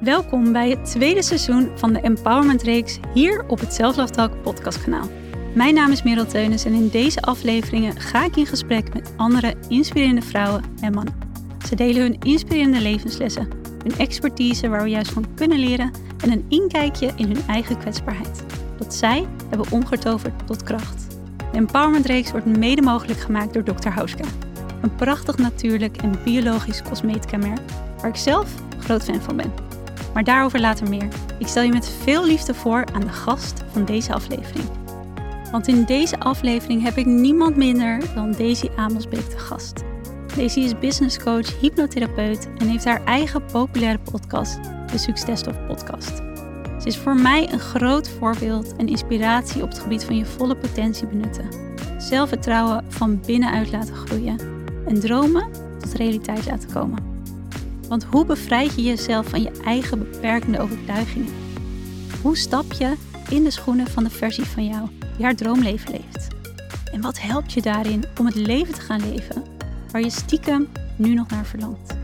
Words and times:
Welkom 0.00 0.52
bij 0.52 0.70
het 0.70 0.84
tweede 0.84 1.22
seizoen 1.22 1.70
van 1.74 1.92
de 1.92 2.00
Empowerment 2.00 2.62
Reeks 2.62 2.98
hier 3.14 3.44
op 3.48 3.60
het 3.60 3.74
Self 3.74 4.10
Talk 4.10 4.42
podcastkanaal. 4.42 5.08
Mijn 5.54 5.74
naam 5.74 5.90
is 5.90 6.02
Merel 6.02 6.26
Teunis 6.26 6.64
en 6.64 6.72
in 6.72 6.88
deze 6.88 7.22
afleveringen 7.22 8.00
ga 8.00 8.24
ik 8.24 8.36
in 8.36 8.46
gesprek 8.46 8.94
met 8.94 9.12
andere 9.16 9.54
inspirerende 9.68 10.22
vrouwen 10.22 10.64
en 10.80 10.92
mannen. 10.92 11.14
Ze 11.68 11.74
delen 11.74 12.02
hun 12.02 12.18
inspirerende 12.20 12.80
levenslessen, 12.80 13.48
hun 13.82 13.98
expertise 13.98 14.68
waar 14.68 14.82
we 14.82 14.88
juist 14.88 15.12
van 15.12 15.34
kunnen 15.34 15.58
leren 15.58 15.90
en 16.22 16.32
een 16.32 16.44
inkijkje 16.48 17.12
in 17.16 17.26
hun 17.26 17.42
eigen 17.46 17.78
kwetsbaarheid. 17.78 18.44
Dat 18.78 18.94
zij 18.94 19.26
hebben 19.48 19.70
omgetoverd 19.70 20.46
tot 20.46 20.62
kracht. 20.62 21.16
De 21.36 21.56
Empowerment 21.56 22.06
Reeks 22.06 22.30
wordt 22.30 22.46
mede 22.46 22.82
mogelijk 22.82 23.18
gemaakt 23.18 23.54
door 23.54 23.64
Dr. 23.64 23.88
Hauska. 23.88 24.24
Een 24.82 24.94
prachtig 24.94 25.38
natuurlijk 25.38 25.96
en 25.96 26.22
biologisch 26.24 26.82
cosmetica 26.82 27.36
merk 27.36 27.60
waar 28.00 28.10
ik 28.10 28.16
zelf 28.16 28.54
groot 28.78 29.04
fan 29.04 29.20
van 29.20 29.36
ben. 29.36 29.69
Maar 30.14 30.24
daarover 30.24 30.60
later 30.60 30.88
meer. 30.88 31.08
Ik 31.38 31.46
stel 31.46 31.62
je 31.62 31.72
met 31.72 31.88
veel 32.02 32.26
liefde 32.26 32.54
voor 32.54 32.84
aan 32.92 33.00
de 33.00 33.08
gast 33.08 33.62
van 33.72 33.84
deze 33.84 34.12
aflevering. 34.12 34.64
Want 35.52 35.68
in 35.68 35.84
deze 35.84 36.20
aflevering 36.20 36.82
heb 36.82 36.96
ik 36.96 37.06
niemand 37.06 37.56
minder 37.56 38.14
dan 38.14 38.32
Daisy 38.32 38.68
Amelsbeek 38.76 39.28
te 39.28 39.38
gast. 39.38 39.82
Daisy 40.36 40.60
is 40.60 40.78
business 40.78 41.18
coach, 41.18 41.60
hypnotherapeut 41.60 42.48
en 42.58 42.68
heeft 42.68 42.84
haar 42.84 43.04
eigen 43.04 43.44
populaire 43.44 43.98
podcast, 44.10 44.58
de 44.92 44.98
Successtof 44.98 45.66
Podcast. 45.66 46.16
Ze 46.80 46.86
is 46.86 46.96
voor 46.96 47.14
mij 47.14 47.52
een 47.52 47.58
groot 47.58 48.08
voorbeeld 48.08 48.76
en 48.76 48.88
inspiratie 48.88 49.62
op 49.62 49.68
het 49.68 49.78
gebied 49.78 50.04
van 50.04 50.16
je 50.16 50.26
volle 50.26 50.56
potentie 50.56 51.06
benutten. 51.06 51.48
Zelfvertrouwen 51.98 52.84
van 52.88 53.20
binnenuit 53.26 53.70
laten 53.70 53.94
groeien 53.94 54.38
en 54.86 55.00
dromen 55.00 55.50
tot 55.78 55.92
realiteit 55.92 56.46
laten 56.46 56.72
komen. 56.72 57.19
Want 57.90 58.04
hoe 58.04 58.24
bevrijd 58.24 58.74
je 58.74 58.82
jezelf 58.82 59.28
van 59.28 59.42
je 59.42 59.50
eigen 59.64 59.98
beperkende 59.98 60.60
overtuigingen? 60.60 61.32
Hoe 62.22 62.36
stap 62.36 62.72
je 62.72 62.96
in 63.28 63.44
de 63.44 63.50
schoenen 63.50 63.86
van 63.86 64.04
de 64.04 64.10
versie 64.10 64.44
van 64.44 64.64
jou 64.64 64.88
die 65.16 65.24
haar 65.24 65.34
droomleven 65.34 65.90
leeft? 65.90 66.28
En 66.92 67.00
wat 67.00 67.20
helpt 67.20 67.52
je 67.52 67.62
daarin 67.62 68.04
om 68.18 68.26
het 68.26 68.34
leven 68.34 68.74
te 68.74 68.80
gaan 68.80 69.12
leven 69.12 69.42
waar 69.90 70.00
je 70.00 70.10
stiekem 70.10 70.68
nu 70.96 71.14
nog 71.14 71.30
naar 71.30 71.44
verlangt? 71.44 71.96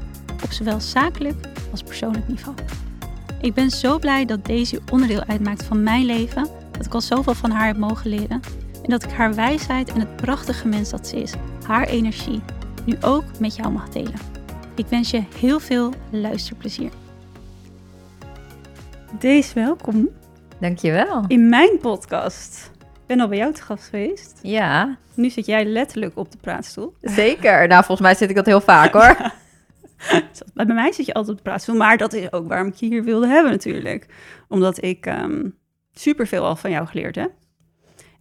Op 0.44 0.52
zowel 0.52 0.80
zakelijk 0.80 1.48
als 1.70 1.82
persoonlijk 1.82 2.28
niveau. 2.28 2.56
Ik 3.40 3.54
ben 3.54 3.70
zo 3.70 3.98
blij 3.98 4.24
dat 4.24 4.44
deze 4.44 4.80
onderdeel 4.90 5.24
uitmaakt 5.24 5.64
van 5.64 5.82
mijn 5.82 6.04
leven, 6.04 6.48
dat 6.70 6.86
ik 6.86 6.94
al 6.94 7.00
zoveel 7.00 7.34
van 7.34 7.50
haar 7.50 7.66
heb 7.66 7.76
mogen 7.76 8.10
leren 8.10 8.40
en 8.82 8.90
dat 8.90 9.04
ik 9.04 9.10
haar 9.10 9.34
wijsheid 9.34 9.92
en 9.92 10.00
het 10.00 10.16
prachtige 10.16 10.68
mens 10.68 10.90
dat 10.90 11.08
ze 11.08 11.22
is, 11.22 11.32
haar 11.66 11.86
energie, 11.86 12.40
nu 12.84 12.96
ook 13.00 13.24
met 13.38 13.56
jou 13.56 13.72
mag 13.72 13.88
delen. 13.88 14.35
Ik 14.76 14.86
wens 14.86 15.10
je 15.10 15.22
heel 15.38 15.60
veel 15.60 15.92
luisterplezier. 16.10 16.90
Deze 19.18 19.54
welkom. 19.54 20.08
Dankjewel. 20.60 21.24
In 21.26 21.48
mijn 21.48 21.78
podcast. 21.78 22.70
Ik 22.74 23.06
ben 23.06 23.20
al 23.20 23.28
bij 23.28 23.38
jou 23.38 23.52
te 23.52 23.62
gast 23.62 23.88
geweest. 23.88 24.38
Ja. 24.42 24.98
Nu 25.14 25.30
zit 25.30 25.46
jij 25.46 25.64
letterlijk 25.64 26.16
op 26.16 26.32
de 26.32 26.38
praatstoel. 26.38 26.94
Zeker. 27.00 27.68
Nou, 27.68 27.84
volgens 27.84 28.00
mij 28.00 28.14
zit 28.14 28.30
ik 28.30 28.36
dat 28.36 28.46
heel 28.46 28.60
vaak 28.60 28.92
hoor. 28.92 29.32
bij 30.54 30.66
mij 30.66 30.92
zit 30.92 31.06
je 31.06 31.14
altijd 31.14 31.38
op 31.38 31.44
de 31.44 31.50
praatstoel. 31.50 31.76
Maar 31.76 31.96
dat 31.96 32.12
is 32.12 32.32
ook 32.32 32.48
waarom 32.48 32.68
ik 32.68 32.74
je 32.74 32.86
hier 32.86 33.04
wilde 33.04 33.26
hebben 33.26 33.52
natuurlijk. 33.52 34.06
Omdat 34.48 34.82
ik 34.82 35.06
um, 35.06 35.58
superveel 35.92 36.44
al 36.44 36.56
van 36.56 36.70
jou 36.70 36.86
geleerd 36.86 37.14
heb. 37.14 37.32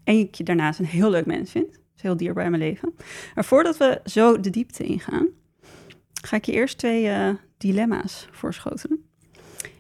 En 0.03 0.19
ik 0.19 0.36
je 0.36 0.44
daarnaast 0.44 0.80
een 0.80 0.86
heel 0.86 1.09
leuk 1.09 1.25
mens 1.25 1.52
vind. 1.52 1.72
Dat 1.72 1.81
is 1.95 2.02
heel 2.02 2.17
dierbaar 2.17 2.45
in 2.45 2.52
mijn 2.52 2.64
leven. 2.64 2.95
Maar 3.36 3.45
voordat 3.45 3.78
we 3.78 4.02
zo 4.03 4.40
de 4.40 4.50
diepte 4.50 4.84
ingaan 4.84 5.28
ga 6.26 6.36
ik 6.36 6.45
je 6.45 6.52
eerst 6.52 6.78
twee 6.78 7.06
uh, 7.06 7.30
dilemma's 7.58 8.28
voorschotelen. 8.31 9.09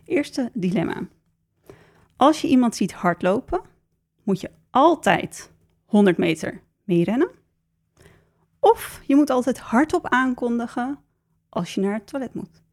Eerste 0.05 0.49
dilemma. 0.53 1.07
Als 2.15 2.41
je 2.41 2.47
iemand 2.47 2.75
ziet 2.75 2.93
hardlopen, 2.93 3.61
moet 4.23 4.41
je 4.41 4.51
altijd 4.69 5.51
100 5.85 6.17
meter 6.17 6.61
meerennen. 6.83 7.29
Of 8.59 9.01
je 9.05 9.15
moet 9.15 9.29
altijd 9.29 9.59
hardop 9.59 10.07
aankondigen 10.07 10.99
als 11.49 11.73
je 11.75 11.81
naar 11.81 11.93
het 11.93 12.07
toilet 12.07 12.33
moet. 12.33 12.63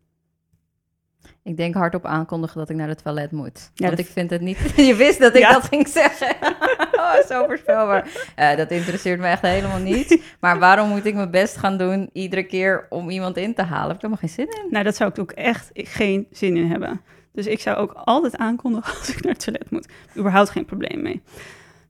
Ik 1.42 1.56
denk 1.56 1.74
hardop 1.74 2.06
aankondigen 2.06 2.58
dat 2.58 2.70
ik 2.70 2.76
naar 2.76 2.88
het 2.88 3.02
toilet 3.02 3.30
moet. 3.30 3.70
Ja, 3.74 3.86
Want 3.86 3.98
ik 3.98 4.06
vind 4.06 4.30
het 4.30 4.40
niet... 4.40 4.58
Je 4.88 4.94
wist 4.94 5.18
dat 5.18 5.34
ik 5.34 5.42
dat 5.42 5.64
ging 5.64 5.88
zeggen. 5.88 6.36
oh, 7.02 7.14
zo 7.26 7.46
voorspelbaar. 7.46 8.08
Uh, 8.38 8.56
dat 8.56 8.70
interesseert 8.70 9.20
me 9.20 9.26
echt 9.26 9.42
helemaal 9.42 9.78
niet. 9.78 10.22
Maar 10.40 10.58
waarom 10.58 10.88
moet 10.88 11.04
ik 11.04 11.14
mijn 11.14 11.30
best 11.30 11.56
gaan 11.56 11.76
doen 11.76 12.10
iedere 12.12 12.42
keer 12.42 12.86
om 12.88 13.10
iemand 13.10 13.36
in 13.36 13.54
te 13.54 13.62
halen? 13.62 13.86
Heb 13.86 13.96
ik 13.96 14.02
helemaal 14.02 14.28
geen 14.28 14.46
zin 14.46 14.64
in. 14.64 14.70
Nou, 14.70 14.84
dat 14.84 14.96
zou 14.96 15.10
ik 15.10 15.18
ook 15.18 15.32
echt 15.32 15.70
geen 15.72 16.26
zin 16.30 16.56
in 16.56 16.70
hebben. 16.70 17.00
Dus 17.32 17.46
ik 17.46 17.60
zou 17.60 17.76
ook 17.76 17.92
altijd 17.92 18.36
aankondigen 18.36 18.94
als 18.98 19.08
ik 19.08 19.22
naar 19.22 19.32
het 19.32 19.44
toilet 19.44 19.70
moet. 19.70 19.88
Überhaupt 20.16 20.50
geen 20.50 20.64
probleem 20.64 21.02
mee. 21.02 21.22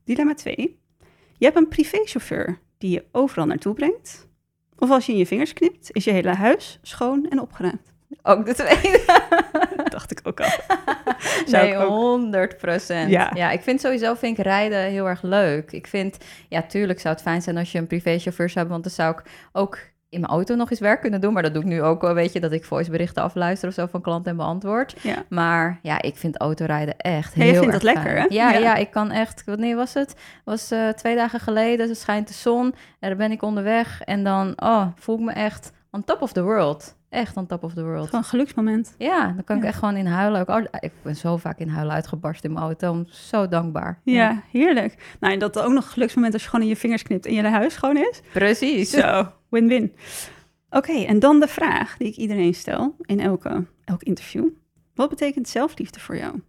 Dilemma 0.03 0.33
2. 0.33 0.79
Je 1.37 1.45
hebt 1.45 1.57
een 1.57 1.67
privéchauffeur 1.67 2.59
die 2.77 2.91
je 2.91 3.05
overal 3.11 3.45
naartoe 3.45 3.73
brengt. 3.73 4.27
Of 4.77 4.89
als 4.89 5.05
je 5.05 5.11
in 5.11 5.17
je 5.17 5.25
vingers 5.25 5.53
knipt, 5.53 5.89
is 5.91 6.03
je 6.03 6.11
hele 6.11 6.33
huis 6.33 6.79
schoon 6.81 7.29
en 7.29 7.39
opgeruimd. 7.39 7.92
Ook 8.21 8.45
de 8.45 8.53
tweede. 8.53 9.01
dacht 9.89 10.11
ik 10.11 10.19
ook 10.23 10.39
al. 10.39 10.51
nee, 11.51 11.75
100 11.75 12.57
procent. 12.57 13.09
Ja. 13.09 13.31
ja, 13.33 13.51
ik 13.51 13.61
vind 13.61 13.81
sowieso 13.81 14.13
vind 14.13 14.37
ik 14.37 14.43
rijden 14.43 14.79
heel 14.79 15.07
erg 15.07 15.21
leuk. 15.21 15.71
Ik 15.71 15.87
vind, 15.87 16.17
ja, 16.49 16.61
tuurlijk 16.61 16.99
zou 16.99 17.13
het 17.13 17.23
fijn 17.23 17.41
zijn 17.41 17.57
als 17.57 17.71
je 17.71 17.77
een 17.77 17.87
privéchauffeur 17.87 18.49
zou 18.49 18.59
hebben, 18.59 18.81
want 18.81 18.83
dan 18.83 19.05
zou 19.05 19.17
ik 19.17 19.31
ook 19.51 19.77
in 20.13 20.19
mijn 20.19 20.31
auto 20.31 20.55
nog 20.55 20.69
eens 20.69 20.79
werk 20.79 21.01
kunnen 21.01 21.21
doen. 21.21 21.33
Maar 21.33 21.43
dat 21.43 21.53
doe 21.53 21.61
ik 21.61 21.67
nu 21.67 21.81
ook 21.81 22.01
wel, 22.01 22.13
weet 22.13 22.33
je, 22.33 22.39
dat 22.39 22.51
ik 22.51 22.65
voiceberichten 22.65 23.23
afluister 23.23 23.69
of 23.69 23.73
zo 23.75 23.85
van 23.85 24.01
klanten 24.01 24.31
en 24.31 24.37
beantwoord. 24.37 24.95
Ja. 25.01 25.23
Maar 25.29 25.79
ja, 25.81 26.01
ik 26.01 26.17
vind 26.17 26.37
autorijden 26.37 26.97
echt 26.97 27.33
heel 27.33 27.45
ja, 27.45 27.51
je 27.51 27.57
vindt 27.57 27.73
dat 27.73 27.83
lekker, 27.83 28.17
hè? 28.17 28.25
Ja, 28.29 28.53
ja, 28.53 28.75
ik 28.75 28.91
kan 28.91 29.11
echt... 29.11 29.43
Wanneer 29.45 29.75
was 29.75 29.93
het? 29.93 30.15
was 30.43 30.71
uh, 30.71 30.89
twee 30.89 31.15
dagen 31.15 31.39
geleden. 31.39 31.87
Dus 31.87 31.99
schijnt 31.99 32.27
de 32.27 32.33
zon 32.33 32.75
en 32.99 33.09
dan 33.09 33.17
ben 33.17 33.31
ik 33.31 33.41
onderweg. 33.41 34.01
En 34.01 34.23
dan, 34.23 34.53
oh, 34.55 34.87
voel 34.95 35.17
ik 35.17 35.23
me 35.23 35.31
echt 35.31 35.71
on 35.91 36.03
top 36.03 36.21
of 36.21 36.33
the 36.33 36.43
world. 36.43 36.95
Echt 37.13 37.37
on 37.37 37.45
top 37.45 37.63
of 37.63 37.73
the 37.73 37.83
world. 37.83 38.05
Gewoon 38.05 38.21
een 38.21 38.29
geluksmoment. 38.29 38.95
Ja, 38.97 39.31
dan 39.31 39.43
kan 39.43 39.57
ik 39.57 39.63
echt 39.63 39.77
gewoon 39.77 39.95
in 39.95 40.05
huilen. 40.05 40.41
Ook, 40.41 40.49
oh, 40.49 40.63
ik 40.79 40.91
ben 41.01 41.15
zo 41.15 41.37
vaak 41.37 41.59
in 41.59 41.67
huilen 41.67 41.93
uitgebarst 41.93 42.43
in 42.43 42.53
mijn 42.53 42.65
auto. 42.65 43.03
Zo 43.07 43.47
dankbaar. 43.47 43.99
Ja, 44.03 44.43
heerlijk. 44.51 45.15
Nou, 45.19 45.33
en 45.33 45.39
dat 45.39 45.59
ook 45.59 45.71
nog 45.71 45.85
een 45.85 45.91
geluksmoment 45.91 46.33
als 46.33 46.43
je 46.43 46.49
gewoon 46.49 46.65
in 46.65 46.71
je 46.71 46.77
vingers 46.79 47.03
knipt 47.03 47.25
en 47.25 47.33
je 47.33 47.43
huis 47.43 47.75
gewoon 47.75 47.97
is. 47.97 48.21
Precies. 48.31 48.89
Zo, 48.89 49.31
win-win. 49.49 49.93
Oké, 50.69 50.91
en 50.91 51.19
dan 51.19 51.39
de 51.39 51.47
vraag 51.47 51.97
die 51.97 52.07
ik 52.07 52.15
iedereen 52.15 52.53
stel 52.53 52.95
in 53.01 53.19
elke, 53.19 53.65
elk 53.85 54.03
interview. 54.03 54.49
Wat 54.95 55.09
betekent 55.09 55.47
zelfliefde 55.47 55.99
voor 55.99 56.17
jou? 56.17 56.41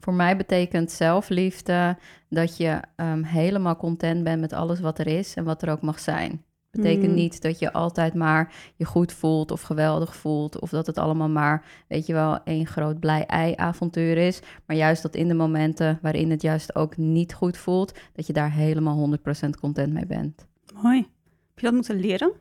Voor 0.00 0.14
mij 0.14 0.36
betekent 0.36 0.90
zelfliefde 0.90 1.98
dat 2.28 2.56
je 2.56 2.80
um, 2.96 3.24
helemaal 3.24 3.76
content 3.76 4.24
bent 4.24 4.40
met 4.40 4.52
alles 4.52 4.80
wat 4.80 4.98
er 4.98 5.06
is 5.06 5.34
en 5.34 5.44
wat 5.44 5.62
er 5.62 5.70
ook 5.70 5.82
mag 5.82 5.98
zijn. 5.98 6.44
Betekent 6.76 7.08
mm. 7.08 7.14
niet 7.14 7.42
dat 7.42 7.58
je 7.58 7.72
altijd 7.72 8.14
maar 8.14 8.54
je 8.76 8.84
goed 8.84 9.12
voelt 9.12 9.50
of 9.50 9.62
geweldig 9.62 10.16
voelt. 10.16 10.60
Of 10.60 10.70
dat 10.70 10.86
het 10.86 10.98
allemaal 10.98 11.28
maar, 11.28 11.64
weet 11.88 12.06
je 12.06 12.12
wel, 12.12 12.42
één 12.44 12.66
groot 12.66 13.00
blij-ei-avontuur 13.00 14.16
is. 14.16 14.40
Maar 14.66 14.76
juist 14.76 15.02
dat 15.02 15.14
in 15.14 15.28
de 15.28 15.34
momenten 15.34 15.98
waarin 16.02 16.30
het 16.30 16.42
juist 16.42 16.74
ook 16.74 16.96
niet 16.96 17.34
goed 17.34 17.56
voelt, 17.56 17.98
dat 18.12 18.26
je 18.26 18.32
daar 18.32 18.52
helemaal 18.52 19.18
100% 19.46 19.50
content 19.60 19.92
mee 19.92 20.06
bent. 20.06 20.46
Mooi. 20.82 20.98
Heb 20.98 21.58
je 21.58 21.62
dat 21.62 21.74
moeten 21.74 22.00
leren? 22.00 22.32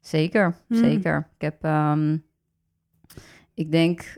Zeker, 0.00 0.56
mm. 0.66 0.76
zeker. 0.76 1.28
Ik 1.38 1.42
heb, 1.42 1.64
um, 1.64 2.24
ik 3.54 3.72
denk, 3.72 4.16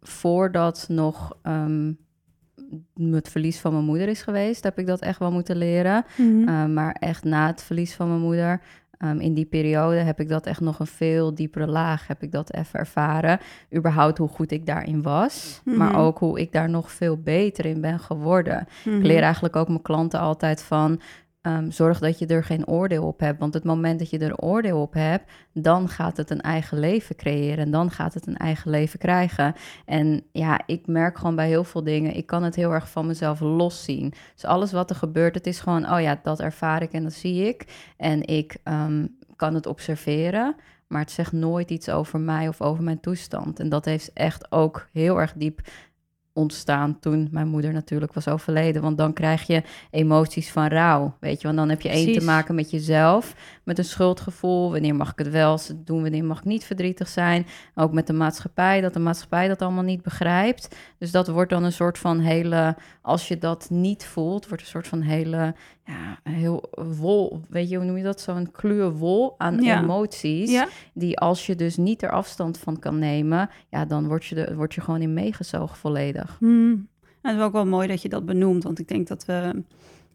voordat 0.00 0.84
nog 0.88 1.38
um, 1.42 1.98
het 3.10 3.28
verlies 3.28 3.60
van 3.60 3.72
mijn 3.72 3.84
moeder 3.84 4.08
is 4.08 4.22
geweest, 4.22 4.64
heb 4.64 4.78
ik 4.78 4.86
dat 4.86 5.00
echt 5.00 5.18
wel 5.18 5.32
moeten 5.32 5.56
leren. 5.56 6.04
Mhm. 6.16 6.48
Eh, 6.48 6.64
maar 6.64 6.96
echt 6.98 7.24
na 7.24 7.46
het 7.46 7.62
verlies 7.62 7.94
van 7.94 8.08
mijn 8.08 8.20
moeder, 8.20 8.60
ehm, 8.98 9.18
in 9.18 9.34
die 9.34 9.44
periode 9.44 9.96
heb 9.96 10.20
ik 10.20 10.28
dat 10.28 10.46
echt 10.46 10.60
nog 10.60 10.78
een 10.78 10.86
veel 10.86 11.34
diepere 11.34 11.66
laag, 11.66 12.06
heb 12.06 12.22
ik 12.22 12.32
dat 12.32 12.54
even 12.54 12.78
ervaren. 12.78 13.38
Überhaupt 13.76 14.18
hoe 14.18 14.28
goed 14.28 14.52
ik 14.52 14.66
daarin 14.66 15.02
was, 15.02 15.60
maar 15.64 15.90
mhm. 15.90 16.00
ook 16.00 16.18
hoe 16.18 16.40
ik 16.40 16.52
daar 16.52 16.70
nog 16.70 16.92
veel 16.92 17.16
beter 17.16 17.66
in 17.66 17.80
ben 17.80 18.00
geworden. 18.00 18.60
Ik 18.84 18.92
mhm. 18.92 19.02
leer 19.02 19.22
eigenlijk 19.22 19.56
ook 19.56 19.68
mijn 19.68 19.82
klanten 19.82 20.20
altijd 20.20 20.62
van, 20.62 21.00
Um, 21.42 21.70
zorg 21.70 21.98
dat 21.98 22.18
je 22.18 22.26
er 22.26 22.44
geen 22.44 22.66
oordeel 22.66 23.06
op 23.06 23.20
hebt. 23.20 23.38
Want 23.38 23.54
het 23.54 23.64
moment 23.64 23.98
dat 23.98 24.10
je 24.10 24.18
er 24.18 24.36
oordeel 24.36 24.80
op 24.80 24.94
hebt, 24.94 25.30
dan 25.52 25.88
gaat 25.88 26.16
het 26.16 26.30
een 26.30 26.40
eigen 26.40 26.78
leven 26.78 27.16
creëren. 27.16 27.58
En 27.58 27.70
dan 27.70 27.90
gaat 27.90 28.14
het 28.14 28.26
een 28.26 28.36
eigen 28.36 28.70
leven 28.70 28.98
krijgen. 28.98 29.54
En 29.84 30.22
ja, 30.32 30.60
ik 30.66 30.86
merk 30.86 31.18
gewoon 31.18 31.36
bij 31.36 31.48
heel 31.48 31.64
veel 31.64 31.84
dingen, 31.84 32.16
ik 32.16 32.26
kan 32.26 32.42
het 32.42 32.54
heel 32.54 32.72
erg 32.72 32.90
van 32.90 33.06
mezelf 33.06 33.40
loszien. 33.40 34.12
Dus 34.34 34.44
alles 34.44 34.72
wat 34.72 34.90
er 34.90 34.96
gebeurt, 34.96 35.34
het 35.34 35.46
is 35.46 35.60
gewoon, 35.60 35.92
oh 35.92 36.00
ja, 36.00 36.20
dat 36.22 36.40
ervaar 36.40 36.82
ik 36.82 36.92
en 36.92 37.02
dat 37.02 37.12
zie 37.12 37.48
ik. 37.48 37.92
En 37.96 38.26
ik 38.26 38.56
um, 38.64 39.16
kan 39.36 39.54
het 39.54 39.66
observeren. 39.66 40.56
Maar 40.86 41.00
het 41.00 41.10
zegt 41.10 41.32
nooit 41.32 41.70
iets 41.70 41.88
over 41.88 42.20
mij 42.20 42.48
of 42.48 42.60
over 42.60 42.84
mijn 42.84 43.00
toestand. 43.00 43.60
En 43.60 43.68
dat 43.68 43.84
heeft 43.84 44.12
echt 44.12 44.52
ook 44.52 44.88
heel 44.92 45.20
erg 45.20 45.32
diep 45.32 45.60
ontstaan 46.32 46.98
toen 47.00 47.28
mijn 47.30 47.48
moeder 47.48 47.72
natuurlijk 47.72 48.12
was 48.12 48.28
overleden. 48.28 48.82
Want 48.82 48.98
dan 48.98 49.12
krijg 49.12 49.46
je 49.46 49.62
emoties 49.90 50.50
van 50.50 50.66
rouw, 50.66 51.16
weet 51.20 51.40
je. 51.40 51.46
Want 51.46 51.58
dan 51.58 51.68
heb 51.68 51.80
je 51.80 51.88
één 51.88 52.18
te 52.18 52.24
maken 52.24 52.54
met 52.54 52.70
jezelf. 52.70 53.34
Met 53.70 53.78
een 53.78 53.84
schuldgevoel. 53.84 54.70
Wanneer 54.70 54.94
mag 54.94 55.10
ik 55.12 55.18
het 55.18 55.30
wel 55.30 55.58
doen, 55.76 56.02
wanneer 56.02 56.24
mag 56.24 56.38
ik 56.38 56.44
niet 56.44 56.64
verdrietig 56.64 57.08
zijn. 57.08 57.46
Ook 57.74 57.92
met 57.92 58.06
de 58.06 58.12
maatschappij, 58.12 58.80
dat 58.80 58.92
de 58.92 58.98
maatschappij 58.98 59.48
dat 59.48 59.62
allemaal 59.62 59.82
niet 59.82 60.02
begrijpt. 60.02 60.76
Dus 60.98 61.10
dat 61.10 61.28
wordt 61.28 61.50
dan 61.50 61.64
een 61.64 61.72
soort 61.72 61.98
van 61.98 62.18
hele, 62.18 62.76
als 63.02 63.28
je 63.28 63.38
dat 63.38 63.70
niet 63.70 64.04
voelt, 64.04 64.48
wordt 64.48 64.62
een 64.62 64.68
soort 64.68 64.88
van 64.88 65.00
hele, 65.00 65.54
ja, 65.84 66.30
heel 66.30 66.70
wol, 66.98 67.40
weet 67.48 67.68
je, 67.68 67.76
hoe 67.76 67.84
noem 67.84 67.96
je 67.96 68.02
dat? 68.02 68.20
Zo'n 68.20 68.50
kluwe 68.50 68.90
wol 68.90 69.34
aan 69.38 69.58
emoties. 69.58 70.50
Ja. 70.50 70.68
Die 70.94 71.18
als 71.18 71.46
je 71.46 71.54
dus 71.54 71.76
niet 71.76 72.02
er 72.02 72.10
afstand 72.10 72.58
van 72.58 72.78
kan 72.78 72.98
nemen, 72.98 73.50
ja, 73.68 73.84
dan 73.84 74.06
word 74.06 74.24
je, 74.24 74.34
de, 74.34 74.54
word 74.54 74.74
je 74.74 74.80
gewoon 74.80 75.02
in 75.02 75.14
meegezogen 75.14 75.76
volledig. 75.76 76.36
Hmm. 76.38 76.88
het 77.22 77.36
is 77.36 77.42
ook 77.42 77.52
wel 77.52 77.66
mooi 77.66 77.88
dat 77.88 78.02
je 78.02 78.08
dat 78.08 78.26
benoemt, 78.26 78.62
want 78.62 78.78
ik 78.78 78.88
denk 78.88 79.08
dat 79.08 79.24
we 79.24 79.62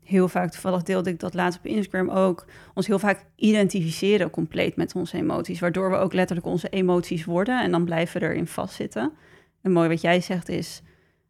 heel 0.06 0.28
vaak, 0.28 0.52
toevallig 0.52 0.84
deelde 0.84 1.10
ik 1.10 1.20
dat 1.20 1.34
laatst 1.34 1.60
op 1.60 1.66
Instagram 1.66 2.10
ook, 2.10 2.46
ons 2.74 2.88
heel 2.88 3.00
vaak 3.00 3.26
identificeren 3.36 4.30
compleet 4.30 4.76
met 4.76 4.96
onze 4.96 5.18
emoties, 5.18 5.60
waardoor 5.60 5.90
we 5.90 5.96
ook 5.96 6.14
letterlijk 6.14 6.48
onze 6.48 6.70
emoties 6.70 7.26
worden 7.26 7.64
en 7.64 7.72
dan 7.72 7.86
blijven 7.86 8.22
we 8.22 8.28
erin 8.28 8.48
vastzitten. 8.48 9.12
En 9.62 9.72
mooi 9.72 9.90
wat 9.90 10.02
jij 10.02 10.22
zegt 10.22 10.50
is 10.50 10.82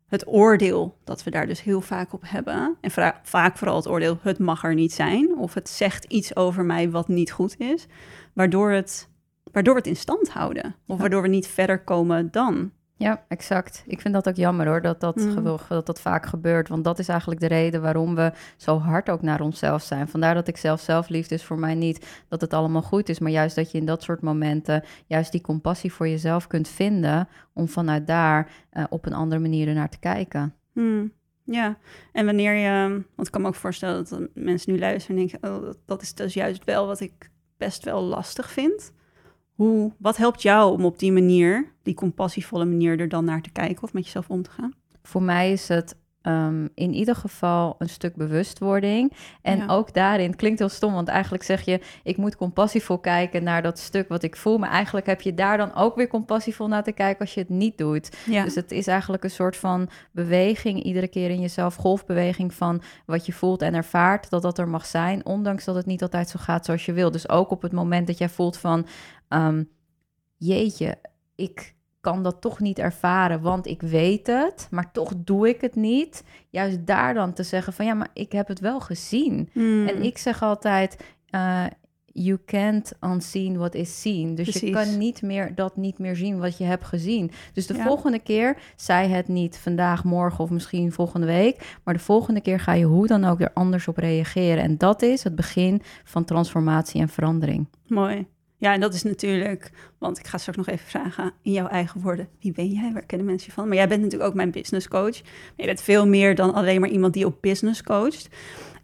het 0.07 0.27
oordeel 0.27 0.97
dat 1.03 1.23
we 1.23 1.31
daar 1.31 1.47
dus 1.47 1.63
heel 1.63 1.81
vaak 1.81 2.13
op 2.13 2.21
hebben. 2.25 2.77
En 2.81 2.91
vaak 3.23 3.57
vooral 3.57 3.75
het 3.75 3.87
oordeel, 3.87 4.17
het 4.21 4.39
mag 4.39 4.63
er 4.63 4.73
niet 4.73 4.93
zijn. 4.93 5.37
Of 5.37 5.53
het 5.53 5.69
zegt 5.69 6.05
iets 6.05 6.35
over 6.35 6.65
mij 6.65 6.89
wat 6.89 7.07
niet 7.07 7.31
goed 7.31 7.59
is. 7.59 7.87
Waardoor, 8.33 8.71
het, 8.71 9.09
waardoor 9.51 9.73
we 9.73 9.79
het 9.79 9.89
in 9.89 9.95
stand 9.95 10.29
houden. 10.29 10.75
Of 10.87 10.99
waardoor 10.99 11.21
we 11.21 11.27
niet 11.27 11.47
verder 11.47 11.83
komen 11.83 12.31
dan. 12.31 12.71
Ja, 12.97 13.25
exact. 13.27 13.83
Ik 13.87 14.01
vind 14.01 14.13
dat 14.13 14.27
ook 14.27 14.35
jammer 14.35 14.67
hoor, 14.67 14.81
dat 14.81 14.99
dat, 14.99 15.15
mm. 15.15 15.43
dat 15.67 15.85
dat 15.85 16.01
vaak 16.01 16.25
gebeurt. 16.25 16.67
Want 16.67 16.83
dat 16.83 16.99
is 16.99 17.07
eigenlijk 17.07 17.39
de 17.39 17.47
reden 17.47 17.81
waarom 17.81 18.15
we 18.15 18.31
zo 18.57 18.79
hard 18.79 19.09
ook 19.09 19.21
naar 19.21 19.41
onszelf 19.41 19.83
zijn. 19.83 20.07
Vandaar 20.07 20.33
dat 20.33 20.47
ik 20.47 20.57
zelf 20.57 20.81
zelfliefde 20.81 21.35
is 21.35 21.43
voor 21.43 21.59
mij 21.59 21.75
niet 21.75 22.23
dat 22.27 22.41
het 22.41 22.53
allemaal 22.53 22.81
goed 22.81 23.09
is. 23.09 23.19
Maar 23.19 23.31
juist 23.31 23.55
dat 23.55 23.71
je 23.71 23.77
in 23.77 23.85
dat 23.85 24.03
soort 24.03 24.21
momenten 24.21 24.83
juist 25.05 25.31
die 25.31 25.41
compassie 25.41 25.93
voor 25.93 26.07
jezelf 26.07 26.47
kunt 26.47 26.67
vinden. 26.67 27.27
Om 27.53 27.67
vanuit 27.67 28.07
daar 28.07 28.51
uh, 28.73 28.83
op 28.89 29.05
een 29.05 29.13
andere 29.13 29.41
manier 29.41 29.67
ernaar 29.67 29.89
te 29.89 29.99
kijken. 29.99 30.53
Mm. 30.73 31.11
Ja, 31.43 31.77
en 32.11 32.25
wanneer 32.25 32.53
je, 32.53 32.89
want 33.15 33.27
ik 33.27 33.31
kan 33.33 33.41
me 33.41 33.47
ook 33.47 33.55
voorstellen 33.55 34.05
dat 34.09 34.29
mensen 34.33 34.71
nu 34.71 34.79
luisteren 34.79 35.17
en 35.17 35.27
denken, 35.27 35.49
oh, 35.49 35.73
dat 35.85 36.01
is 36.01 36.13
dus 36.13 36.33
juist 36.33 36.63
wel 36.63 36.87
wat 36.87 36.99
ik 36.99 37.31
best 37.57 37.83
wel 37.83 38.01
lastig 38.03 38.51
vind. 38.51 38.91
Hoe, 39.55 39.91
wat 39.97 40.17
helpt 40.17 40.41
jou 40.41 40.73
om 40.73 40.85
op 40.85 40.99
die 40.99 41.11
manier, 41.11 41.71
die 41.83 41.93
compassievolle 41.93 42.65
manier, 42.65 42.99
er 42.99 43.09
dan 43.09 43.25
naar 43.25 43.41
te 43.41 43.51
kijken 43.51 43.83
of 43.83 43.93
met 43.93 44.05
jezelf 44.05 44.29
om 44.29 44.41
te 44.41 44.49
gaan? 44.49 44.73
Voor 45.03 45.23
mij 45.23 45.51
is 45.51 45.67
het 45.67 45.95
um, 46.27 46.69
in 46.73 46.93
ieder 46.93 47.15
geval 47.15 47.75
een 47.77 47.89
stuk 47.89 48.15
bewustwording. 48.15 49.11
En 49.41 49.69
ook 49.69 49.93
daarin 49.93 50.35
klinkt 50.35 50.59
heel 50.59 50.69
stom, 50.69 50.93
want 50.93 51.07
eigenlijk 51.07 51.43
zeg 51.43 51.61
je: 51.61 51.79
ik 52.03 52.17
moet 52.17 52.35
compassievol 52.35 52.97
kijken 52.97 53.43
naar 53.43 53.61
dat 53.61 53.79
stuk 53.79 54.07
wat 54.07 54.23
ik 54.23 54.35
voel. 54.35 54.57
Maar 54.57 54.69
eigenlijk 54.69 55.05
heb 55.05 55.21
je 55.21 55.33
daar 55.33 55.57
dan 55.57 55.75
ook 55.75 55.95
weer 55.95 56.07
compassievol 56.07 56.67
naar 56.67 56.83
te 56.83 56.91
kijken 56.91 57.19
als 57.19 57.33
je 57.33 57.39
het 57.39 57.49
niet 57.49 57.77
doet. 57.77 58.17
Ja. 58.25 58.43
Dus 58.43 58.55
het 58.55 58.71
is 58.71 58.87
eigenlijk 58.87 59.23
een 59.23 59.29
soort 59.29 59.57
van 59.57 59.89
beweging, 60.11 60.83
iedere 60.83 61.07
keer 61.07 61.29
in 61.29 61.41
jezelf, 61.41 61.75
golfbeweging 61.75 62.53
van 62.53 62.81
wat 63.05 63.25
je 63.25 63.33
voelt 63.33 63.61
en 63.61 63.73
ervaart, 63.73 64.29
dat 64.29 64.41
dat 64.41 64.57
er 64.57 64.67
mag 64.67 64.85
zijn, 64.85 65.25
ondanks 65.25 65.65
dat 65.65 65.75
het 65.75 65.85
niet 65.85 66.01
altijd 66.01 66.29
zo 66.29 66.39
gaat 66.41 66.65
zoals 66.65 66.85
je 66.85 66.93
wil. 66.93 67.11
Dus 67.11 67.29
ook 67.29 67.51
op 67.51 67.61
het 67.61 67.71
moment 67.71 68.07
dat 68.07 68.17
jij 68.17 68.29
voelt 68.29 68.57
van: 68.57 68.87
um, 69.29 69.69
jeetje, 70.37 70.95
ik 71.35 71.74
kan 72.05 72.23
dat 72.23 72.41
toch 72.41 72.59
niet 72.59 72.79
ervaren, 72.79 73.41
want 73.41 73.67
ik 73.67 73.81
weet 73.81 74.27
het, 74.27 74.67
maar 74.71 74.91
toch 74.91 75.13
doe 75.17 75.49
ik 75.49 75.61
het 75.61 75.75
niet. 75.75 76.23
Juist 76.49 76.85
daar 76.85 77.13
dan 77.13 77.33
te 77.33 77.43
zeggen 77.43 77.73
van 77.73 77.85
ja, 77.85 77.93
maar 77.93 78.09
ik 78.13 78.31
heb 78.31 78.47
het 78.47 78.59
wel 78.59 78.79
gezien. 78.79 79.49
Hmm. 79.51 79.87
En 79.87 80.03
ik 80.03 80.17
zeg 80.17 80.41
altijd, 80.41 81.03
uh, 81.31 81.65
you 82.05 82.39
can't 82.45 82.93
unseen 83.01 83.57
what 83.57 83.75
is 83.75 84.01
seen. 84.01 84.35
Dus 84.35 84.59
je 84.59 84.69
kan 84.69 84.97
niet 84.97 85.21
meer 85.21 85.55
dat 85.55 85.77
niet 85.77 85.99
meer 85.99 86.15
zien 86.15 86.39
wat 86.39 86.57
je 86.57 86.63
hebt 86.63 86.85
gezien. 86.85 87.31
Dus 87.53 87.67
de 87.67 87.75
volgende 87.75 88.19
keer, 88.19 88.57
zij 88.75 89.07
het 89.07 89.27
niet 89.27 89.57
vandaag, 89.57 90.03
morgen 90.03 90.43
of 90.43 90.49
misschien 90.49 90.91
volgende 90.91 91.27
week, 91.27 91.77
maar 91.83 91.93
de 91.93 91.99
volgende 91.99 92.41
keer 92.41 92.59
ga 92.59 92.73
je 92.73 92.85
hoe 92.85 93.07
dan 93.07 93.25
ook 93.25 93.41
er 93.41 93.53
anders 93.53 93.87
op 93.87 93.97
reageren. 93.97 94.63
En 94.63 94.77
dat 94.77 95.01
is 95.01 95.23
het 95.23 95.35
begin 95.35 95.81
van 96.03 96.25
transformatie 96.25 97.01
en 97.01 97.09
verandering. 97.09 97.67
Mooi. 97.87 98.27
Ja, 98.57 98.73
en 98.73 98.79
dat 98.79 98.93
is 98.93 99.03
natuurlijk, 99.03 99.71
want 99.97 100.19
ik 100.19 100.27
ga 100.27 100.37
straks 100.37 100.57
nog 100.57 100.67
even 100.67 100.87
vragen 100.87 101.33
in 101.41 101.51
jouw 101.51 101.67
eigen 101.67 102.01
woorden, 102.01 102.29
wie 102.39 102.51
ben 102.51 102.67
jij, 102.67 102.93
waar 102.93 103.05
kennen 103.05 103.27
mensen 103.27 103.47
je 103.47 103.53
van? 103.53 103.67
Maar 103.67 103.77
jij 103.77 103.87
bent 103.87 104.01
natuurlijk 104.01 104.29
ook 104.29 104.35
mijn 104.35 104.51
business 104.51 104.87
coach. 104.87 105.15
Je 105.55 105.65
bent 105.65 105.81
veel 105.81 106.07
meer 106.07 106.35
dan 106.35 106.53
alleen 106.53 106.79
maar 106.79 106.89
iemand 106.89 107.13
die 107.13 107.25
op 107.25 107.41
business 107.41 107.83
coacht. 107.83 108.27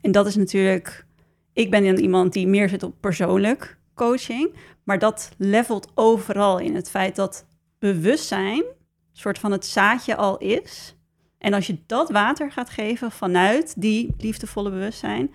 En 0.01 0.11
dat 0.11 0.25
is 0.25 0.35
natuurlijk, 0.35 1.05
ik 1.53 1.69
ben 1.71 1.99
iemand 1.99 2.33
die 2.33 2.47
meer 2.47 2.69
zit 2.69 2.83
op 2.83 2.95
persoonlijk 2.99 3.77
coaching, 3.95 4.53
maar 4.83 4.99
dat 4.99 5.31
levelt 5.37 5.91
overal 5.95 6.59
in 6.59 6.75
het 6.75 6.89
feit 6.89 7.15
dat 7.15 7.45
bewustzijn 7.79 8.63
soort 9.11 9.39
van 9.39 9.51
het 9.51 9.65
zaadje 9.65 10.15
al 10.15 10.37
is. 10.37 10.95
En 11.37 11.53
als 11.53 11.67
je 11.67 11.77
dat 11.85 12.09
water 12.09 12.51
gaat 12.51 12.69
geven 12.69 13.11
vanuit 13.11 13.81
die 13.81 14.13
liefdevolle 14.17 14.69
bewustzijn, 14.69 15.33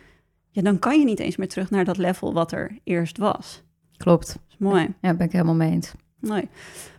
ja, 0.51 0.63
dan 0.63 0.79
kan 0.79 0.99
je 0.99 1.05
niet 1.05 1.21
eens 1.21 1.37
meer 1.37 1.49
terug 1.49 1.71
naar 1.71 1.85
dat 1.85 1.97
level 1.97 2.33
wat 2.33 2.53
er 2.53 2.79
eerst 2.85 3.19
was. 3.19 3.63
Klopt. 3.97 4.39
is 4.49 4.57
mooi. 4.59 4.95
Ja, 5.01 5.15
ben 5.15 5.27
ik 5.27 5.33
helemaal 5.33 5.55
mee 5.55 5.71
eens. 5.71 5.93
Mooi. 6.21 6.49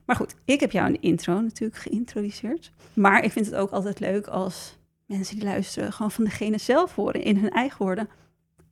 Maar 0.06 0.16
goed, 0.16 0.36
ik 0.46 0.60
heb 0.60 0.72
jou 0.72 0.88
in 0.88 0.94
de 0.94 1.00
intro 1.00 1.42
natuurlijk 1.42 1.80
geïntroduceerd. 1.80 2.72
Maar 2.94 3.24
ik 3.24 3.32
vind 3.32 3.46
het 3.46 3.56
ook 3.56 3.72
altijd 3.72 4.00
leuk 4.00 4.28
als 4.28 4.78
mensen 5.06 5.36
die 5.36 5.46
luisteren 5.46 5.94
gewoon 5.94 6.12
van 6.12 6.24
degene 6.24 6.58
zelf 6.58 6.96
horen, 6.96 7.24
in 7.24 7.38
hun 7.38 7.50
eigen 7.50 7.86
woorden. 7.86 8.10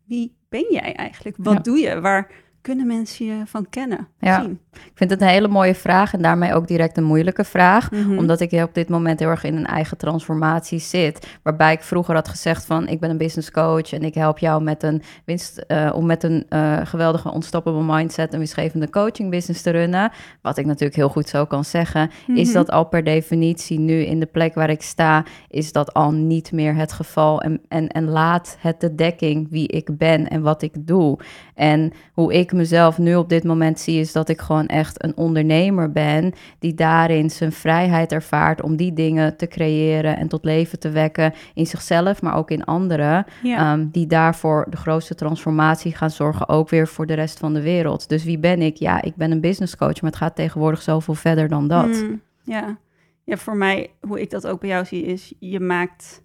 Wie 0.06 0.36
ben 0.50 0.66
jij 0.70 0.96
eigenlijk? 0.96 1.36
Wat 1.40 1.64
doe 1.64 1.78
je? 1.78 2.02
Waar 2.02 2.32
kunnen 2.66 2.88
mensen 2.88 3.26
je 3.26 3.42
van 3.46 3.70
kennen? 3.70 4.08
Ja, 4.20 4.42
zien? 4.42 4.60
ik 4.72 4.92
vind 4.94 5.10
het 5.10 5.22
een 5.22 5.28
hele 5.28 5.48
mooie 5.48 5.76
vraag 5.76 6.14
en 6.14 6.22
daarmee 6.22 6.54
ook 6.54 6.68
direct 6.68 6.98
een 6.98 7.04
moeilijke 7.04 7.44
vraag. 7.44 7.92
Mhm. 7.92 8.18
Omdat 8.18 8.40
ik 8.40 8.52
op 8.52 8.74
dit 8.74 8.90
moment 8.90 9.20
heel 9.20 9.30
erg 9.30 9.44
in 9.44 9.56
een 9.56 9.66
eigen 9.66 9.98
transformatie 9.98 10.80
zit. 10.80 11.28
Waarbij 11.44 11.74
ik 11.74 11.82
vroeger 11.82 12.16
had 12.16 12.28
gezegd 12.28 12.66
van 12.66 12.88
ik 12.88 13.00
ben 13.00 13.10
een 13.10 13.18
business 13.18 13.52
coach 13.52 13.94
en 13.94 14.04
ik 14.04 14.14
help 14.14 14.38
jou 14.38 14.64
met 14.64 14.84
een 14.84 15.02
winst, 15.26 15.64
uh, 15.68 15.92
om 15.96 16.06
met 16.06 16.24
een 16.24 16.46
uh, 16.50 16.78
geweldige 16.84 17.32
onstoppable 17.32 17.84
mindset 17.84 18.34
een 18.34 18.40
winstgevende 18.40 18.90
coaching 18.90 19.30
business 19.30 19.62
te 19.62 19.70
runnen. 19.70 20.12
Wat 20.42 20.58
ik 20.58 20.66
natuurlijk 20.66 20.96
heel 20.96 21.10
goed 21.10 21.30
zo 21.30 21.46
kan 21.46 21.66
zeggen, 21.66 22.10
is 22.28 22.48
mhm. 22.48 22.54
dat 22.54 22.72
al 22.72 22.86
per 22.86 23.04
definitie 23.04 23.80
nu 23.80 24.02
in 24.02 24.20
de 24.20 24.26
plek 24.26 24.54
waar 24.54 24.70
ik 24.70 24.82
sta, 24.82 25.26
is 25.50 25.72
dat 25.72 25.94
al 25.94 26.12
niet 26.12 26.52
meer 26.52 26.76
het 26.76 26.92
geval. 26.92 27.42
En, 27.42 27.62
en, 27.68 27.88
en 27.88 28.08
laat 28.10 28.58
het 28.60 28.80
de 28.80 28.96
dekking 28.96 29.48
wie 29.50 29.68
ik 29.68 29.98
ben 29.98 30.28
en 30.28 30.42
wat 30.42 30.62
ik 30.62 30.88
doe. 30.88 31.20
En 31.56 31.94
hoe 32.14 32.34
ik 32.34 32.54
mezelf 32.56 32.98
nu 32.98 33.16
op 33.16 33.30
dit 33.30 33.44
moment 33.44 33.80
zie, 33.80 34.00
is 34.00 34.12
dat 34.12 34.30
ik 34.30 34.42
gewoon 34.42 34.68
echt 34.68 35.04
een 35.04 35.18
ondernemer 35.18 35.92
ben 35.92 36.34
die 36.60 36.74
daarin 36.74 37.30
zijn 37.30 37.52
vrijheid 37.52 38.12
ervaart 38.12 38.62
om 38.62 38.76
die 38.76 38.94
dingen 38.94 39.38
te 39.38 39.48
creëren 39.48 40.18
en 40.18 40.28
tot 40.28 40.44
leven 40.44 40.80
te 40.80 40.90
wekken 40.90 41.34
in 41.54 41.66
zichzelf, 41.66 42.22
maar 42.22 42.36
ook 42.36 42.52
in 42.52 42.64
anderen, 42.64 43.26
ehm, 43.44 43.88
die 43.92 44.08
daarvoor 44.08 44.66
de 44.70 44.78
grootste 44.78 45.16
transformatie 45.16 45.96
gaan 45.96 46.12
zorgen, 46.12 46.50
ook 46.50 46.70
weer 46.70 46.88
voor 46.88 47.06
de 47.06 47.14
rest 47.14 47.40
van 47.40 47.54
de 47.54 47.62
wereld. 47.62 48.10
Dus 48.10 48.24
wie 48.24 48.40
ben 48.40 48.62
ik? 48.62 48.76
Ja, 48.76 49.02
ik 49.02 49.16
ben 49.16 49.32
een 49.32 49.42
business 49.42 49.78
coach, 49.78 50.02
maar 50.02 50.12
het 50.12 50.20
gaat 50.20 50.36
tegenwoordig 50.36 50.82
zoveel 50.82 51.14
verder 51.14 51.48
dan 51.48 51.68
dat. 51.68 51.88
Mm, 51.88 52.22
ja. 52.44 52.78
ja, 53.24 53.38
voor 53.38 53.58
mij, 53.58 53.92
hoe 54.02 54.22
ik 54.22 54.30
dat 54.30 54.48
ook 54.48 54.60
bij 54.60 54.70
jou 54.70 54.86
zie, 54.86 55.04
is 55.04 55.34
je 55.40 55.60
maakt 55.60 56.24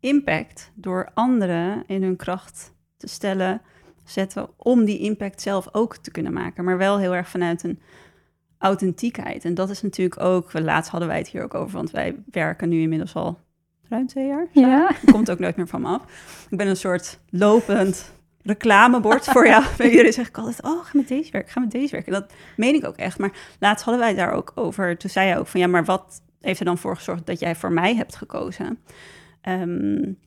impact 0.00 0.72
door 0.74 1.10
anderen 1.14 1.84
in 1.86 2.02
hun 2.02 2.16
kracht 2.16 2.74
te 2.96 3.08
stellen 3.08 3.60
zetten 4.12 4.48
om 4.56 4.84
die 4.84 4.98
impact 4.98 5.40
zelf 5.40 5.68
ook 5.72 5.96
te 5.96 6.10
kunnen 6.10 6.32
maken. 6.32 6.64
Maar 6.64 6.78
wel 6.78 6.98
heel 6.98 7.14
erg 7.14 7.28
vanuit 7.28 7.62
een 7.62 7.80
authentiekheid. 8.58 9.44
En 9.44 9.54
dat 9.54 9.70
is 9.70 9.82
natuurlijk 9.82 10.20
ook, 10.20 10.52
laatst 10.52 10.90
hadden 10.90 11.08
wij 11.08 11.18
het 11.18 11.28
hier 11.28 11.42
ook 11.42 11.54
over, 11.54 11.76
want 11.76 11.90
wij 11.90 12.16
werken 12.30 12.68
nu 12.68 12.80
inmiddels 12.80 13.14
al 13.14 13.38
ruim 13.88 14.06
twee 14.06 14.26
jaar. 14.26 14.46
Ja. 14.52 14.90
Komt 15.12 15.30
ook 15.30 15.38
nooit 15.38 15.56
meer 15.56 15.68
van 15.68 15.80
me 15.80 15.88
af. 15.88 16.02
Ik 16.50 16.58
ben 16.58 16.66
een 16.66 16.76
soort 16.76 17.18
lopend 17.30 18.12
reclamebord 18.42 19.24
voor 19.24 19.46
jou. 19.46 19.64
Bij 19.78 19.92
jullie 19.92 20.12
zeg 20.12 20.28
ik 20.28 20.38
altijd, 20.38 20.62
oh, 20.62 20.84
ga 20.84 20.90
met 20.92 21.08
deze 21.08 21.30
werken, 21.30 21.52
ga 21.52 21.60
met 21.60 21.70
deze 21.70 21.92
werken. 21.92 22.12
Dat 22.12 22.32
meen 22.56 22.74
ik 22.74 22.86
ook 22.86 22.96
echt. 22.96 23.18
Maar 23.18 23.32
laatst 23.58 23.84
hadden 23.84 24.02
wij 24.02 24.14
daar 24.14 24.32
ook 24.32 24.52
over. 24.54 24.96
Toen 24.96 25.10
zei 25.10 25.28
je 25.28 25.38
ook 25.38 25.46
van, 25.46 25.60
ja, 25.60 25.66
maar 25.66 25.84
wat 25.84 26.22
heeft 26.40 26.58
er 26.58 26.64
dan 26.64 26.78
voor 26.78 26.96
gezorgd 26.96 27.26
dat 27.26 27.40
jij 27.40 27.56
voor 27.56 27.72
mij 27.72 27.96
hebt 27.96 28.16
gekozen? 28.16 28.78
Um, 29.48 30.18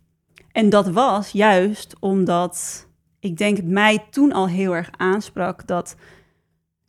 en 0.52 0.70
dat 0.70 0.88
was 0.88 1.32
juist 1.32 1.96
omdat 2.00 2.88
ik 3.26 3.38
denk 3.38 3.64
mij 3.64 4.06
toen 4.10 4.32
al 4.32 4.48
heel 4.48 4.76
erg 4.76 4.90
aansprak 4.98 5.68
dat. 5.68 5.96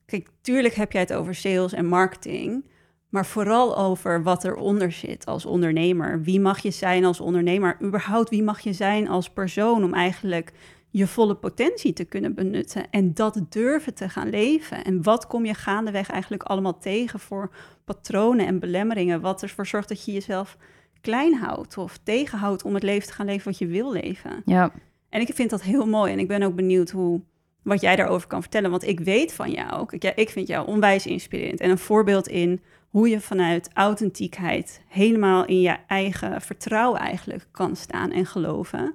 Kijk, 0.06 0.28
tuurlijk 0.40 0.74
heb 0.74 0.92
jij 0.92 1.00
het 1.00 1.12
over 1.12 1.34
sales 1.34 1.72
en 1.72 1.86
marketing. 1.86 2.64
Maar 3.08 3.26
vooral 3.26 3.76
over 3.76 4.22
wat 4.22 4.44
eronder 4.44 4.92
zit 4.92 5.26
als 5.26 5.46
ondernemer. 5.46 6.22
Wie 6.22 6.40
mag 6.40 6.58
je 6.58 6.70
zijn 6.70 7.04
als 7.04 7.20
ondernemer? 7.20 7.76
Überhaupt, 7.82 8.30
wie 8.30 8.42
mag 8.42 8.60
je 8.60 8.72
zijn 8.72 9.08
als 9.08 9.30
persoon 9.30 9.84
om 9.84 9.94
eigenlijk 9.94 10.52
je 10.90 11.06
volle 11.06 11.34
potentie 11.34 11.92
te 11.92 12.04
kunnen 12.04 12.34
benutten 12.34 12.90
en 12.90 13.14
dat 13.14 13.40
durven 13.48 13.94
te 13.94 14.08
gaan 14.08 14.30
leven? 14.30 14.84
En 14.84 15.02
wat 15.02 15.26
kom 15.26 15.44
je 15.44 15.54
gaandeweg 15.54 16.10
eigenlijk 16.10 16.42
allemaal 16.42 16.78
tegen 16.78 17.20
voor 17.20 17.50
patronen 17.84 18.46
en 18.46 18.58
belemmeringen? 18.58 19.20
Wat 19.20 19.42
ervoor 19.42 19.66
zorgt 19.66 19.88
dat 19.88 20.04
je 20.04 20.12
jezelf 20.12 20.56
klein 21.00 21.34
houdt 21.34 21.78
of 21.78 21.98
tegenhoudt 22.02 22.64
om 22.64 22.74
het 22.74 22.82
leven 22.82 23.08
te 23.08 23.14
gaan 23.14 23.26
leven 23.26 23.44
wat 23.44 23.58
je 23.58 23.66
wil 23.66 23.92
leven? 23.92 24.42
Ja. 24.44 24.72
En 25.16 25.22
ik 25.22 25.34
vind 25.34 25.50
dat 25.50 25.62
heel 25.62 25.86
mooi 25.86 26.12
en 26.12 26.18
ik 26.18 26.28
ben 26.28 26.42
ook 26.42 26.54
benieuwd 26.54 26.90
hoe 26.90 27.20
wat 27.62 27.80
jij 27.80 27.96
daarover 27.96 28.28
kan 28.28 28.40
vertellen. 28.40 28.70
Want 28.70 28.86
ik 28.86 29.00
weet 29.00 29.32
van 29.32 29.50
jou, 29.50 29.86
ja, 29.98 30.12
ik 30.14 30.30
vind 30.30 30.48
jou 30.48 30.66
onwijs 30.66 31.06
inspirerend. 31.06 31.60
En 31.60 31.70
een 31.70 31.78
voorbeeld 31.78 32.28
in 32.28 32.60
hoe 32.88 33.08
je 33.08 33.20
vanuit 33.20 33.70
authentiekheid 33.72 34.82
helemaal 34.88 35.44
in 35.44 35.60
je 35.60 35.76
eigen 35.86 36.40
vertrouwen 36.40 37.00
eigenlijk 37.00 37.48
kan 37.50 37.76
staan 37.76 38.10
en 38.10 38.26
geloven. 38.26 38.94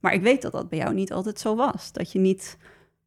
Maar 0.00 0.12
ik 0.12 0.22
weet 0.22 0.42
dat 0.42 0.52
dat 0.52 0.68
bij 0.68 0.78
jou 0.78 0.94
niet 0.94 1.12
altijd 1.12 1.40
zo 1.40 1.56
was. 1.56 1.92
Dat 1.92 2.12
je 2.12 2.18
niet 2.18 2.58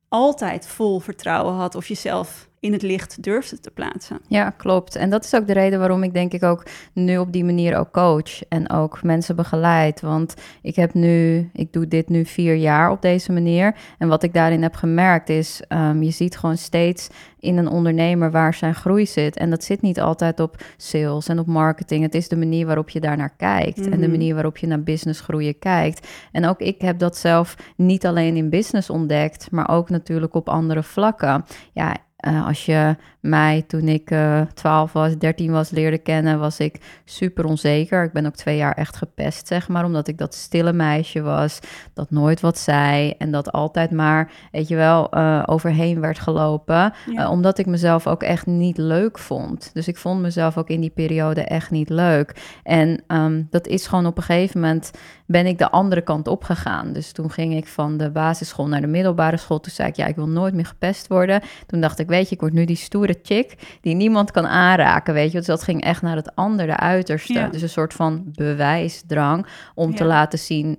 altijd 0.07 0.67
vol 0.67 0.99
vertrouwen 0.99 1.53
had 1.53 1.75
of 1.75 1.87
jezelf 1.87 2.49
in 2.65 2.73
het 2.73 2.81
licht 2.81 3.23
durfde 3.23 3.59
te 3.59 3.71
plaatsen. 3.71 4.19
Ja, 4.27 4.49
klopt. 4.49 4.95
En 4.95 5.09
dat 5.09 5.23
is 5.23 5.35
ook 5.35 5.47
de 5.47 5.53
reden 5.53 5.79
waarom 5.79 6.03
ik 6.03 6.13
denk 6.13 6.33
ik 6.33 6.43
ook 6.43 6.63
nu 6.93 7.17
op 7.17 7.31
die 7.31 7.43
manier 7.45 7.77
ook 7.77 7.91
coach 7.91 8.43
en 8.49 8.69
ook 8.69 9.03
mensen 9.03 9.35
begeleid. 9.35 10.01
Want 10.01 10.33
ik 10.61 10.75
heb 10.75 10.93
nu, 10.93 11.49
ik 11.53 11.73
doe 11.73 11.87
dit 11.87 12.09
nu 12.09 12.25
vier 12.25 12.55
jaar 12.55 12.91
op 12.91 13.01
deze 13.01 13.31
manier. 13.31 13.75
En 13.97 14.07
wat 14.07 14.23
ik 14.23 14.33
daarin 14.33 14.61
heb 14.61 14.75
gemerkt 14.75 15.29
is, 15.29 15.61
um, 15.69 16.03
je 16.03 16.11
ziet 16.11 16.37
gewoon 16.37 16.57
steeds 16.57 17.07
in 17.39 17.57
een 17.57 17.67
ondernemer 17.67 18.31
waar 18.31 18.53
zijn 18.53 18.75
groei 18.75 19.05
zit. 19.05 19.37
En 19.37 19.49
dat 19.49 19.63
zit 19.63 19.81
niet 19.81 19.99
altijd 19.99 20.39
op 20.39 20.63
sales 20.77 21.27
en 21.27 21.39
op 21.39 21.47
marketing. 21.47 22.03
Het 22.03 22.15
is 22.15 22.27
de 22.27 22.35
manier 22.37 22.65
waarop 22.65 22.89
je 22.89 22.99
daarnaar 22.99 23.33
kijkt 23.37 23.77
en 23.77 23.91
de 23.91 23.97
Mhm. 23.97 24.09
manier 24.09 24.33
waarop 24.33 24.57
je 24.57 24.67
naar 24.67 24.83
business 24.83 25.19
groeien 25.21 25.59
kijkt. 25.59 26.07
En 26.31 26.45
ook 26.45 26.59
ik 26.59 26.81
heb 26.81 26.99
dat 26.99 27.17
zelf 27.17 27.55
niet 27.75 28.05
alleen 28.05 28.35
in 28.35 28.49
business 28.49 28.89
ontdekt, 28.89 29.51
maar 29.51 29.69
ook 29.69 29.89
natuurlijk 29.89 30.33
op 30.33 30.49
andere 30.49 30.83
vlakken. 30.83 31.45
Ja, 31.73 31.95
eh, 32.25 32.45
als 32.45 32.65
je 32.65 32.95
mij 33.25 33.63
toen 33.67 33.87
ik 33.87 34.11
eh 34.11 34.41
12 34.53 34.93
was, 34.93 35.17
13 35.17 35.51
was 35.51 35.69
leerde 35.69 35.97
kennen, 35.97 36.39
was 36.39 36.59
ik 36.59 37.01
super 37.05 37.45
onzeker. 37.45 38.03
Ik 38.03 38.11
ben 38.11 38.25
ook 38.25 38.35
twee 38.35 38.57
jaar 38.57 38.73
echt 38.73 38.95
gepest, 38.95 39.47
zeg 39.47 39.67
maar, 39.67 39.85
omdat 39.85 40.07
ik 40.07 40.17
dat 40.17 40.33
stille 40.33 40.73
meisje 40.73 41.21
was, 41.21 41.59
dat 41.93 42.11
nooit 42.11 42.39
wat 42.39 42.57
zei 42.57 43.13
en 43.17 43.31
dat 43.31 43.51
altijd 43.51 43.91
maar, 43.91 44.31
weet 44.51 44.67
je 44.67 44.75
wel, 44.75 45.11
eh, 45.11 45.43
overheen 45.45 45.99
werd 45.99 46.19
gelopen. 46.19 46.93
Ja. 47.11 47.23
Eh, 47.23 47.31
omdat 47.31 47.57
ik 47.57 47.65
mezelf 47.65 48.07
ook 48.07 48.23
echt 48.23 48.45
niet 48.45 48.77
leuk 48.77 49.19
vond. 49.19 49.69
Dus 49.73 49.87
ik 49.87 49.97
vond 49.97 50.21
mezelf 50.21 50.57
ook 50.57 50.69
in 50.69 50.81
die 50.81 50.89
periode 50.89 51.41
echt 51.41 51.71
niet 51.71 51.89
leuk. 51.89 52.59
En 52.63 53.03
ehm, 53.07 53.43
dat 53.49 53.67
is 53.67 53.87
gewoon 53.87 54.05
op 54.05 54.17
een 54.17 54.23
gegeven 54.23 54.59
moment 54.59 54.91
ben 55.25 55.45
ik 55.45 55.57
de 55.57 55.71
andere 55.71 56.01
kant 56.01 56.27
op 56.27 56.43
gegaan. 56.43 56.93
Dus 56.93 57.11
toen 57.11 57.31
ging 57.31 57.55
ik 57.55 57.67
van 57.67 57.97
de 57.97 58.09
basisschool 58.11 58.67
naar 58.67 58.81
de 58.81 58.87
middelbare 58.87 59.37
school. 59.37 59.59
Toen 59.59 59.71
zei 59.71 59.89
ik, 59.89 59.95
ja, 59.95 60.05
ik 60.05 60.15
wil 60.15 60.27
nooit 60.27 60.53
meer 60.53 60.65
gepest 60.65 61.07
worden. 61.07 61.41
Toen 61.65 61.81
dacht 61.81 61.99
ik, 61.99 62.07
weet 62.07 62.29
je, 62.29 62.35
ik 62.35 62.41
word 62.41 62.53
nu 62.53 62.65
die 62.65 62.75
stoere 62.75 63.14
chick 63.23 63.77
die 63.81 63.95
niemand 63.95 64.31
kan 64.31 64.47
aanraken, 64.47 65.13
weet 65.13 65.31
je. 65.31 65.37
Dus 65.37 65.47
dat 65.47 65.63
ging 65.63 65.83
echt 65.83 66.01
naar 66.01 66.15
het 66.15 66.35
andere 66.35 66.77
uiterste. 66.77 67.33
Ja. 67.33 67.47
Dus 67.47 67.61
een 67.61 67.69
soort 67.69 67.93
van 67.93 68.23
bewijsdrang 68.31 69.47
om 69.75 69.95
te 69.95 70.05
laten 70.05 70.39
zien, 70.39 70.77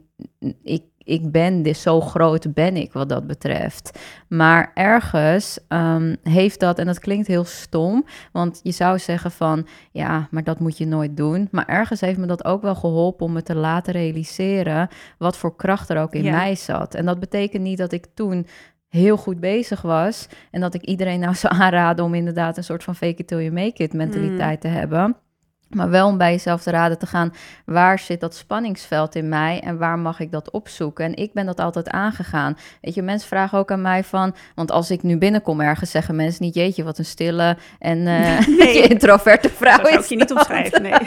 ik, 0.62 0.82
ik 0.98 1.32
ben 1.32 1.62
dus 1.62 1.82
zo 1.82 2.00
groot 2.00 2.54
ben 2.54 2.76
ik 2.76 2.92
wat 2.92 3.08
dat 3.08 3.26
betreft. 3.26 3.98
Maar 4.28 4.70
ergens 4.74 5.58
ehm, 5.68 6.14
heeft 6.22 6.60
dat, 6.60 6.78
en 6.78 6.86
dat 6.86 6.98
klinkt 6.98 7.26
heel 7.26 7.44
stom, 7.44 8.04
want 8.32 8.60
je 8.62 8.72
zou 8.72 8.98
zeggen 8.98 9.30
van, 9.30 9.66
ja, 9.92 10.28
maar 10.30 10.44
dat 10.44 10.60
moet 10.60 10.78
je 10.78 10.86
nooit 10.86 11.16
doen. 11.16 11.48
Maar 11.50 11.66
ergens 11.66 12.00
heeft 12.00 12.18
me 12.18 12.26
dat 12.26 12.44
ook 12.44 12.62
wel 12.62 12.74
geholpen 12.74 13.26
om 13.26 13.32
me 13.32 13.42
te 13.42 13.54
laten 13.54 13.92
realiseren 13.92 14.88
wat 15.18 15.36
voor 15.36 15.56
kracht 15.56 15.88
er 15.90 15.98
ook 15.98 16.14
in 16.14 16.22
Ja. 16.22 16.36
mij 16.36 16.54
zat. 16.54 16.94
En 16.94 17.06
dat 17.06 17.20
betekent 17.20 17.62
niet 17.62 17.78
dat 17.78 17.92
ik 17.92 18.06
toen 18.14 18.46
heel 18.96 19.16
goed 19.16 19.40
bezig 19.40 19.82
was 19.82 20.28
en 20.50 20.60
dat 20.60 20.74
ik 20.74 20.82
iedereen 20.82 21.20
nou 21.20 21.34
zou 21.34 21.54
aanraden 21.56 22.04
om 22.04 22.14
inderdaad 22.14 22.56
een 22.56 22.64
soort 22.64 22.84
van 22.84 22.96
fake 22.96 23.16
it 23.16 23.26
till 23.26 23.38
you 23.38 23.52
make 23.52 23.82
it 23.82 23.92
mentaliteit 23.92 24.60
te 24.60 24.68
hebben. 24.68 25.16
Maar 25.70 25.90
wel 25.90 26.06
om 26.08 26.18
bij 26.18 26.30
jezelf 26.30 26.62
te 26.62 26.70
raden 26.70 26.98
te 26.98 27.06
gaan, 27.06 27.34
waar 27.64 27.98
zit 27.98 28.20
dat 28.20 28.34
spanningsveld 28.34 29.14
in 29.14 29.28
mij 29.28 29.60
en 29.60 29.78
waar 29.78 29.98
mag 29.98 30.20
ik 30.20 30.32
dat 30.32 30.50
opzoeken? 30.50 31.04
En 31.04 31.14
ik 31.16 31.32
ben 31.32 31.46
dat 31.46 31.60
altijd 31.60 31.88
aangegaan. 31.90 32.56
Weet 32.80 32.94
je, 32.94 33.02
mensen 33.02 33.28
vragen 33.28 33.58
ook 33.58 33.70
aan 33.70 33.82
mij 33.82 34.04
van, 34.04 34.34
want 34.54 34.70
als 34.70 34.90
ik 34.90 35.02
nu 35.02 35.18
binnenkom 35.18 35.60
ergens, 35.60 35.90
zeggen 35.90 36.16
mensen 36.16 36.44
niet, 36.44 36.54
jeetje, 36.54 36.84
wat 36.84 36.98
een 36.98 37.04
stille 37.04 37.56
en 37.78 38.06
eh, 38.06 38.46
Nee. 38.58 38.82
introverte 38.82 39.48
vrouw 39.48 39.76
Zo 39.76 39.82
zou 39.84 39.94
ik 39.94 40.00
is 40.00 40.08
je 40.08 40.16
niet 40.16 40.28
dat. 40.28 40.38
omschrijven, 40.38 40.82
nee. 40.82 40.98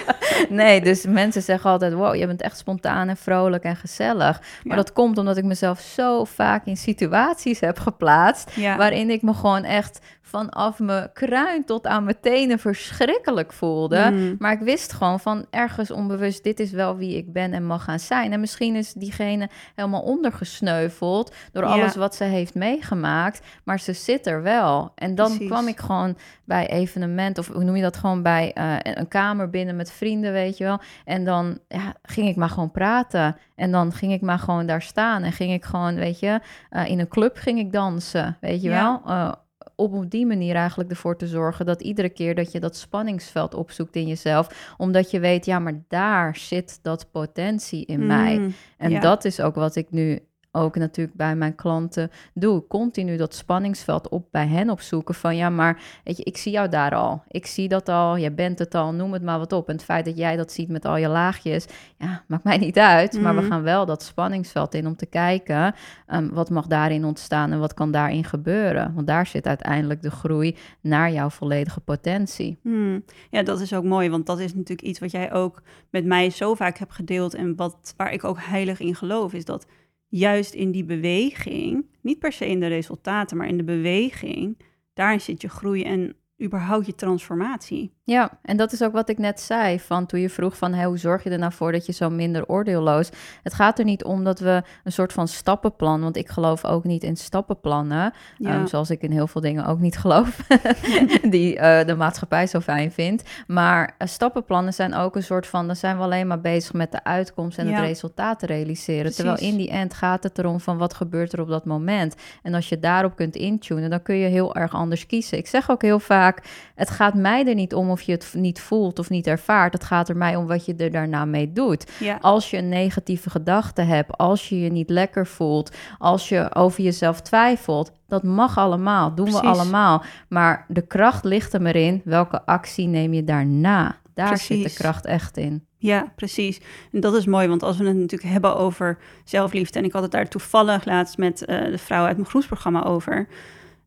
Nee, 0.65 0.81
dus 0.81 1.05
mensen 1.05 1.41
zeggen 1.41 1.69
altijd, 1.69 1.93
wow, 1.93 2.15
je 2.15 2.27
bent 2.27 2.41
echt 2.41 2.57
spontaan 2.57 3.09
en 3.09 3.17
vrolijk 3.17 3.63
en 3.63 3.75
gezellig. 3.75 4.39
Maar 4.39 4.59
Ja. 4.63 4.75
dat 4.75 4.93
komt 4.93 5.17
omdat 5.17 5.37
ik 5.37 5.43
mezelf 5.43 5.79
zo 5.79 6.23
vaak 6.23 6.65
in 6.65 6.77
situaties 6.77 7.59
heb 7.59 7.79
geplaatst, 7.79 8.51
Ja. 8.55 8.77
waarin 8.77 9.09
ik 9.09 9.21
me 9.21 9.33
gewoon 9.33 9.63
echt 9.63 9.99
vanaf 10.21 10.79
mijn 10.79 11.09
kruin 11.13 11.65
tot 11.65 11.87
aan 11.87 12.03
mijn 12.03 12.17
tenen 12.21 12.59
verschrikkelijk 12.59 13.53
voelde. 13.53 14.09
Mm. 14.11 14.35
Maar 14.39 14.48
ik 14.51 14.59
wist 14.59 14.93
gewoon 14.93 15.19
van 15.19 15.45
ergens 15.49 15.91
onbewust, 15.91 16.43
dit 16.43 16.59
is 16.59 16.71
wel 16.71 16.97
wie 16.97 17.17
ik 17.17 17.33
ben 17.33 17.53
en 17.53 17.65
mag 17.65 17.83
gaan 17.83 17.99
zijn. 17.99 18.31
En 18.33 18.39
misschien 18.39 18.75
is 18.75 18.93
diegene 18.93 19.49
helemaal 19.75 20.01
ondergesneuveld 20.01 21.33
door 21.51 21.63
Ja. 21.63 21.69
alles 21.69 21.95
wat 21.95 22.15
ze 22.15 22.23
heeft 22.23 22.55
meegemaakt. 22.55 23.41
Maar 23.63 23.79
ze 23.79 23.93
zit 23.93 24.27
er 24.27 24.41
wel. 24.43 24.91
En 24.95 25.15
dan 25.15 25.27
Precies. 25.27 25.47
kwam 25.47 25.67
ik 25.67 25.79
gewoon 25.79 26.17
bij 26.45 26.67
evenement, 26.69 27.37
of 27.37 27.47
hoe 27.47 27.63
noem 27.63 27.75
je 27.75 27.81
dat, 27.81 27.97
gewoon 27.97 28.23
bij 28.23 28.53
eh, 28.53 28.75
een 28.81 29.07
kamer 29.07 29.49
binnen 29.49 29.75
met 29.75 29.91
vrienden, 29.91 30.31
weet 30.31 30.57
je 30.57 30.63
wel. 30.63 30.79
En 31.05 31.23
dan 31.25 31.59
ja, 31.67 31.93
ging 32.03 32.27
ik 32.27 32.35
maar 32.35 32.49
gewoon 32.49 32.71
praten. 32.71 33.37
En 33.55 33.71
dan 33.71 33.91
ging 33.93 34.11
ik 34.13 34.21
maar 34.21 34.39
gewoon 34.39 34.65
daar 34.65 34.81
staan. 34.81 35.23
En 35.23 35.31
ging 35.31 35.53
ik 35.53 35.65
gewoon, 35.65 35.95
weet 35.95 36.19
je, 36.19 36.39
eh, 36.69 36.85
in 36.89 36.99
een 36.99 37.07
club 37.07 37.37
ging 37.37 37.59
ik 37.59 37.71
dansen, 37.71 38.37
weet 38.41 38.61
je 38.61 38.69
Ja. 38.69 39.01
wel. 39.03 39.15
Eh, 39.15 39.31
om 39.79 39.93
op 39.93 40.09
die 40.09 40.25
manier 40.25 40.55
eigenlijk 40.55 40.89
ervoor 40.89 41.17
te 41.17 41.27
zorgen 41.27 41.65
dat 41.65 41.81
iedere 41.81 42.09
keer 42.09 42.35
dat 42.35 42.51
je 42.51 42.59
dat 42.59 42.75
spanningsveld 42.75 43.53
opzoekt 43.53 43.95
in 43.95 44.07
jezelf, 44.07 44.73
omdat 44.77 45.11
je 45.11 45.19
weet, 45.19 45.45
ja, 45.45 45.59
maar 45.59 45.81
daar 45.87 46.35
zit 46.35 46.79
dat 46.81 47.11
potentie 47.11 47.85
in 47.85 48.05
mij. 48.05 48.37
Mm. 48.37 48.53
En 48.77 48.89
ja. 48.89 48.99
dat 48.99 49.25
is 49.25 49.41
ook 49.41 49.55
wat 49.55 49.75
ik 49.75 49.91
nu 49.91 50.19
ook 50.51 50.75
natuurlijk 50.75 51.17
bij 51.17 51.35
mijn 51.35 51.55
klanten 51.55 52.11
doe. 52.33 52.67
Continu 52.67 53.17
dat 53.17 53.33
spanningsveld 53.35 54.09
op 54.09 54.27
bij 54.31 54.47
hen 54.47 54.69
opzoeken 54.69 55.15
van 55.15 55.35
ja, 55.35 55.49
maar 55.49 55.81
weet 56.03 56.17
je, 56.17 56.23
ik 56.23 56.37
zie 56.37 56.51
jou 56.51 56.69
daar 56.69 56.95
al. 56.95 57.23
Ik 57.27 57.45
zie 57.45 57.67
dat 57.67 57.89
al, 57.89 58.17
jij 58.17 58.33
bent 58.33 58.59
het 58.59 58.75
al, 58.75 58.93
noem 58.93 59.13
het 59.13 59.23
maar 59.23 59.39
wat 59.39 59.53
op. 59.53 59.67
En 59.69 59.75
het 59.75 59.83
feit 59.83 60.05
dat 60.05 60.17
jij 60.17 60.35
dat 60.35 60.51
ziet 60.51 60.69
met 60.69 60.85
al 60.85 60.97
je 60.97 61.07
laagjes, 61.07 61.65
ja, 61.97 62.23
maakt 62.27 62.43
mij 62.43 62.57
niet 62.57 62.77
uit. 62.79 63.21
Maar 63.21 63.35
we 63.35 63.41
Mhm. 63.41 63.49
gaan 63.49 63.61
wel 63.63 63.85
dat 63.85 64.03
spanningsveld 64.03 64.73
in 64.73 64.87
om 64.87 64.95
te 64.95 65.05
kijken 65.05 65.75
ehm, 66.07 66.29
wat 66.29 66.49
mag 66.49 66.67
daarin 66.67 67.05
ontstaan 67.05 67.51
en 67.51 67.59
wat 67.59 67.73
kan 67.73 67.91
daarin 67.91 68.23
gebeuren. 68.23 68.93
Want 68.93 69.07
daar 69.07 69.27
zit 69.27 69.47
uiteindelijk 69.47 70.01
de 70.01 70.11
groei 70.11 70.57
naar 70.81 71.11
jouw 71.11 71.29
volledige 71.29 71.79
potentie. 71.79 72.59
Hmm. 72.61 73.03
Ja, 73.29 73.43
dat 73.43 73.59
is 73.59 73.73
ook 73.73 73.83
mooi, 73.83 74.09
want 74.09 74.25
dat 74.25 74.39
is 74.39 74.53
natuurlijk 74.53 74.87
iets 74.87 74.99
wat 74.99 75.11
jij 75.11 75.33
ook 75.33 75.61
met 75.89 76.05
mij 76.05 76.29
zo 76.29 76.53
vaak 76.55 76.77
hebt 76.77 76.93
gedeeld 76.93 77.33
en 77.33 77.55
wat, 77.55 77.93
waar 77.97 78.13
ik 78.13 78.23
ook 78.23 78.37
heilig 78.39 78.79
in 78.79 78.95
geloof, 78.95 79.33
is 79.33 79.45
dat 79.45 79.65
juist 80.09 80.53
in 80.53 80.71
die 80.71 80.83
beweging, 80.83 81.85
niet 82.01 82.19
per 82.19 82.31
se 82.31 82.47
in 82.47 82.59
de 82.59 82.67
resultaten, 82.67 83.37
maar 83.37 83.47
in 83.47 83.57
de 83.57 83.63
beweging, 83.63 84.57
daarin 84.93 85.21
zit 85.21 85.41
je 85.41 85.49
groei 85.49 85.83
en 85.83 86.15
überhaupt 86.41 86.85
je 86.85 86.95
transformatie. 86.95 87.91
Ja, 88.09 88.29
en 88.41 88.57
dat 88.57 88.71
is 88.71 88.81
ook 88.83 88.91
wat 88.93 89.09
ik 89.09 89.17
net 89.17 89.39
zei, 89.41 89.79
van 89.79 90.05
toen 90.05 90.19
je 90.19 90.29
vroeg 90.29 90.57
van 90.57 90.73
hey, 90.73 90.85
hoe 90.85 90.97
zorg 90.97 91.23
je 91.23 91.29
er 91.29 91.37
nou 91.39 91.51
voor 91.53 91.71
dat 91.71 91.85
je 91.85 91.91
zo 91.93 92.09
minder 92.09 92.45
oordeelloos... 92.47 93.09
Het 93.43 93.53
gaat 93.53 93.79
er 93.79 93.85
niet 93.85 94.03
om 94.03 94.23
dat 94.23 94.39
we 94.39 94.61
een 94.83 94.91
soort 94.91 95.13
van 95.13 95.27
stappenplan, 95.27 96.01
want 96.01 96.17
ik 96.17 96.29
geloof 96.29 96.65
ook 96.65 96.83
niet 96.83 97.03
in 97.03 97.17
stappenplannen, 97.17 98.13
Ja. 98.37 98.49
ehm, 98.53 98.65
zoals 98.67 98.89
ik 98.89 99.01
in 99.01 99.11
heel 99.11 99.27
veel 99.27 99.41
dingen 99.41 99.65
ook 99.65 99.79
niet 99.79 99.97
geloof, 99.97 100.37
die 101.29 101.57
eh, 101.59 101.87
de 101.87 101.95
maatschappij 101.95 102.47
zo 102.47 102.59
fijn 102.59 102.91
vindt. 102.91 103.23
Maar 103.47 103.95
eh, 103.97 104.07
stappenplannen 104.07 104.73
zijn 104.73 104.93
ook 104.95 105.15
een 105.15 105.23
soort 105.23 105.47
van, 105.47 105.67
dan 105.67 105.75
zijn 105.75 105.97
we 105.97 106.03
alleen 106.03 106.27
maar 106.27 106.41
bezig 106.41 106.73
met 106.73 106.91
de 106.91 107.03
uitkomst 107.03 107.57
en 107.57 107.67
Ja. 107.67 107.75
het 107.75 107.85
resultaat 107.85 108.39
te 108.39 108.45
realiseren. 108.45 109.01
Precies. 109.01 109.17
Terwijl 109.17 109.51
in 109.51 109.57
die 109.57 109.69
end 109.69 109.93
gaat 109.93 110.23
het 110.23 110.37
erom 110.39 110.59
van 110.59 110.77
wat 110.77 110.93
gebeurt 110.93 111.33
er 111.33 111.41
op 111.41 111.47
dat 111.49 111.65
moment. 111.65 112.15
En 112.43 112.53
als 112.53 112.69
je 112.69 112.79
daarop 112.79 113.15
kunt 113.15 113.35
intunen, 113.35 113.89
dan 113.89 114.01
kun 114.01 114.15
je 114.15 114.27
heel 114.27 114.55
erg 114.55 114.73
anders 114.73 115.05
kiezen. 115.05 115.37
Ik 115.37 115.47
zeg 115.47 115.69
ook 115.71 115.81
heel 115.81 115.99
vaak, 115.99 116.43
het 116.75 116.89
gaat 116.89 117.13
mij 117.13 117.47
er 117.47 117.55
niet 117.55 117.73
om 117.73 117.89
of 117.89 117.98
je 118.01 118.11
het 118.11 118.33
niet 118.37 118.61
voelt 118.61 118.99
of 118.99 119.09
niet 119.09 119.27
ervaart. 119.27 119.73
Het 119.73 119.83
gaat 119.83 120.09
er 120.09 120.17
mij 120.17 120.35
om 120.35 120.47
wat 120.47 120.65
je 120.65 120.75
er 120.75 120.91
daarna 120.91 121.25
mee 121.25 121.53
doet. 121.53 121.91
ja. 121.99 122.17
Als 122.21 122.49
je 122.49 122.57
een 122.57 122.69
negatieve 122.69 123.29
gedachte 123.29 123.81
hebt, 123.81 124.17
als 124.17 124.49
je 124.49 124.59
je 124.59 124.71
niet 124.71 124.89
lekker 124.89 125.27
voelt, 125.27 125.75
als 125.97 126.29
je 126.29 126.55
over 126.55 126.83
jezelf 126.83 127.21
twijfelt, 127.21 127.91
dat 128.07 128.23
mag 128.23 128.57
allemaal, 128.57 129.15
doen 129.15 129.31
we 129.31 129.39
allemaal. 129.39 130.03
Maar 130.29 130.65
de 130.67 130.87
kracht 130.87 131.23
ligt 131.23 131.53
er 131.53 131.61
maar 131.61 131.75
in, 131.75 132.01
welke 132.03 132.45
actie 132.45 132.87
neem 132.87 133.13
je 133.13 133.23
daarna? 133.23 133.97
Daar 134.13 134.37
zit 134.37 134.63
de 134.63 134.73
kracht 134.73 135.05
echt 135.05 135.37
in. 135.37 135.67
Ja, 135.77 136.11
precies. 136.15 136.59
En 136.91 136.99
dat 136.99 137.13
is 137.13 137.25
mooi, 137.25 137.47
want 137.47 137.63
als 137.63 137.77
we 137.77 137.87
het 137.87 137.95
natuurlijk 137.95 138.31
hebben 138.31 138.55
over 138.55 138.97
zelfliefde... 139.23 139.79
en 139.79 139.85
ik 139.85 139.91
had 139.91 140.01
het 140.01 140.11
daar 140.11 140.27
toevallig 140.27 140.85
laatst 140.85 141.17
met 141.17 141.45
eh, 141.45 141.65
de 141.65 141.77
vrouw 141.77 142.05
uit 142.05 142.17
mijn 142.17 142.29
groepsprogramma 142.29 142.83
over... 142.83 143.27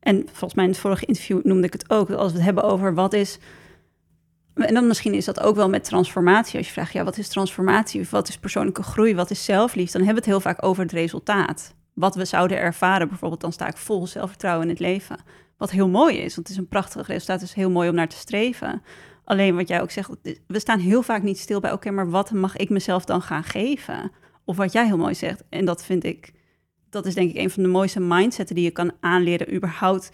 en 0.00 0.22
volgens 0.24 0.54
mij 0.54 0.64
in 0.64 0.70
het 0.70 0.80
vorige 0.80 1.06
interview 1.06 1.40
noemde 1.42 1.66
ik 1.66 1.72
het 1.72 1.90
ook... 1.90 2.10
als 2.10 2.30
we 2.32 2.36
het 2.36 2.46
hebben 2.46 2.64
over 2.64 2.94
wat 2.94 3.12
is... 3.12 3.38
en 4.54 4.74
dan 4.74 4.86
misschien 4.86 5.14
is 5.14 5.24
dat 5.24 5.40
ook 5.40 5.56
wel 5.56 5.68
met 5.68 5.84
transformatie. 5.84 6.58
Als 6.58 6.66
je 6.66 6.72
vraagt, 6.72 6.92
ja, 6.92 7.04
wat 7.04 7.18
is 7.18 7.28
transformatie? 7.28 8.06
Wat 8.10 8.28
is 8.28 8.38
persoonlijke 8.38 8.82
groei? 8.82 9.14
Wat 9.14 9.30
is 9.30 9.44
zelfliefde? 9.44 9.98
Dan 9.98 10.06
hebben 10.06 10.24
we 10.24 10.30
het 10.30 10.38
heel 10.38 10.52
vaak 10.52 10.64
over 10.64 10.82
het 10.82 10.92
resultaat. 10.92 11.74
Wat 11.94 12.14
we 12.14 12.24
zouden 12.24 12.58
ervaren, 12.58 13.08
bijvoorbeeld 13.08 13.40
dan 13.40 13.52
sta 13.52 13.66
ik 13.68 13.76
vol 13.76 14.06
zelfvertrouwen 14.06 14.64
in 14.64 14.70
het 14.70 14.80
leven. 14.80 15.16
Wat 15.56 15.70
heel 15.70 15.88
mooi 15.88 16.16
is, 16.16 16.34
want 16.34 16.48
het 16.48 16.48
is 16.48 16.56
een 16.56 16.68
prachtig 16.68 17.06
resultaat. 17.06 17.40
Het 17.40 17.48
is 17.48 17.54
heel 17.54 17.70
mooi 17.70 17.88
om 17.88 17.94
naar 17.94 18.08
te 18.08 18.16
streven. 18.16 18.82
Alleen 19.24 19.56
wat 19.56 19.68
jij 19.68 19.82
ook 19.82 19.90
zegt, 19.90 20.10
we 20.46 20.58
staan 20.58 20.78
heel 20.78 21.02
vaak 21.02 21.22
niet 21.22 21.38
stil 21.38 21.60
bij, 21.60 21.72
oké, 21.72 21.90
maar 21.90 22.10
wat 22.10 22.30
mag 22.30 22.56
ik 22.56 22.68
mezelf 22.68 23.04
dan 23.04 23.22
gaan 23.22 23.44
geven? 23.44 24.12
Of 24.44 24.56
wat 24.56 24.72
jij 24.72 24.86
heel 24.86 24.96
mooi 24.96 25.14
zegt, 25.14 25.44
en 25.48 25.64
dat 25.64 25.84
vind 25.84 26.04
ik 26.04 26.32
dat 26.92 27.06
is 27.06 27.14
denk 27.14 27.30
ik 27.30 27.36
een 27.36 27.50
van 27.50 27.62
de 27.62 27.68
mooiste 27.68 28.00
mindsets 28.00 28.50
die 28.50 28.64
je 28.64 28.70
kan 28.70 28.92
aanleren, 29.00 29.54
überhaupt 29.54 30.10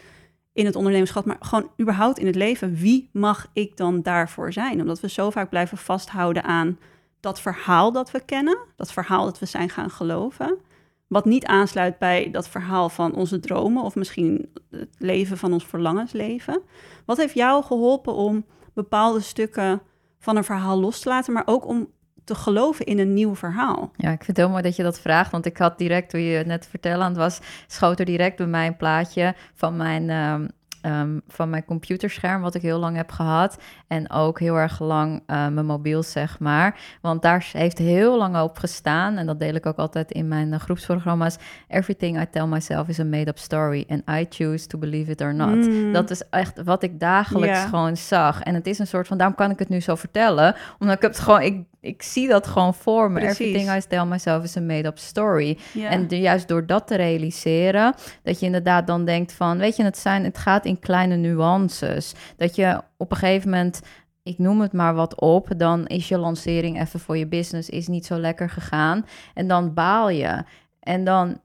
in 0.59 0.67
het 0.67 0.77
ondernemerschap, 0.77 1.25
maar 1.25 1.37
gewoon 1.41 1.71
überhaupt 1.81 2.19
in 2.19 2.27
het 2.27 2.35
leven. 2.35 2.75
Wie 2.75 3.11
mag 3.13 3.47
ik 3.53 3.77
dan 3.77 4.03
daarvoor 4.03 4.53
zijn? 4.53 4.81
Omdat 4.81 5.01
we 5.01 5.09
zo 5.09 5.31
vaak 5.31 5.49
blijven 5.49 5.79
vasthouden 5.79 6.45
aan 6.45 6.79
dat 7.21 7.41
verhaal 7.41 7.93
dat 7.93 8.11
we 8.11 8.21
kennen, 8.21 8.59
dat 8.77 8.93
verhaal 8.93 9.25
dat 9.25 9.39
we 9.39 9.47
zijn 9.47 9.69
gaan 9.69 9.91
geloven, 9.91 10.59
wat 11.07 11.25
niet 11.25 11.47
aansluit 11.47 11.99
bij 11.99 12.31
dat 12.31 12.49
verhaal 12.49 12.89
van 12.89 13.15
onze 13.15 13.41
dromen 13.41 13.83
of 13.83 13.95
misschien 13.95 14.53
het 14.71 14.95
leven 14.99 15.39
van 15.39 15.53
ons 15.53 15.67
verlangensleven. 15.67 16.63
Wat 17.05 17.17
heeft 17.17 17.35
jou 17.35 17.65
geholpen 17.65 18.15
om 18.15 18.45
bepaalde 18.75 19.21
stukken 19.21 19.81
van 20.19 20.37
een 20.37 20.45
verhaal 20.45 20.81
los 20.81 21.01
te 21.01 21.09
laten, 21.09 21.33
maar 21.33 21.47
ook 21.47 21.67
om 21.67 21.89
te 22.29 22.35
geloven 22.35 22.85
in 22.85 22.99
een 22.99 23.15
nieuw 23.15 23.35
verhaal. 23.35 23.91
Ja, 23.97 24.11
ik 24.11 24.25
vind 24.25 24.27
het 24.27 24.37
heel 24.37 24.49
mooi 24.49 24.63
dat 24.63 24.77
je 24.77 24.83
dat 24.83 25.01
vraagt, 25.01 25.31
want 25.31 25.47
ik 25.47 25.57
had 25.57 25.79
direct, 25.79 26.11
toen 26.11 26.21
je 26.21 26.37
het 26.37 26.47
net 26.47 26.67
vertellen 26.71 27.03
aan 27.03 27.11
het 27.11 27.19
was, 27.19 27.41
schoot 27.67 27.99
er 27.99 28.05
direct 28.05 28.37
bij 28.37 28.47
mij 28.47 28.67
een 28.67 28.77
plaatje 28.77 29.35
van 29.55 29.77
mijn 29.77 30.11
ehm, 30.11 30.45
Ehm, 30.81 31.19
van 31.29 31.51
mijn 31.51 31.65
computerscherm, 31.65 32.43
wat 32.43 32.55
ik 32.55 32.63
heel 32.63 32.79
lang 32.79 32.97
heb 32.97 33.11
gehad. 33.11 33.59
En 33.87 34.11
ook 34.11 34.41
heel 34.41 34.57
erg 34.57 34.81
lang 34.81 35.23
uh, 35.27 35.49
mijn 35.49 35.67
mobiel, 35.67 36.03
zeg 36.03 36.39
maar. 36.39 36.81
Want 37.01 37.23
daar 37.23 37.49
heeft 37.53 37.79
heel 37.79 38.19
lang 38.19 38.41
op 38.41 38.59
gestaan. 38.59 39.17
En 39.17 39.27
dat 39.27 39.41
deel 39.41 39.55
ik 39.55 39.67
ook 39.67 39.77
altijd 39.77 40.11
in 40.11 40.29
mijn 40.29 40.53
uh, 40.53 40.59
groepsprogramma's. 40.59 41.37
Everything 41.69 42.21
I 42.21 42.27
tell 42.31 42.47
myself 42.47 42.89
is 42.89 43.01
a 43.01 43.05
made-up 43.05 43.39
story. 43.39 43.85
And 43.89 44.03
I 44.11 44.27
choose 44.29 44.67
to 44.67 44.79
believe 44.79 45.11
it 45.11 45.21
or 45.21 45.35
not. 45.35 45.55
Mm. 45.55 45.93
Dat 45.93 46.11
is 46.11 46.23
echt 46.31 46.63
wat 46.63 46.83
ik 46.83 47.01
dagelijks 47.01 47.65
gewoon 47.65 47.97
zag. 47.97 48.43
En 48.43 48.55
het 48.55 48.67
is 48.67 48.79
een 48.79 48.87
soort 48.87 49.07
van, 49.07 49.19
daarom 49.19 49.37
kan 49.37 49.51
ik 49.51 49.59
het 49.59 49.69
nu 49.69 49.81
zo 49.81 49.95
vertellen. 49.95 50.55
Omdat 50.79 50.97
ik 50.97 51.03
het 51.03 51.19
gewoon, 51.19 51.43
ik 51.43 51.65
ik 51.81 52.03
zie 52.03 52.29
dat 52.29 52.47
gewoon 52.47 52.75
voor 52.75 53.11
me. 53.11 53.21
Everything 53.21 53.71
I 53.71 53.81
tell 53.89 54.05
myself 54.05 54.45
is 54.45 54.57
a 54.57 54.61
made-up 54.61 54.99
story. 54.99 55.59
En 55.89 56.07
juist 56.09 56.49
door 56.49 56.67
dat 56.67 56.87
te 56.87 56.97
realiseren, 56.97 57.95
dat 58.23 58.41
je 58.41 58.47
inderdaad 58.47 58.87
dan 58.87 59.05
denkt 59.05 59.33
van, 59.33 59.59
weet 59.59 59.77
je, 59.77 59.85
het, 59.85 59.99
zijn, 59.99 60.25
het 60.25 60.39
gaat 60.39 60.65
in 60.65 60.79
kleine 60.79 61.17
nuances. 61.17 62.15
Dat 62.37 62.57
je 62.57 62.81
op 62.97 63.11
een 63.11 63.17
gegeven 63.17 63.51
moment 63.51 63.81
ik 64.23 64.39
noem 64.39 64.61
het 64.61 64.73
maar 64.73 64.95
wat 64.95 65.21
op, 65.21 65.49
dan 65.57 65.87
is 65.87 66.09
je 66.09 66.19
lancering 66.19 66.81
even 66.81 67.01
voor 67.01 67.17
je 67.17 67.27
business 67.27 67.69
is 67.69 67.87
niet 67.87 68.07
zo 68.07 68.19
lekker 68.19 68.51
gegaan. 68.51 69.07
En 69.35 69.49
dan 69.49 69.75
baal 69.75 70.11
je. 70.11 70.45
En 70.81 71.05
dan 71.05 71.41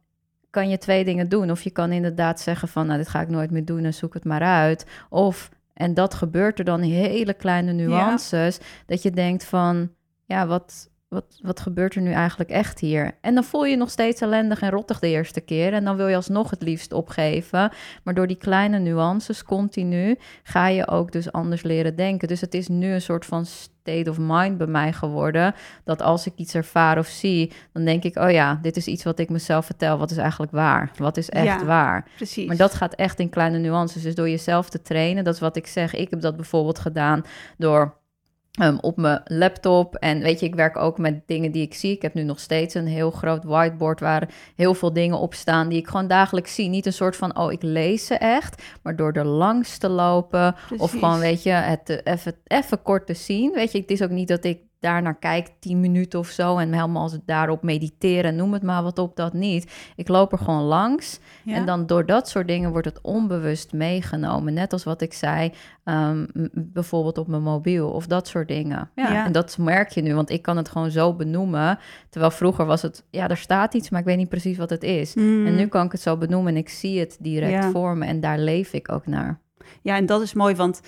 kan 0.49 0.69
je 0.69 0.77
twee 0.77 1.05
dingen 1.05 1.29
doen. 1.29 1.51
Of 1.51 1.61
je 1.61 1.69
kan 1.69 1.91
inderdaad 1.91 2.39
zeggen 2.39 2.67
van, 2.67 2.85
nou, 2.85 2.97
dit 2.97 3.07
ga 3.07 3.21
ik 3.21 3.29
nooit 3.29 3.51
meer 3.51 3.65
doen 3.65 3.83
en 3.83 3.93
zoek 3.93 4.13
het 4.13 4.23
maar 4.23 4.41
uit. 4.41 4.85
Of, 5.09 5.49
en 5.73 5.93
dat 5.93 6.13
gebeurt 6.13 6.59
er 6.59 6.65
dan 6.65 6.81
hele 6.81 7.33
kleine 7.33 7.71
nuances, 7.71 8.59
dat 8.85 9.01
je 9.01 9.11
denkt 9.11 9.45
van, 9.45 9.89
ja, 10.25 10.47
wat, 10.47 10.89
wat, 11.13 11.39
wat 11.41 11.59
gebeurt 11.59 11.95
er 11.95 12.01
nu 12.01 12.11
eigenlijk 12.11 12.49
echt 12.49 12.79
hier? 12.79 13.17
En 13.21 13.33
dan 13.33 13.43
voel 13.43 13.63
je 13.63 13.71
je 13.71 13.77
nog 13.77 13.89
steeds 13.89 14.21
ellendig 14.21 14.61
en 14.61 14.69
rottig 14.69 14.99
de 14.99 15.07
eerste 15.07 15.41
keer. 15.41 15.73
En 15.73 15.83
dan 15.83 15.95
wil 15.95 16.07
je 16.07 16.15
alsnog 16.15 16.49
het 16.49 16.61
liefst 16.61 16.93
opgeven. 16.93 17.71
Maar 18.03 18.13
door 18.13 18.27
die 18.27 18.37
kleine 18.37 18.79
nuances 18.79 19.43
continu 19.43 20.17
ga 20.43 20.67
je 20.67 20.87
ook 20.87 21.11
dus 21.11 21.31
anders 21.31 21.63
leren 21.63 21.95
denken. 21.95 22.27
Dus 22.27 22.41
het 22.41 22.53
is 22.53 22.67
nu 22.67 22.93
een 22.93 23.01
soort 23.01 23.25
van 23.25 23.45
state 23.45 24.09
of 24.09 24.17
mind 24.19 24.57
bij 24.57 24.67
mij 24.67 24.93
geworden. 24.93 25.53
Dat 25.83 26.01
als 26.01 26.25
ik 26.25 26.33
iets 26.35 26.55
ervaar 26.55 26.97
of 26.97 27.07
zie, 27.07 27.51
dan 27.73 27.85
denk 27.85 28.03
ik: 28.03 28.17
oh 28.17 28.31
ja, 28.31 28.59
dit 28.61 28.77
is 28.77 28.87
iets 28.87 29.03
wat 29.03 29.19
ik 29.19 29.29
mezelf 29.29 29.65
vertel. 29.65 29.97
Wat 29.97 30.11
is 30.11 30.17
eigenlijk 30.17 30.51
waar? 30.51 30.91
Wat 30.97 31.17
is 31.17 31.29
echt 31.29 31.63
waar? 31.63 32.07
Precies. 32.15 32.47
Maar 32.47 32.57
dat 32.57 32.73
gaat 32.73 32.95
echt 32.95 33.19
in 33.19 33.29
kleine 33.29 33.57
nuances. 33.57 34.01
Dus 34.01 34.15
door 34.15 34.29
jezelf 34.29 34.69
te 34.69 34.81
trainen, 34.81 35.23
dat 35.23 35.33
is 35.33 35.39
wat 35.39 35.55
ik 35.55 35.67
zeg. 35.67 35.93
Ik 35.93 36.09
heb 36.09 36.21
dat 36.21 36.35
bijvoorbeeld 36.35 36.79
gedaan 36.79 37.21
door 37.57 38.01
Um, 38.61 38.77
op 38.79 38.97
mijn 38.97 39.21
laptop. 39.25 39.95
En 39.95 40.19
weet 40.19 40.39
je, 40.39 40.45
ik 40.45 40.55
werk 40.55 40.77
ook 40.77 40.97
met 40.97 41.27
dingen 41.27 41.51
die 41.51 41.61
ik 41.61 41.73
zie. 41.73 41.91
Ik 41.91 42.01
heb 42.01 42.13
nu 42.13 42.23
nog 42.23 42.39
steeds 42.39 42.73
een 42.73 42.87
heel 42.87 43.11
groot 43.11 43.43
whiteboard 43.43 43.99
waar 43.99 44.29
heel 44.55 44.73
veel 44.73 44.93
dingen 44.93 45.17
op 45.17 45.33
staan 45.33 45.69
die 45.69 45.79
ik 45.79 45.87
gewoon 45.87 46.07
dagelijks 46.07 46.55
zie. 46.55 46.69
Niet 46.69 46.85
een 46.85 46.93
soort 46.93 47.15
van, 47.15 47.37
oh, 47.37 47.51
ik 47.51 47.63
lees 47.63 48.05
ze 48.05 48.15
echt, 48.15 48.63
maar 48.81 48.95
door 48.95 49.11
er 49.11 49.25
langs 49.25 49.77
te 49.77 49.89
lopen. 49.89 50.55
Of 50.77 50.91
gewoon, 50.91 51.19
weet 51.19 51.43
je, 51.43 51.49
het 51.49 52.01
even, 52.03 52.35
even 52.43 52.81
kort 52.81 53.05
te 53.05 53.13
zien. 53.13 53.51
Weet 53.51 53.71
je, 53.71 53.79
het 53.79 53.91
is 53.91 54.01
ook 54.01 54.09
niet 54.09 54.27
dat 54.27 54.43
ik 54.43 54.59
daar 54.83 55.01
naar 55.01 55.17
kijk, 55.19 55.49
10 55.59 55.79
minuten 55.79 56.19
of 56.19 56.27
zo, 56.27 56.57
en 56.57 56.73
helemaal 56.73 57.09
daarop 57.25 57.63
mediteren, 57.63 58.35
noem 58.35 58.53
het 58.53 58.63
maar 58.63 58.83
wat 58.83 58.99
op, 58.99 59.15
dat 59.15 59.33
niet. 59.33 59.71
Ik 59.95 60.07
loop 60.07 60.31
er 60.31 60.37
gewoon 60.37 60.63
langs. 60.63 61.19
En 61.45 61.65
dan 61.65 61.85
door 61.85 62.05
dat 62.05 62.29
soort 62.29 62.47
dingen 62.47 62.71
wordt 62.71 62.87
het 62.87 63.01
onbewust 63.01 63.73
meegenomen. 63.73 64.53
Net 64.53 64.73
als 64.73 64.83
wat 64.83 65.01
ik 65.01 65.13
zei, 65.13 65.51
um, 65.85 66.27
bijvoorbeeld 66.53 67.17
op 67.17 67.27
mijn 67.27 67.41
mobiel 67.41 67.89
of 67.89 68.07
dat 68.07 68.27
soort 68.27 68.47
dingen. 68.47 68.89
Ja, 68.95 69.25
En 69.25 69.31
dat 69.31 69.57
merk 69.57 69.89
je 69.89 70.01
nu, 70.01 70.15
want 70.15 70.29
ik 70.29 70.41
kan 70.41 70.57
het 70.57 70.69
gewoon 70.69 70.91
zo 70.91 71.13
benoemen. 71.13 71.79
Terwijl 72.09 72.31
vroeger 72.31 72.65
was 72.65 72.81
het, 72.81 73.05
ja, 73.09 73.29
er 73.29 73.37
staat 73.37 73.73
iets, 73.73 73.89
maar 73.89 73.99
ik 73.99 74.05
weet 74.05 74.17
niet 74.17 74.29
precies 74.29 74.57
wat 74.57 74.69
het 74.69 74.83
is. 74.83 75.13
Mm. 75.13 75.47
En 75.47 75.55
nu 75.55 75.67
kan 75.67 75.85
ik 75.85 75.91
het 75.91 76.01
zo 76.01 76.17
benoemen 76.17 76.51
en 76.53 76.57
ik 76.57 76.69
zie 76.69 76.99
het 76.99 77.17
direct 77.19 77.65
voor 77.65 77.97
me 77.97 78.05
en 78.05 78.19
daar 78.19 78.39
leef 78.39 78.73
ik 78.73 78.91
ook 78.91 79.07
naar. 79.07 79.41
Ja, 79.81 79.95
en 79.95 80.05
dat 80.05 80.21
is 80.21 80.33
mooi, 80.33 80.55
want 80.55 80.81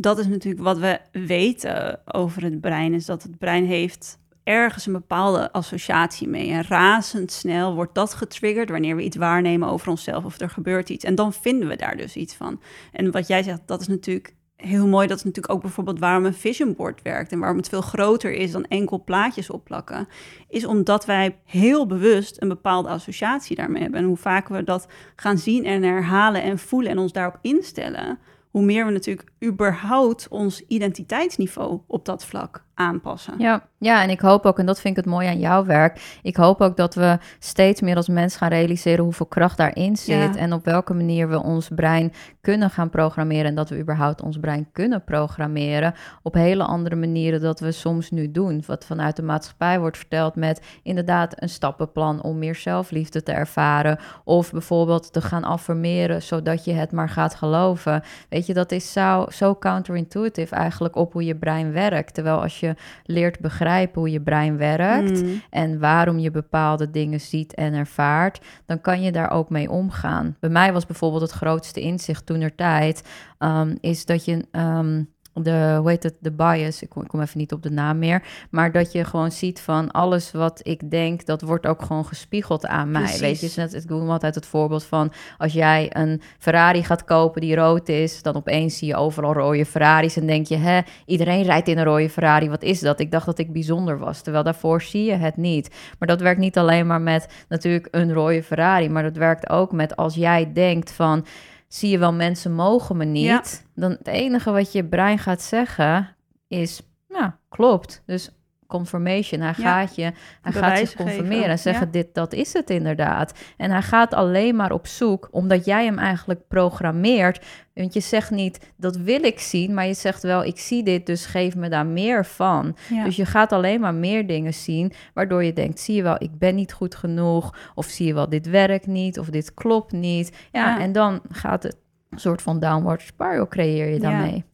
dat 0.00 0.18
is 0.18 0.26
natuurlijk 0.26 0.64
wat 0.64 0.78
we 0.78 1.00
weten 1.12 2.00
over 2.04 2.42
het 2.42 2.60
brein, 2.60 2.94
is 2.94 3.04
dat 3.06 3.22
het 3.22 3.38
brein 3.38 3.66
heeft 3.66 4.18
ergens 4.44 4.86
een 4.86 4.92
bepaalde 4.92 5.52
associatie 5.52 6.28
mee. 6.28 6.50
En 6.50 6.64
razendsnel 6.64 7.74
wordt 7.74 7.94
dat 7.94 8.14
getriggerd 8.14 8.70
wanneer 8.70 8.96
we 8.96 9.02
iets 9.02 9.16
waarnemen 9.16 9.68
over 9.68 9.88
onszelf 9.88 10.24
of 10.24 10.40
er 10.40 10.50
gebeurt 10.50 10.88
iets. 10.88 11.04
En 11.04 11.14
dan 11.14 11.32
vinden 11.32 11.68
we 11.68 11.76
daar 11.76 11.96
dus 11.96 12.16
iets 12.16 12.34
van. 12.34 12.60
En 12.92 13.10
wat 13.10 13.26
jij 13.26 13.42
zegt, 13.42 13.60
dat 13.66 13.80
is 13.80 13.86
natuurlijk 13.86 14.34
heel 14.56 14.86
mooi. 14.86 15.06
Dat 15.06 15.18
is 15.18 15.24
natuurlijk 15.24 15.54
ook 15.54 15.62
bijvoorbeeld 15.62 15.98
waarom 15.98 16.24
een 16.24 16.34
vision 16.34 16.74
board 16.74 17.02
werkt 17.02 17.32
en 17.32 17.38
waarom 17.38 17.56
het 17.56 17.68
veel 17.68 17.80
groter 17.80 18.32
is 18.32 18.50
dan 18.50 18.64
enkel 18.64 19.04
plaatjes 19.04 19.50
opplakken. 19.50 20.08
Is 20.48 20.64
omdat 20.64 21.04
wij 21.04 21.38
heel 21.44 21.86
bewust 21.86 22.42
een 22.42 22.48
bepaalde 22.48 22.88
associatie 22.88 23.56
daarmee 23.56 23.82
hebben. 23.82 24.00
En 24.00 24.06
hoe 24.06 24.16
vaker 24.16 24.56
we 24.56 24.64
dat 24.64 24.88
gaan 25.16 25.38
zien 25.38 25.64
en 25.64 25.82
herhalen 25.82 26.42
en 26.42 26.58
voelen 26.58 26.90
en 26.90 26.98
ons 26.98 27.12
daarop 27.12 27.38
instellen, 27.42 28.18
hoe 28.58 28.66
meer 28.66 28.86
we 28.86 28.92
natuurlijk 28.92 29.32
überhaupt 29.44 30.28
ons 30.28 30.62
identiteitsniveau 30.66 31.80
op 31.86 32.04
dat 32.04 32.24
vlak 32.24 32.64
aanpassen. 32.78 33.34
Ja, 33.38 33.62
ja, 33.78 34.02
en 34.02 34.10
ik 34.10 34.20
hoop 34.20 34.46
ook, 34.46 34.58
en 34.58 34.66
dat 34.66 34.80
vind 34.80 34.96
ik 34.96 35.04
het 35.04 35.12
mooi 35.12 35.28
aan 35.28 35.38
jouw 35.38 35.64
werk, 35.64 36.18
ik 36.22 36.36
hoop 36.36 36.60
ook 36.60 36.76
dat 36.76 36.94
we 36.94 37.18
steeds 37.38 37.80
meer 37.80 37.96
als 37.96 38.08
mens 38.08 38.36
gaan 38.36 38.48
realiseren 38.48 39.04
hoeveel 39.04 39.26
kracht 39.26 39.56
daarin 39.56 39.96
zit 39.96 40.36
en 40.36 40.52
op 40.52 40.64
welke 40.64 40.94
manier 40.94 41.28
we 41.28 41.42
ons 41.42 41.68
brein 41.74 42.12
kunnen 42.40 42.70
gaan 42.70 42.90
programmeren 42.90 43.44
en 43.44 43.54
dat 43.54 43.68
we 43.68 43.78
überhaupt 43.78 44.22
ons 44.22 44.38
brein 44.38 44.68
kunnen 44.72 45.04
programmeren 45.04 45.94
op 46.22 46.34
hele 46.34 46.64
andere 46.64 46.96
manieren 46.96 47.40
dat 47.40 47.60
we 47.60 47.72
soms 47.72 48.10
nu 48.10 48.30
doen. 48.30 48.62
Wat 48.66 48.84
vanuit 48.84 49.16
de 49.16 49.22
maatschappij 49.22 49.80
wordt 49.80 49.96
verteld 49.96 50.34
met 50.34 50.62
inderdaad 50.82 51.42
een 51.42 51.48
stappenplan 51.48 52.22
om 52.22 52.38
meer 52.38 52.54
zelfliefde 52.54 53.22
te 53.22 53.32
ervaren 53.32 53.98
of 54.24 54.50
bijvoorbeeld 54.50 55.12
te 55.12 55.20
gaan 55.20 55.44
affirmeren 55.44 56.22
zodat 56.22 56.64
je 56.64 56.72
het 56.72 56.92
maar 56.92 57.08
gaat 57.08 57.34
geloven. 57.34 58.02
Weet 58.28 58.46
je, 58.46 58.54
dat 58.54 58.72
is 58.72 58.92
zo, 58.92 59.26
zo 59.28 59.56
counterintuitive 59.56 60.54
eigenlijk 60.54 60.96
op 60.96 61.12
hoe 61.12 61.24
je 61.24 61.36
brein 61.36 61.72
werkt. 61.72 62.14
Terwijl 62.14 62.42
als 62.42 62.60
je 62.60 62.67
leert 63.04 63.40
begrijpen 63.40 64.00
hoe 64.00 64.10
je 64.10 64.20
brein 64.20 64.56
werkt 64.56 65.22
mm. 65.22 65.42
en 65.50 65.78
waarom 65.78 66.18
je 66.18 66.30
bepaalde 66.30 66.90
dingen 66.90 67.20
ziet 67.20 67.54
en 67.54 67.74
ervaart, 67.74 68.40
dan 68.66 68.80
kan 68.80 69.02
je 69.02 69.12
daar 69.12 69.30
ook 69.30 69.50
mee 69.50 69.70
omgaan. 69.70 70.36
Bij 70.40 70.50
mij 70.50 70.72
was 70.72 70.86
bijvoorbeeld 70.86 71.22
het 71.22 71.30
grootste 71.30 71.80
inzicht 71.80 72.26
toen 72.26 72.40
er 72.40 72.54
tijd, 72.54 73.02
um, 73.38 73.78
is 73.80 74.04
dat 74.04 74.24
je 74.24 74.44
um, 74.52 75.08
de, 75.42 75.76
hoe 75.78 75.88
heet 75.88 76.02
het, 76.02 76.16
de 76.20 76.32
bias, 76.32 76.82
ik 76.82 76.88
kom, 76.88 77.02
ik 77.02 77.08
kom, 77.08 77.20
even 77.20 77.38
niet 77.38 77.52
op 77.52 77.62
de 77.62 77.70
naam 77.70 77.98
meer, 77.98 78.22
maar 78.50 78.72
dat 78.72 78.92
je 78.92 79.04
gewoon 79.04 79.32
ziet 79.32 79.60
van 79.60 79.90
alles 79.90 80.32
wat 80.32 80.60
ik 80.62 80.90
denk, 80.90 81.26
dat 81.26 81.42
wordt 81.42 81.66
ook 81.66 81.82
gewoon 81.82 82.04
gespiegeld 82.04 82.66
aan 82.66 82.90
mij. 82.90 83.18
Weet 83.18 83.40
je, 83.40 83.52
net, 83.56 83.74
ik 83.74 83.88
doe 83.88 84.08
altijd 84.08 84.34
het 84.34 84.46
voorbeeld 84.46 84.84
van 84.84 85.12
als 85.38 85.52
jij 85.52 85.90
een 85.92 86.22
Ferrari 86.38 86.84
gaat 86.84 87.04
kopen 87.04 87.40
die 87.40 87.54
rood 87.54 87.88
is, 87.88 88.22
dan 88.22 88.34
opeens 88.34 88.78
zie 88.78 88.88
je 88.88 88.96
overal 88.96 89.32
rode 89.32 89.66
Ferraris 89.66 90.16
en 90.16 90.26
denk 90.26 90.46
je, 90.46 90.56
hè, 90.56 90.80
iedereen 91.06 91.42
rijdt 91.42 91.68
in 91.68 91.78
een 91.78 91.84
rode 91.84 92.10
Ferrari, 92.10 92.48
wat 92.48 92.62
is 92.62 92.80
dat? 92.80 93.00
Ik 93.00 93.10
dacht 93.10 93.26
dat 93.26 93.38
ik 93.38 93.52
bijzonder 93.52 93.98
was, 93.98 94.20
terwijl 94.20 94.44
daarvoor 94.44 94.82
zie 94.82 95.04
je 95.04 95.16
het 95.16 95.36
niet. 95.36 95.70
Maar 95.98 96.08
dat 96.08 96.20
werkt 96.20 96.40
niet 96.40 96.58
alleen 96.58 96.86
maar 96.86 97.00
met 97.00 97.28
natuurlijk 97.48 97.88
een 97.90 98.12
rode 98.12 98.42
Ferrari, 98.42 98.88
maar 98.88 99.02
dat 99.02 99.16
werkt 99.16 99.48
ook 99.48 99.72
met 99.72 99.96
als 99.96 100.14
jij 100.14 100.52
denkt 100.52 100.92
van 100.92 101.26
zie 101.68 101.90
je 101.90 101.98
wel, 101.98 102.12
mensen 102.12 102.52
mogen 102.52 102.96
me 102.96 103.04
niet. 103.04 103.66
Dan 103.74 103.90
het 103.90 104.06
enige 104.06 104.50
wat 104.50 104.72
je 104.72 104.84
brein 104.84 105.18
gaat 105.18 105.42
zeggen 105.42 106.16
is, 106.48 106.80
nou, 107.08 107.30
klopt. 107.48 108.02
Dus 108.06 108.30
confirmation. 108.68 109.40
Hij 109.40 109.54
gaat 109.54 109.94
je, 109.94 110.12
hij 110.42 110.52
gaat 110.52 110.78
je 110.78 110.96
confirmeren 110.96 111.48
en 111.48 111.58
zeggen: 111.58 111.90
dit, 111.90 112.14
dat 112.14 112.32
is 112.32 112.52
het 112.52 112.70
inderdaad. 112.70 113.32
En 113.56 113.70
hij 113.70 113.82
gaat 113.82 114.14
alleen 114.14 114.56
maar 114.56 114.72
op 114.72 114.86
zoek, 114.86 115.28
omdat 115.30 115.64
jij 115.64 115.84
hem 115.84 115.98
eigenlijk 115.98 116.40
programmeert. 116.48 117.46
Want 117.74 117.92
je 117.92 118.00
zegt 118.00 118.30
niet 118.30 118.72
dat 118.76 118.96
wil 118.96 119.24
ik 119.24 119.38
zien, 119.38 119.74
maar 119.74 119.86
je 119.86 119.94
zegt 119.94 120.22
wel: 120.22 120.44
ik 120.44 120.58
zie 120.58 120.82
dit, 120.82 121.06
dus 121.06 121.26
geef 121.26 121.56
me 121.56 121.68
daar 121.68 121.86
meer 121.86 122.24
van. 122.26 122.76
Dus 123.04 123.16
je 123.16 123.26
gaat 123.26 123.52
alleen 123.52 123.80
maar 123.80 123.94
meer 123.94 124.26
dingen 124.26 124.54
zien, 124.54 124.92
waardoor 125.14 125.44
je 125.44 125.52
denkt: 125.52 125.80
zie 125.80 125.94
je 125.94 126.02
wel, 126.02 126.16
ik 126.18 126.38
ben 126.38 126.54
niet 126.54 126.72
goed 126.72 126.94
genoeg, 126.94 127.54
of 127.74 127.86
zie 127.86 128.06
je 128.06 128.14
wel, 128.14 128.28
dit 128.28 128.48
werkt 128.48 128.86
niet, 128.86 129.18
of 129.18 129.26
dit 129.26 129.54
klopt 129.54 129.92
niet. 129.92 130.36
Ja, 130.52 130.80
en 130.80 130.92
dan 130.92 131.20
gaat 131.30 131.62
het 131.62 131.76
een 132.10 132.20
soort 132.20 132.42
van 132.42 132.60
downward 132.60 133.02
spiral 133.02 133.48
creëer 133.48 133.92
je 133.92 134.00
daarmee. 134.00 134.44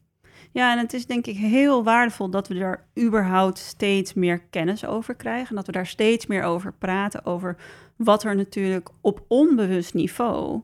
Ja, 0.55 0.71
en 0.71 0.77
het 0.77 0.93
is 0.93 1.05
denk 1.05 1.25
ik 1.25 1.37
heel 1.37 1.83
waardevol 1.83 2.29
dat 2.29 2.47
we 2.47 2.59
er 2.59 2.85
überhaupt 2.99 3.57
steeds 3.57 4.13
meer 4.13 4.39
kennis 4.39 4.85
over 4.85 5.15
krijgen. 5.15 5.49
En 5.49 5.55
dat 5.55 5.65
we 5.65 5.71
daar 5.71 5.87
steeds 5.87 6.25
meer 6.25 6.43
over 6.43 6.73
praten. 6.73 7.25
Over 7.25 7.57
wat 7.95 8.23
er 8.23 8.35
natuurlijk 8.35 8.89
op 9.01 9.25
onbewust 9.27 9.93
niveau 9.93 10.61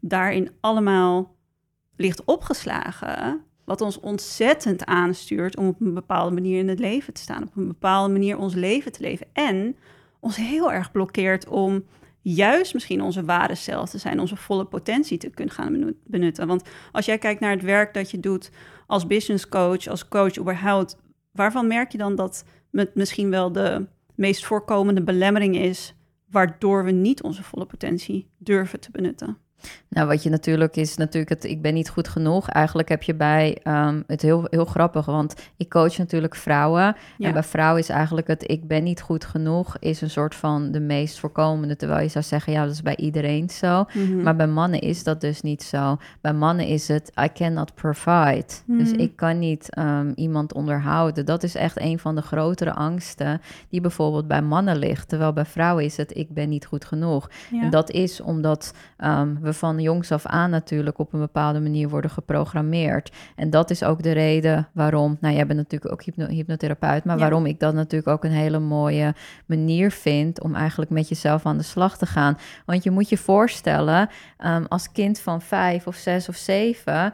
daarin 0.00 0.50
allemaal 0.60 1.34
ligt 1.96 2.24
opgeslagen. 2.24 3.40
Wat 3.64 3.80
ons 3.80 4.00
ontzettend 4.00 4.84
aanstuurt 4.84 5.56
om 5.56 5.66
op 5.66 5.80
een 5.80 5.94
bepaalde 5.94 6.34
manier 6.34 6.58
in 6.58 6.68
het 6.68 6.78
leven 6.78 7.12
te 7.12 7.20
staan. 7.20 7.42
Op 7.42 7.56
een 7.56 7.66
bepaalde 7.66 8.12
manier 8.12 8.38
ons 8.38 8.54
leven 8.54 8.92
te 8.92 9.02
leven. 9.02 9.26
En 9.32 9.76
ons 10.20 10.36
heel 10.36 10.72
erg 10.72 10.92
blokkeert 10.92 11.48
om 11.48 11.84
juist 12.22 12.74
misschien 12.74 13.02
onze 13.02 13.24
ware 13.24 13.54
zelf 13.54 13.90
te 13.90 13.98
zijn, 13.98 14.20
onze 14.20 14.36
volle 14.36 14.64
potentie 14.64 15.18
te 15.18 15.30
kunnen 15.30 15.54
gaan 15.54 15.94
benutten. 16.06 16.46
Want 16.46 16.68
als 16.92 17.06
jij 17.06 17.18
kijkt 17.18 17.40
naar 17.40 17.50
het 17.50 17.62
werk 17.62 17.94
dat 17.94 18.10
je 18.10 18.20
doet 18.20 18.50
als 18.86 19.06
business 19.06 19.48
coach, 19.48 19.86
als 19.86 20.08
coach 20.08 20.38
überhaupt, 20.38 20.96
waarvan 21.32 21.66
merk 21.66 21.92
je 21.92 21.98
dan 21.98 22.14
dat 22.14 22.44
het 22.70 22.94
misschien 22.94 23.30
wel 23.30 23.52
de 23.52 23.86
meest 24.14 24.44
voorkomende 24.44 25.02
belemmering 25.02 25.56
is, 25.56 25.94
waardoor 26.30 26.84
we 26.84 26.90
niet 26.90 27.22
onze 27.22 27.42
volle 27.42 27.66
potentie 27.66 28.30
durven 28.38 28.80
te 28.80 28.90
benutten? 28.90 29.41
Nou, 29.88 30.06
wat 30.06 30.22
je 30.22 30.30
natuurlijk 30.30 30.76
is, 30.76 30.96
natuurlijk 30.96 31.30
het 31.30 31.44
ik 31.44 31.62
ben 31.62 31.74
niet 31.74 31.88
goed 31.88 32.08
genoeg. 32.08 32.48
Eigenlijk 32.48 32.88
heb 32.88 33.02
je 33.02 33.14
bij 33.14 33.58
um, 33.64 34.04
het 34.06 34.22
heel, 34.22 34.46
heel 34.50 34.64
grappig, 34.64 35.06
want 35.06 35.34
ik 35.56 35.68
coach 35.68 35.98
natuurlijk 35.98 36.34
vrouwen. 36.34 36.96
En 37.18 37.32
bij 37.32 37.42
vrouwen 37.42 37.80
is 37.80 37.88
eigenlijk 37.88 38.26
het 38.26 38.50
ik 38.50 38.66
ben 38.68 38.82
niet 38.82 39.00
goed 39.00 39.24
genoeg, 39.24 39.76
is 39.78 40.00
een 40.00 40.10
soort 40.10 40.34
van 40.34 40.72
de 40.72 40.80
meest 40.80 41.18
voorkomende. 41.18 41.76
Terwijl 41.76 42.02
je 42.02 42.08
zou 42.08 42.24
zeggen, 42.24 42.52
ja, 42.52 42.64
dat 42.64 42.72
is 42.72 42.82
bij 42.82 42.96
iedereen 42.96 43.50
zo. 43.50 43.84
Mhm. 43.92 44.22
Maar 44.22 44.36
bij 44.36 44.46
mannen 44.46 44.80
is 44.80 45.04
dat 45.04 45.20
dus 45.20 45.40
niet 45.40 45.62
zo. 45.62 45.96
Bij 46.20 46.32
mannen 46.32 46.66
is 46.66 46.88
het 46.88 47.12
I 47.22 47.28
cannot 47.32 47.74
provide. 47.74 48.46
Dus 48.66 48.90
mhm. 48.90 49.00
ik 49.00 49.16
kan 49.16 49.38
niet 49.38 49.76
um, 49.78 50.12
iemand 50.14 50.52
onderhouden. 50.52 51.26
Dat 51.26 51.42
is 51.42 51.54
echt 51.54 51.80
een 51.80 51.98
van 51.98 52.14
de 52.14 52.22
grotere 52.22 52.72
angsten 52.72 53.40
die 53.68 53.80
bijvoorbeeld 53.80 54.28
bij 54.28 54.42
mannen 54.42 54.76
ligt. 54.76 55.08
Terwijl 55.08 55.32
bij 55.32 55.44
vrouwen 55.44 55.84
is 55.84 55.96
het 55.96 56.16
ik 56.16 56.34
ben 56.34 56.48
niet 56.48 56.66
goed 56.66 56.84
genoeg. 56.84 57.30
En 57.52 57.70
dat 57.70 57.90
is 57.90 58.20
omdat 58.20 58.74
um, 58.98 59.38
we 59.40 59.51
van 59.54 59.80
jongs 59.80 60.12
af 60.12 60.26
aan 60.26 60.50
natuurlijk 60.50 60.98
op 60.98 61.12
een 61.12 61.20
bepaalde 61.20 61.60
manier 61.60 61.88
worden 61.88 62.10
geprogrammeerd. 62.10 63.12
En 63.36 63.50
dat 63.50 63.70
is 63.70 63.82
ook 63.82 64.02
de 64.02 64.12
reden 64.12 64.68
waarom, 64.72 65.16
nou 65.20 65.34
jij 65.34 65.46
bent 65.46 65.58
natuurlijk 65.58 65.92
ook 65.92 66.02
hypno 66.02 66.26
hypnotherapeut, 66.26 67.04
maar 67.04 67.18
waarom 67.18 67.46
ik 67.46 67.60
dat 67.60 67.74
natuurlijk 67.74 68.10
ook 68.10 68.24
een 68.24 68.30
hele 68.30 68.58
mooie 68.58 69.14
manier 69.46 69.90
vind 69.90 70.42
om 70.42 70.54
eigenlijk 70.54 70.90
met 70.90 71.08
jezelf 71.08 71.46
aan 71.46 71.56
de 71.56 71.62
slag 71.62 71.98
te 71.98 72.06
gaan. 72.06 72.38
Want 72.66 72.82
je 72.82 72.90
moet 72.90 73.08
je 73.08 73.16
voorstellen, 73.16 74.08
um, 74.46 74.66
als 74.68 74.92
kind 74.92 75.20
van 75.20 75.42
vijf 75.42 75.86
of 75.86 75.96
zes 75.96 76.28
of 76.28 76.36
zeven, 76.36 77.12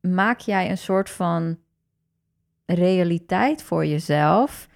maak 0.00 0.40
jij 0.40 0.70
een 0.70 0.78
soort 0.78 1.10
van 1.10 1.58
realiteit 2.66 3.62
voor 3.62 3.86
jezelf 3.86 4.68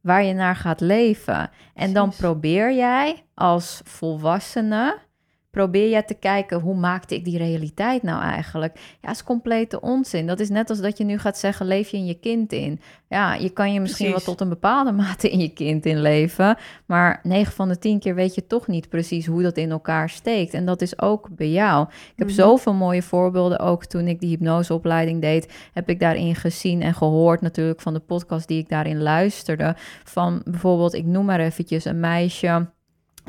waar 0.00 0.24
je 0.24 0.34
naar 0.34 0.56
gaat 0.56 0.80
leven. 0.80 1.50
En 1.74 1.92
dan 1.92 2.12
probeer 2.16 2.74
jij 2.74 3.24
als 3.34 3.80
volwassene 3.84 4.98
probeer 5.50 5.88
je 5.88 6.04
te 6.04 6.14
kijken 6.14 6.60
hoe 6.60 6.76
maakte 6.76 7.14
ik 7.14 7.24
die 7.24 7.38
realiteit 7.38 8.02
nou 8.02 8.22
eigenlijk? 8.22 8.78
Ja, 9.00 9.10
is 9.10 9.24
complete 9.24 9.80
onzin. 9.80 10.26
Dat 10.26 10.40
is 10.40 10.48
net 10.48 10.70
als 10.70 10.80
dat 10.80 10.98
je 10.98 11.04
nu 11.04 11.18
gaat 11.18 11.38
zeggen, 11.38 11.66
leef 11.66 11.88
je 11.88 11.96
in 11.96 12.06
je 12.06 12.18
kind 12.18 12.52
in. 12.52 12.80
Ja, 13.08 13.34
je 13.34 13.50
kan 13.50 13.72
je 13.72 13.80
misschien 13.80 14.10
wel 14.10 14.20
tot 14.20 14.40
een 14.40 14.48
bepaalde 14.48 14.92
mate 15.02 15.30
in 15.30 15.38
je 15.38 15.48
kind 15.48 15.86
in 15.86 16.00
leven, 16.00 16.56
maar 16.86 17.20
9 17.22 17.52
van 17.52 17.68
de 17.68 17.78
10 17.78 17.98
keer 17.98 18.14
weet 18.14 18.34
je 18.34 18.46
toch 18.46 18.66
niet 18.66 18.88
precies 18.88 19.26
hoe 19.26 19.42
dat 19.42 19.56
in 19.56 19.70
elkaar 19.70 20.10
steekt. 20.10 20.54
En 20.54 20.64
dat 20.64 20.82
is 20.82 21.00
ook 21.00 21.28
bij 21.30 21.50
jou. 21.50 21.82
Ik 21.88 22.12
heb 22.16 22.26
mm 22.28 22.36
zoveel 22.38 22.74
mooie 22.74 23.02
voorbeelden, 23.02 23.58
ook 23.58 23.84
toen 23.84 24.06
ik 24.06 24.20
die 24.20 24.28
hypnoseopleiding 24.28 25.20
deed, 25.20 25.52
heb 25.72 25.88
ik 25.88 26.00
daarin 26.00 26.34
gezien 26.34 26.82
en 26.82 26.94
gehoord 26.94 27.40
natuurlijk 27.40 27.80
van 27.80 27.94
de 27.94 28.00
podcast 28.00 28.48
die 28.48 28.58
ik 28.58 28.68
daarin 28.68 29.02
luisterde. 29.02 29.76
Van 30.04 30.42
bijvoorbeeld, 30.44 30.94
ik 30.94 31.04
noem 31.04 31.24
maar 31.24 31.40
eventjes 31.40 31.84
een 31.84 32.00
meisje 32.00 32.66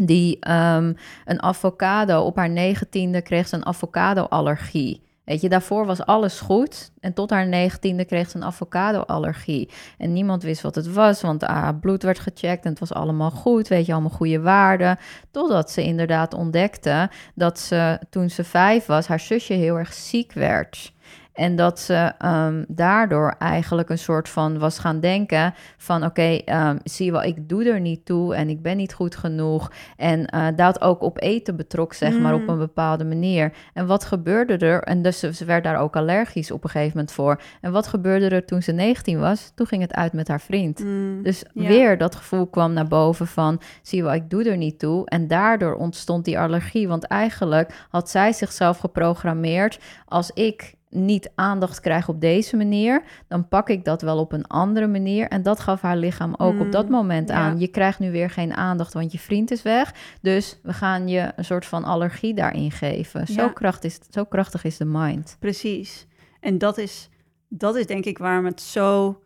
die 0.02 0.52
um, 0.52 0.96
een 1.26 1.42
avocado 1.42 2.22
op 2.22 2.36
haar 2.36 2.50
negentiende 2.50 3.22
kreeg 3.22 3.48
ze 3.48 3.56
een 3.56 3.66
avocado-allergie. 3.66 5.08
Weet 5.30 5.42
je, 5.42 5.50
daarvoor 5.50 5.86
was 5.86 6.06
alles 6.06 6.40
goed. 6.40 6.92
En 7.00 7.14
tot 7.14 7.30
haar 7.30 7.48
negentiende 7.48 8.06
kreeg 8.06 8.30
ze 8.30 8.38
een 8.38 8.44
avocado-allergie. 8.44 9.70
En 9.98 10.14
niemand 10.14 10.44
wist 10.44 10.62
wat 10.62 10.76
het 10.76 10.94
was, 10.94 11.22
want 11.22 11.42
haar 11.42 11.76
bloed 11.76 12.04
werd 12.04 12.20
gecheckt 12.20 12.64
en 12.64 12.70
het 12.70 12.80
was 12.80 12.94
allemaal 12.94 13.32
goed. 13.32 13.68
Weet 13.68 13.86
je, 13.86 13.92
allemaal 13.92 14.10
goede 14.10 14.42
waarden. 14.42 14.98
Totdat 15.32 15.72
ze 15.72 15.84
inderdaad 15.84 16.34
ontdekte 16.34 17.10
dat 17.36 17.60
ze, 17.60 18.00
toen 18.10 18.30
ze 18.30 18.44
vijf 18.44 18.86
was, 18.86 19.08
haar 19.08 19.20
zusje 19.20 19.54
heel 19.54 19.78
erg 19.78 19.94
ziek 19.94 20.34
werd. 20.34 20.94
En 21.40 21.56
dat 21.56 21.80
ze 21.80 22.14
um, 22.26 22.66
daardoor 22.68 23.36
eigenlijk 23.40 23.90
een 23.90 23.98
soort 23.98 24.30
van 24.30 24.58
was 24.58 24.80
gaan 24.80 25.00
denken 25.00 25.54
van 25.78 26.04
oké, 26.04 26.42
okay, 26.44 26.70
um, 26.70 26.80
zie 26.84 27.06
je 27.06 27.12
wel, 27.12 27.24
ik 27.24 27.50
doe 27.50 27.64
er 27.64 27.80
niet 27.80 28.06
toe 28.06 28.36
en 28.36 28.50
ik 28.50 28.62
ben 28.62 28.78
niet 28.78 28.94
goed 28.94 29.16
genoeg. 29.16 29.72
En 29.98 30.36
uh, 30.36 30.48
dat 30.56 30.82
ook 30.82 31.02
op 31.02 31.22
eten 31.22 31.56
betrok, 31.56 31.94
zeg 31.94 32.20
maar, 32.20 32.34
op 32.34 32.42
mm. 32.42 32.50
een 32.50 32.58
bepaalde 32.58 33.04
manier. 33.04 33.54
En 33.74 33.88
wat 33.88 34.06
gebeurde 34.06 34.58
er? 34.58 34.84
En 34.84 35.02
dus 35.02 35.20
ze, 35.20 35.46
werd 35.46 35.64
daar 35.64 35.80
ook 35.80 35.96
allergisch 35.96 36.52
op 36.52 36.64
een 36.64 36.70
gegeven 36.70 36.92
moment 36.98 37.12
voor. 37.12 37.42
En 37.62 37.72
wat 37.72 37.88
gebeurde 37.88 38.30
er 38.30 38.46
toen 38.46 38.62
ze 38.62 38.72
19 38.72 39.20
was? 39.20 39.52
Toen 39.56 39.68
ging 39.68 39.82
het 39.82 39.94
uit 39.94 40.14
met 40.14 40.28
haar 40.28 40.42
vriend. 40.42 40.84
Mm, 40.84 41.24
dus 41.24 41.44
weer 41.54 41.98
dat 41.98 42.16
gevoel 42.16 42.48
kwam 42.48 42.74
naar 42.74 42.88
boven 42.88 43.28
van 43.28 43.62
zie 43.82 43.98
je 43.98 44.04
wel, 44.04 44.14
ik 44.14 44.30
doe 44.30 44.50
er 44.50 44.58
niet 44.58 44.80
toe. 44.80 45.06
En 45.06 45.28
daardoor 45.28 45.76
ontstond 45.76 46.26
die 46.26 46.40
allergie. 46.40 46.88
Want 46.88 47.04
eigenlijk 47.04 47.88
had 47.90 48.10
zij 48.10 48.34
zichzelf 48.34 48.78
geprogrammeerd 48.78 49.80
als 50.06 50.32
ik 50.32 50.78
niet 50.90 51.32
aandacht 51.36 51.80
krijg 51.80 52.08
op 52.08 52.22
deze 52.22 52.58
manier, 52.58 53.04
dan 53.28 53.48
pak 53.48 53.70
ik 53.70 53.86
dat 53.86 54.02
wel 54.02 54.20
op 54.20 54.32
een 54.32 54.48
andere 54.48 54.88
manier. 54.88 55.28
En 55.28 55.44
dat 55.44 55.60
gaf 55.60 55.82
haar 55.82 55.98
lichaam 55.98 56.34
ook 56.38 56.60
op 56.60 56.72
dat 56.72 56.86
mm, 56.86 56.92
moment 56.92 57.32
aan. 57.32 57.60
Je 57.60 57.68
krijgt 57.68 58.00
nu 58.00 58.12
weer 58.12 58.30
geen 58.30 58.54
aandacht, 58.54 58.94
want 58.94 59.12
je 59.12 59.20
vriend 59.20 59.52
is 59.52 59.62
weg. 59.62 59.94
Dus 60.22 60.60
we 60.64 60.74
gaan 60.74 61.08
je 61.08 61.32
een 61.36 61.46
soort 61.46 61.66
van 61.66 61.84
allergie 61.84 62.34
daarin 62.34 62.72
geven. 62.72 63.28
Zo, 63.28 63.50
krachtig 63.50 63.92
is, 63.92 64.00
zo 64.10 64.24
krachtig 64.24 64.64
is 64.64 64.78
de 64.78 64.86
mind. 64.86 65.38
Precies. 65.40 66.08
En 66.40 66.58
dat 66.58 66.78
is, 66.78 67.10
dat 67.48 67.76
is 67.76 67.86
denk 67.86 68.06
ik 68.06 68.18
waarom 68.18 68.46
het 68.46 68.62
zo, 68.62 69.22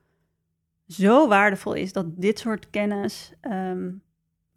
zo 0.87 1.27
waardevol 1.27 1.73
is 1.73 1.93
dat 1.93 2.05
dit 2.21 2.39
soort 2.39 2.69
kennis 2.69 3.33
ehm, 3.41 3.89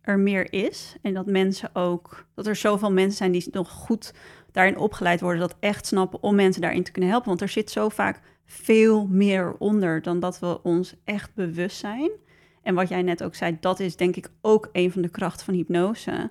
er 0.00 0.18
meer 0.18 0.52
is. 0.52 0.96
En 1.02 1.14
dat 1.14 1.26
mensen 1.26 1.70
ook, 1.72 2.26
dat 2.34 2.46
er 2.46 2.56
zoveel 2.56 2.92
mensen 2.92 3.16
zijn 3.16 3.32
die 3.32 3.48
nog 3.50 3.70
goed 3.70 4.12
daarin 4.56 4.78
opgeleid 4.78 5.20
worden, 5.20 5.40
dat 5.40 5.56
echt 5.60 5.86
snappen 5.86 6.22
om 6.22 6.34
mensen 6.34 6.62
daarin 6.62 6.82
te 6.82 6.90
kunnen 6.90 7.10
helpen. 7.10 7.28
Want 7.28 7.40
er 7.40 7.48
zit 7.48 7.70
zo 7.70 7.88
vaak 7.88 8.20
veel 8.44 9.06
meer 9.06 9.54
onder 9.58 10.02
dan 10.02 10.20
dat 10.20 10.38
we 10.38 10.62
ons 10.62 10.94
echt 11.04 11.34
bewust 11.34 11.78
zijn. 11.78 12.10
En 12.62 12.74
wat 12.74 12.88
jij 12.88 13.02
net 13.02 13.22
ook 13.22 13.34
zei, 13.34 13.56
dat 13.60 13.80
is 13.80 13.96
denk 13.96 14.16
ik 14.16 14.28
ook 14.40 14.68
een 14.72 14.92
van 14.92 15.02
de 15.02 15.08
krachten 15.08 15.44
van 15.44 15.54
hypnose. 15.54 16.30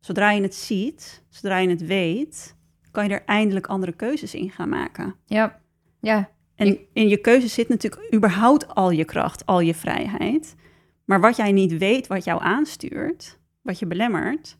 Zodra 0.00 0.30
je 0.30 0.42
het 0.42 0.54
ziet, 0.54 1.24
zodra 1.28 1.58
je 1.58 1.68
het 1.68 1.86
weet, 1.86 2.56
kan 2.90 3.08
je 3.08 3.14
er 3.14 3.24
eindelijk 3.24 3.66
andere 3.66 3.92
keuzes 3.92 4.34
in 4.34 4.50
gaan 4.50 4.68
maken. 4.68 5.14
Ja, 5.24 5.60
ja. 6.00 6.30
En 6.54 6.78
in 6.92 7.08
je 7.08 7.16
keuze 7.16 7.48
zit 7.48 7.68
natuurlijk 7.68 8.14
überhaupt 8.14 8.74
al 8.74 8.90
je 8.90 9.04
kracht, 9.04 9.46
al 9.46 9.60
je 9.60 9.74
vrijheid. 9.74 10.54
Maar 11.04 11.20
wat 11.20 11.36
jij 11.36 11.52
niet 11.52 11.78
weet, 11.78 12.06
wat 12.06 12.24
jou 12.24 12.42
aanstuurt, 12.42 13.38
wat 13.62 13.78
je 13.78 13.86
belemmert, 13.86 14.58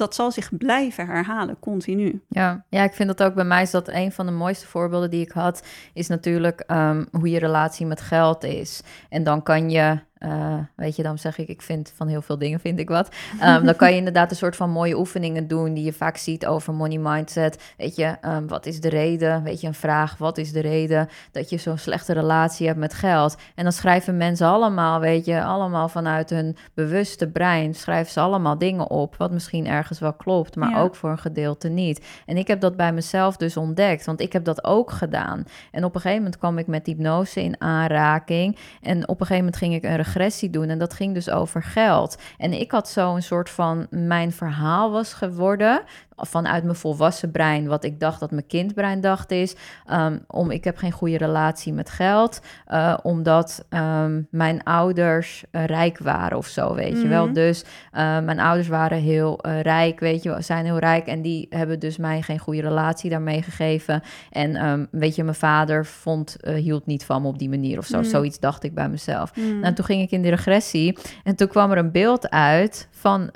dat 0.00 0.14
zal 0.14 0.30
zich 0.30 0.58
blijven 0.58 1.06
herhalen, 1.06 1.58
continu. 1.58 2.22
Ja, 2.28 2.64
ja, 2.68 2.82
ik 2.82 2.92
vind 2.92 3.08
dat 3.08 3.22
ook 3.22 3.34
bij 3.34 3.44
mij 3.44 3.62
is 3.62 3.70
dat 3.70 3.88
een 3.88 4.12
van 4.12 4.26
de 4.26 4.32
mooiste 4.32 4.66
voorbeelden 4.66 5.10
die 5.10 5.24
ik 5.24 5.30
had, 5.30 5.62
is 5.94 6.08
natuurlijk 6.08 6.64
um, 6.66 7.08
hoe 7.10 7.30
je 7.30 7.38
relatie 7.38 7.86
met 7.86 8.00
geld 8.00 8.44
is. 8.44 8.82
En 9.08 9.24
dan 9.24 9.42
kan 9.42 9.70
je 9.70 9.98
uh, 10.20 10.54
weet 10.76 10.96
je, 10.96 11.02
dan 11.02 11.18
zeg 11.18 11.38
ik, 11.38 11.48
ik 11.48 11.62
vind 11.62 11.92
van 11.96 12.08
heel 12.08 12.22
veel 12.22 12.38
dingen 12.38 12.60
vind 12.60 12.78
ik 12.78 12.88
wat. 12.88 13.08
Um, 13.42 13.64
dan 13.68 13.76
kan 13.76 13.90
je 13.90 13.96
inderdaad 13.96 14.30
een 14.30 14.36
soort 14.36 14.56
van 14.56 14.70
mooie 14.70 14.98
oefeningen 14.98 15.48
doen 15.48 15.74
die 15.74 15.84
je 15.84 15.92
vaak 15.92 16.16
ziet 16.16 16.46
over 16.46 16.74
money 16.74 16.98
mindset. 16.98 17.72
Weet 17.76 17.96
je, 17.96 18.16
um, 18.24 18.48
wat 18.48 18.66
is 18.66 18.80
de 18.80 18.88
reden? 18.88 19.42
Weet 19.42 19.60
je, 19.60 19.66
een 19.66 19.74
vraag, 19.74 20.16
wat 20.18 20.38
is 20.38 20.52
de 20.52 20.60
reden 20.60 21.08
dat 21.32 21.50
je 21.50 21.56
zo'n 21.56 21.78
slechte 21.78 22.12
relatie 22.12 22.66
hebt 22.66 22.78
met 22.78 22.94
geld? 22.94 23.36
En 23.54 23.62
dan 23.62 23.72
schrijven 23.72 24.16
mensen 24.16 24.46
allemaal, 24.46 25.00
weet 25.00 25.24
je, 25.24 25.42
allemaal 25.42 25.88
vanuit 25.88 26.30
hun 26.30 26.56
bewuste 26.74 27.28
brein, 27.28 27.74
schrijven 27.74 28.12
ze 28.12 28.20
allemaal 28.20 28.58
dingen 28.58 28.90
op, 28.90 29.16
wat 29.16 29.30
misschien 29.30 29.66
ergens 29.66 29.98
wel 29.98 30.12
klopt, 30.12 30.56
maar 30.56 30.82
ook 30.82 30.94
voor 30.94 31.10
een 31.10 31.18
gedeelte 31.18 31.68
niet. 31.68 32.06
En 32.26 32.36
ik 32.36 32.46
heb 32.46 32.60
dat 32.60 32.76
bij 32.76 32.92
mezelf 32.92 33.36
dus 33.36 33.56
ontdekt, 33.56 34.06
want 34.06 34.20
ik 34.20 34.32
heb 34.32 34.44
dat 34.44 34.64
ook 34.64 34.90
gedaan. 34.90 35.44
En 35.70 35.84
op 35.84 35.94
een 35.94 36.00
gegeven 36.00 36.22
moment 36.22 36.38
kwam 36.40 36.58
ik 36.58 36.66
met 36.66 36.86
hypnose 36.86 37.42
in 37.42 37.60
aanraking 37.60 38.56
en 38.80 39.08
op 39.08 39.20
een 39.20 39.26
gegeven 39.26 39.36
moment 39.36 39.56
ging 39.56 39.74
ik 39.74 39.82
een 39.82 39.96
regressie 40.10 40.50
doen. 40.50 40.68
En 40.68 40.78
dat 40.78 40.94
ging 40.94 41.14
dus 41.14 41.30
over 41.30 41.62
geld. 41.62 42.16
En 42.38 42.52
ik 42.52 42.70
had 42.70 42.88
zo 42.88 43.14
een 43.14 43.22
soort 43.22 43.50
van 43.50 43.86
mijn 43.90 44.32
verhaal 44.32 44.90
was 44.90 45.12
geworden 45.12 45.82
vanuit 46.20 46.64
mijn 46.64 46.76
volwassen 46.76 47.30
brein, 47.30 47.66
wat 47.66 47.84
ik 47.84 48.00
dacht 48.00 48.20
dat 48.20 48.30
mijn 48.30 48.46
kindbrein 48.46 49.00
dacht 49.00 49.30
is, 49.30 49.54
ehm, 49.86 50.18
om 50.26 50.50
ik 50.50 50.64
heb 50.64 50.76
geen 50.76 50.92
goede 50.92 51.18
relatie 51.18 51.72
met 51.72 51.90
geld, 51.90 52.40
uh, 52.68 52.96
omdat 53.02 53.66
um, 53.70 54.26
mijn 54.30 54.62
ouders 54.62 55.44
uh, 55.52 55.64
rijk 55.64 55.98
waren 55.98 56.38
of 56.38 56.46
zo, 56.46 56.74
weet 56.74 57.00
je 57.00 57.08
wel. 57.08 57.24
Mhm. 57.24 57.34
Dus 57.34 57.62
uh, 57.62 58.00
mijn 58.20 58.40
ouders 58.40 58.68
waren 58.68 58.98
heel 58.98 59.46
rijk, 59.46 60.00
weet 60.00 60.22
je, 60.22 60.36
zijn 60.38 60.64
heel 60.64 60.78
rijk 60.78 61.06
en 61.06 61.22
die 61.22 61.46
hebben 61.50 61.78
dus 61.78 61.96
mij 61.96 62.22
geen 62.22 62.38
goede 62.38 62.60
relatie 62.60 63.10
daarmee 63.10 63.42
gegeven. 63.42 64.02
En 64.30 64.66
um, 64.66 64.88
weet 64.90 65.14
je, 65.14 65.24
mijn 65.24 65.36
vader 65.36 65.86
vond, 65.86 66.36
hield 66.54 66.86
niet 66.86 67.04
van 67.04 67.22
me 67.22 67.28
op 67.28 67.38
die 67.38 67.48
manier 67.48 67.78
of 67.78 67.86
zo. 67.86 67.96
Mm. 67.96 68.04
Zoiets 68.04 68.38
dacht 68.38 68.64
ik 68.64 68.74
bij 68.74 68.88
mezelf. 68.88 69.36
Mm. 69.36 69.64
En 69.64 69.74
toen 69.74 69.84
ging 69.84 70.02
ik 70.02 70.10
in 70.10 70.22
de 70.22 70.28
regressie 70.28 70.98
en 71.24 71.36
toen 71.36 71.48
kwam 71.48 71.70
er 71.70 71.78
een 71.78 71.92
beeld 71.92 72.30
uit 72.30 72.88
van, 72.90 73.30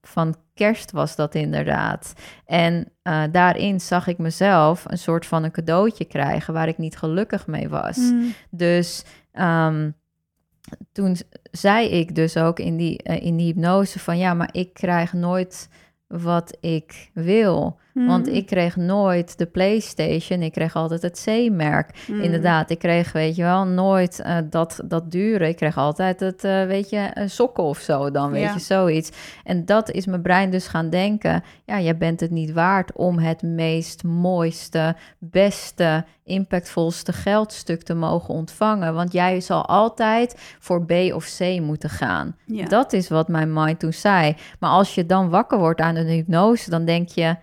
van 0.00 0.34
kerst 0.56 0.90
was 0.90 1.16
dat 1.16 1.34
inderdaad. 1.34 2.12
En 2.46 2.92
uh, 3.02 3.22
daarin 3.30 3.80
zag 3.80 4.06
ik 4.06 4.18
mezelf 4.18 4.84
een 4.86 4.98
soort 4.98 5.26
van 5.26 5.44
een 5.44 5.50
cadeautje 5.50 6.04
krijgen 6.04 6.54
waar 6.54 6.68
ik 6.68 6.78
niet 6.78 6.96
gelukkig 6.96 7.46
mee 7.46 7.68
was. 7.68 7.96
Mm. 7.96 8.34
Dus 8.50 9.04
um, 9.32 9.94
toen 10.92 11.16
zei 11.50 11.88
ik 11.88 12.14
dus 12.14 12.36
ook 12.36 12.58
in 12.58 12.76
die, 12.76 13.00
uh, 13.04 13.22
in 13.22 13.36
die 13.36 13.46
hypnose 13.46 13.98
van 13.98 14.18
ja, 14.18 14.34
maar 14.34 14.48
ik 14.52 14.74
krijg 14.74 15.12
nooit 15.12 15.68
wat 16.06 16.56
ik 16.60 17.10
wil. 17.14 17.78
Mm. 17.96 18.06
Want 18.06 18.28
ik 18.28 18.46
kreeg 18.46 18.76
nooit 18.76 19.38
de 19.38 19.46
PlayStation. 19.46 20.42
Ik 20.42 20.52
kreeg 20.52 20.74
altijd 20.74 21.02
het 21.02 21.22
C-merk. 21.24 22.04
Mm. 22.06 22.20
Inderdaad, 22.20 22.70
ik 22.70 22.78
kreeg, 22.78 23.12
weet 23.12 23.36
je 23.36 23.42
wel, 23.42 23.64
nooit 23.64 24.22
uh, 24.26 24.36
dat, 24.50 24.80
dat 24.84 25.10
dure. 25.10 25.48
Ik 25.48 25.56
kreeg 25.56 25.76
altijd 25.76 26.20
het, 26.20 26.44
uh, 26.44 26.64
weet 26.64 26.90
je, 26.90 27.08
een 27.14 27.30
sokken 27.30 27.64
of 27.64 27.78
zo 27.78 28.10
dan, 28.10 28.30
weet 28.30 28.42
Ja. 28.42 28.52
je, 28.52 28.58
zoiets. 28.58 29.10
En 29.44 29.64
dat 29.64 29.90
is 29.90 30.06
mijn 30.06 30.22
brein 30.22 30.50
dus 30.50 30.66
gaan 30.66 30.90
denken. 30.90 31.42
Ja, 31.64 31.80
jij 31.80 31.96
bent 31.96 32.20
het 32.20 32.30
niet 32.30 32.52
waard 32.52 32.92
om 32.92 33.18
het 33.18 33.42
meest 33.42 34.04
mooiste, 34.04 34.96
beste, 35.18 36.04
impactvolste 36.24 37.12
geldstuk 37.12 37.82
te 37.82 37.94
mogen 37.94 38.34
ontvangen. 38.34 38.94
Want 38.94 39.12
jij 39.12 39.40
zal 39.40 39.66
altijd 39.66 40.56
voor 40.58 40.84
B 40.84 40.92
of 40.92 41.36
C 41.38 41.60
moeten 41.60 41.90
gaan. 41.90 42.36
Ja. 42.46 42.64
Dat 42.64 42.92
is 42.92 43.08
wat 43.08 43.28
mijn 43.28 43.52
mind 43.52 43.80
toen 43.80 43.92
zei. 43.92 44.36
Maar 44.60 44.70
als 44.70 44.94
je 44.94 45.06
dan 45.06 45.28
wakker 45.28 45.58
wordt 45.58 45.80
aan 45.80 45.96
een 45.96 46.06
hypnose, 46.06 46.70
dan 46.70 46.84
denk 46.84 47.08
je 47.08 47.36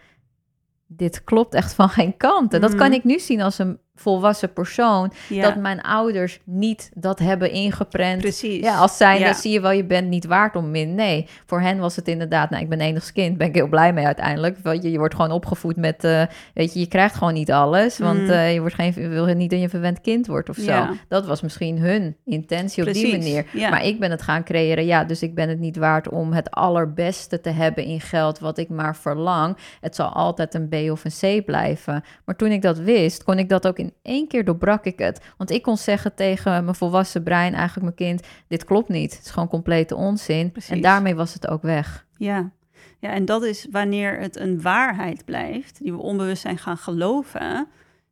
dit 0.95 1.23
klopt 1.23 1.53
echt 1.53 1.73
van 1.73 1.89
geen 1.89 2.17
kant. 2.17 2.53
En 2.53 2.61
dat 2.61 2.75
kan 2.75 2.93
ik 2.93 3.03
nu 3.03 3.19
zien 3.19 3.41
als 3.41 3.57
een 3.57 3.79
volwassen 3.95 4.53
persoon. 4.53 5.11
Ja. 5.29 5.41
Dat 5.41 5.55
mijn 5.55 5.81
ouders 5.81 6.39
niet 6.43 6.91
dat 6.93 7.19
hebben 7.19 7.51
ingeprent. 7.51 8.21
Precies. 8.21 8.59
Ja, 8.63 8.77
als 8.77 8.97
Ja. 8.97 9.17
dan 9.17 9.33
zie 9.35 9.51
je 9.51 9.61
wel, 9.61 9.71
je 9.71 9.85
bent 9.85 10.07
niet 10.07 10.25
waard 10.25 10.55
om 10.55 10.71
min. 10.71 10.95
Nee, 10.95 11.27
voor 11.45 11.61
hen 11.61 11.77
was 11.79 11.95
het 11.95 12.07
inderdaad, 12.07 12.49
nou, 12.49 12.63
ik 12.63 12.69
ben 12.69 12.81
enigst 12.81 13.11
kind, 13.11 13.37
ben 13.37 13.47
ik 13.47 13.55
heel 13.55 13.67
blij 13.67 13.93
mee 13.93 14.05
uiteindelijk. 14.05 14.57
Want 14.63 14.83
je, 14.83 14.91
je 14.91 14.97
wordt 14.97 15.15
gewoon 15.15 15.31
opgevoed 15.31 15.75
met, 15.75 16.03
uh, 16.03 16.23
weet 16.53 16.73
je, 16.73 16.79
je 16.79 16.87
krijgt 16.87 17.15
gewoon 17.15 17.33
niet 17.33 17.51
alles. 17.51 17.97
Want 17.97 18.19
Mm. 18.19 18.29
uh, 18.29 18.53
je 18.53 18.59
wordt 18.59 18.75
geen, 18.75 18.93
je 18.95 19.07
wil 19.07 19.25
niet 19.25 19.49
dat 19.49 19.59
je 19.59 19.65
een 19.65 19.69
verwend 19.71 20.01
kind 20.01 20.27
wordt 20.27 20.49
of 20.49 20.55
zo. 20.55 20.63
Ja. 20.71 20.93
Dat 21.07 21.25
was 21.25 21.41
misschien 21.41 21.79
hun 21.79 22.15
intentie 22.25 22.87
op 22.87 22.93
die 22.93 23.11
manier. 23.11 23.45
ja. 23.53 23.69
Maar 23.69 23.85
ik 23.85 23.99
ben 23.99 24.11
het 24.11 24.21
gaan 24.21 24.43
creëren. 24.43 24.85
Ja, 24.85 25.03
dus 25.03 25.21
ik 25.21 25.35
ben 25.35 25.49
het 25.49 25.59
niet 25.59 25.77
waard 25.77 26.09
om 26.09 26.33
het 26.33 26.51
allerbeste 26.51 27.41
te 27.41 27.49
hebben 27.49 27.83
in 27.83 28.01
geld 28.01 28.39
wat 28.39 28.57
ik 28.57 28.69
maar 28.69 28.95
verlang. 28.95 29.57
Het 29.81 29.95
zal 29.95 30.07
altijd 30.07 30.53
een 30.53 30.69
B 30.69 30.73
of 30.91 31.03
een 31.05 31.39
C 31.41 31.45
blijven. 31.45 32.03
Maar 32.25 32.35
toen 32.35 32.51
ik 32.51 32.61
dat 32.61 32.77
wist, 32.77 33.23
kon 33.23 33.39
ik 33.39 33.49
dat 33.49 33.67
ook 33.67 33.77
in 33.79 33.92
één 34.01 34.27
keer 34.27 34.45
doorbrak 34.45 34.85
ik 34.85 34.99
het. 34.99 35.21
Want 35.37 35.51
ik 35.51 35.61
kon 35.61 35.77
zeggen 35.77 36.15
tegen 36.15 36.63
mijn 36.63 36.75
volwassen 36.75 37.23
brein, 37.23 37.53
eigenlijk 37.53 37.97
mijn 37.97 38.11
kind, 38.11 38.27
dit 38.47 38.63
klopt 38.63 38.89
niet. 38.89 39.15
Het 39.15 39.25
is 39.25 39.31
gewoon 39.31 39.47
complete 39.47 39.95
onzin. 39.95 40.51
Precies. 40.51 40.71
En 40.71 40.81
daarmee 40.81 41.15
was 41.15 41.33
het 41.33 41.47
ook 41.47 41.61
weg. 41.61 42.05
Ja. 42.17 42.51
ja, 42.99 43.09
en 43.09 43.25
dat 43.25 43.43
is 43.43 43.67
wanneer 43.71 44.19
het 44.19 44.35
een 44.35 44.61
waarheid 44.61 45.25
blijft, 45.25 45.79
die 45.81 45.91
we 45.91 46.01
onbewust 46.01 46.41
zijn 46.41 46.57
gaan 46.57 46.77
geloven, 46.77 47.67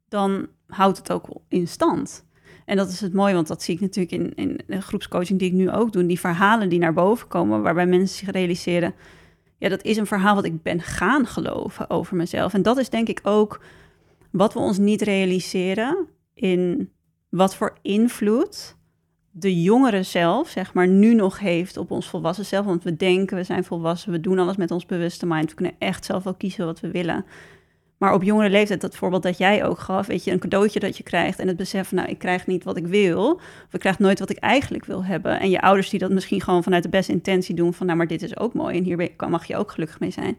dan 0.09 0.47
houdt 0.67 0.97
het 0.97 1.11
ook 1.11 1.27
in 1.47 1.67
stand. 1.67 2.25
En 2.65 2.77
dat 2.77 2.89
is 2.89 3.01
het 3.01 3.13
mooie, 3.13 3.33
want 3.33 3.47
dat 3.47 3.63
zie 3.63 3.75
ik 3.75 3.81
natuurlijk 3.81 4.11
in, 4.11 4.33
in 4.35 4.59
de 4.67 4.81
groepscoaching 4.81 5.39
die 5.39 5.47
ik 5.47 5.55
nu 5.55 5.71
ook 5.71 5.91
doe. 5.91 6.05
Die 6.05 6.19
verhalen 6.19 6.69
die 6.69 6.79
naar 6.79 6.93
boven 6.93 7.27
komen, 7.27 7.61
waarbij 7.61 7.85
mensen 7.85 8.17
zich 8.17 8.31
realiseren... 8.31 8.93
ja, 9.57 9.69
dat 9.69 9.83
is 9.83 9.97
een 9.97 10.05
verhaal 10.05 10.35
wat 10.35 10.45
ik 10.45 10.63
ben 10.63 10.81
gaan 10.81 11.25
geloven 11.25 11.89
over 11.89 12.15
mezelf. 12.15 12.53
En 12.53 12.61
dat 12.61 12.77
is 12.77 12.89
denk 12.89 13.07
ik 13.07 13.19
ook 13.23 13.61
wat 14.31 14.53
we 14.53 14.59
ons 14.59 14.77
niet 14.77 15.01
realiseren 15.01 16.07
in 16.33 16.91
wat 17.29 17.55
voor 17.55 17.77
invloed 17.81 18.75
de 19.31 19.61
jongere 19.61 20.03
zelf, 20.03 20.49
zeg 20.49 20.73
maar, 20.73 20.87
nu 20.87 21.13
nog 21.13 21.39
heeft 21.39 21.77
op 21.77 21.91
ons 21.91 22.09
volwassen 22.09 22.45
zelf. 22.45 22.65
Want 22.65 22.83
we 22.83 22.95
denken, 22.95 23.37
we 23.37 23.43
zijn 23.43 23.63
volwassen, 23.63 24.11
we 24.11 24.19
doen 24.19 24.39
alles 24.39 24.55
met 24.55 24.71
ons 24.71 24.85
bewuste 24.85 25.25
mind. 25.25 25.49
We 25.49 25.55
kunnen 25.55 25.75
echt 25.79 26.05
zelf 26.05 26.23
wel 26.23 26.33
kiezen 26.33 26.65
wat 26.65 26.79
we 26.79 26.91
willen. 26.91 27.25
Maar 27.97 28.13
op 28.13 28.23
jongere 28.23 28.49
leeftijd, 28.49 28.81
dat 28.81 28.95
voorbeeld 28.95 29.23
dat 29.23 29.37
jij 29.37 29.65
ook 29.65 29.79
gaf, 29.79 30.07
weet 30.07 30.23
je, 30.23 30.31
een 30.31 30.39
cadeautje 30.39 30.79
dat 30.79 30.97
je 30.97 31.03
krijgt 31.03 31.39
en 31.39 31.47
het 31.47 31.57
besef 31.57 31.91
nou, 31.91 32.09
ik 32.09 32.19
krijg 32.19 32.47
niet 32.47 32.63
wat 32.63 32.77
ik 32.77 32.87
wil, 32.87 33.31
of 33.65 33.73
ik 33.73 33.79
krijg 33.79 33.99
nooit 33.99 34.19
wat 34.19 34.29
ik 34.29 34.37
eigenlijk 34.37 34.85
wil 34.85 35.03
hebben. 35.03 35.39
En 35.39 35.49
je 35.49 35.61
ouders 35.61 35.89
die 35.89 35.99
dat 35.99 36.11
misschien 36.11 36.41
gewoon 36.41 36.63
vanuit 36.63 36.83
de 36.83 36.89
beste 36.89 37.11
intentie 37.11 37.55
doen 37.55 37.73
van, 37.73 37.85
nou, 37.85 37.97
maar 37.97 38.07
dit 38.07 38.21
is 38.21 38.37
ook 38.37 38.53
mooi 38.53 38.77
en 38.77 38.83
hier 38.83 39.09
mag 39.29 39.45
je 39.45 39.55
ook 39.55 39.71
gelukkig 39.71 39.99
mee 39.99 40.11
zijn. 40.11 40.37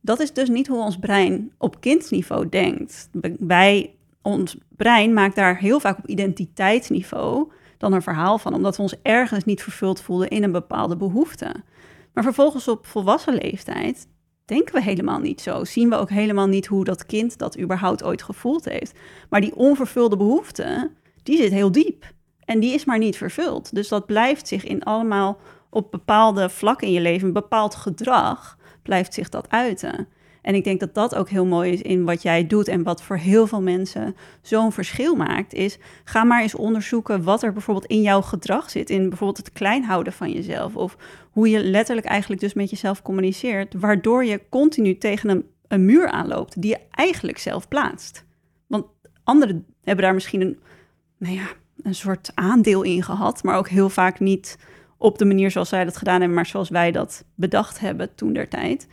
Dat 0.00 0.20
is 0.20 0.32
dus 0.32 0.48
niet 0.48 0.66
hoe 0.66 0.82
ons 0.82 0.98
brein 0.98 1.52
op 1.58 1.80
kindsniveau 1.80 2.48
denkt. 2.48 3.08
Wij, 3.38 3.94
ons 4.22 4.56
brein 4.76 5.12
maakt 5.12 5.36
daar 5.36 5.58
heel 5.58 5.80
vaak 5.80 5.98
op 5.98 6.06
identiteitsniveau 6.06 7.50
dan 7.78 7.92
een 7.92 8.02
verhaal 8.02 8.38
van, 8.38 8.54
omdat 8.54 8.76
we 8.76 8.82
ons 8.82 8.94
ergens 9.02 9.44
niet 9.44 9.62
vervuld 9.62 10.00
voelden 10.00 10.28
in 10.28 10.42
een 10.42 10.52
bepaalde 10.52 10.96
behoefte. 10.96 11.54
Maar 12.12 12.24
vervolgens 12.24 12.68
op 12.68 12.86
volwassen 12.86 13.34
leeftijd 13.34 14.08
denken 14.44 14.74
we 14.74 14.82
helemaal 14.82 15.18
niet 15.18 15.40
zo. 15.40 15.64
Zien 15.64 15.88
we 15.88 15.96
ook 15.96 16.10
helemaal 16.10 16.46
niet 16.46 16.66
hoe 16.66 16.84
dat 16.84 17.06
kind 17.06 17.38
dat 17.38 17.58
überhaupt 17.58 18.04
ooit 18.04 18.22
gevoeld 18.22 18.64
heeft. 18.64 18.98
Maar 19.30 19.40
die 19.40 19.56
onvervulde 19.56 20.16
behoefte, 20.16 20.90
die 21.22 21.36
zit 21.36 21.52
heel 21.52 21.72
diep. 21.72 22.12
En 22.44 22.60
die 22.60 22.74
is 22.74 22.84
maar 22.84 22.98
niet 22.98 23.16
vervuld. 23.16 23.74
Dus 23.74 23.88
dat 23.88 24.06
blijft 24.06 24.48
zich 24.48 24.64
in 24.64 24.82
allemaal 24.82 25.38
op 25.70 25.90
bepaalde 25.90 26.48
vlakken 26.48 26.86
in 26.86 26.92
je 26.92 27.00
leven, 27.00 27.26
een 27.26 27.32
bepaald 27.32 27.74
gedrag, 27.74 28.57
blijft 28.88 29.14
zich 29.14 29.28
dat 29.28 29.50
uiten. 29.50 30.08
En 30.42 30.54
ik 30.54 30.64
denk 30.64 30.80
dat 30.80 30.94
dat 30.94 31.14
ook 31.14 31.28
heel 31.28 31.46
mooi 31.46 31.72
is 31.72 31.82
in 31.82 32.04
wat 32.04 32.22
jij 32.22 32.46
doet 32.46 32.68
en 32.68 32.82
wat 32.82 33.02
voor 33.02 33.16
heel 33.16 33.46
veel 33.46 33.62
mensen 33.62 34.16
zo'n 34.42 34.72
verschil 34.72 35.16
maakt, 35.16 35.52
is 35.52 35.78
ga 36.04 36.24
maar 36.24 36.42
eens 36.42 36.54
onderzoeken 36.54 37.22
wat 37.22 37.42
er 37.42 37.52
bijvoorbeeld 37.52 37.86
in 37.86 38.02
jouw 38.02 38.22
gedrag 38.22 38.70
zit, 38.70 38.90
in 38.90 39.08
bijvoorbeeld 39.08 39.46
het 39.46 39.52
klein 39.52 39.84
houden 39.84 40.12
van 40.12 40.32
jezelf 40.32 40.76
of 40.76 40.96
hoe 41.30 41.48
je 41.48 41.64
letterlijk 41.64 42.06
eigenlijk 42.06 42.40
dus 42.40 42.54
met 42.54 42.70
jezelf 42.70 43.02
communiceert, 43.02 43.74
waardoor 43.74 44.24
je 44.24 44.40
continu 44.48 44.98
tegen 44.98 45.28
een, 45.28 45.44
een 45.68 45.84
muur 45.84 46.08
aanloopt 46.08 46.62
die 46.62 46.70
je 46.70 46.80
eigenlijk 46.90 47.38
zelf 47.38 47.68
plaatst. 47.68 48.24
Want 48.66 48.86
anderen 49.24 49.66
hebben 49.82 50.04
daar 50.04 50.14
misschien 50.14 50.40
een, 50.40 50.58
nou 51.18 51.34
ja, 51.34 51.46
een 51.82 51.94
soort 51.94 52.30
aandeel 52.34 52.82
in 52.82 53.02
gehad, 53.02 53.42
maar 53.42 53.56
ook 53.56 53.68
heel 53.68 53.90
vaak 53.90 54.20
niet 54.20 54.58
op 54.98 55.18
de 55.18 55.24
manier 55.24 55.50
zoals 55.50 55.68
zij 55.68 55.84
dat 55.84 55.96
gedaan 55.96 56.18
hebben, 56.18 56.34
maar 56.34 56.46
zoals 56.46 56.68
wij 56.68 56.92
dat 56.92 57.24
bedacht 57.34 57.80
hebben 57.80 58.14
toen 58.14 58.32
der 58.32 58.48
tijd. 58.48 58.88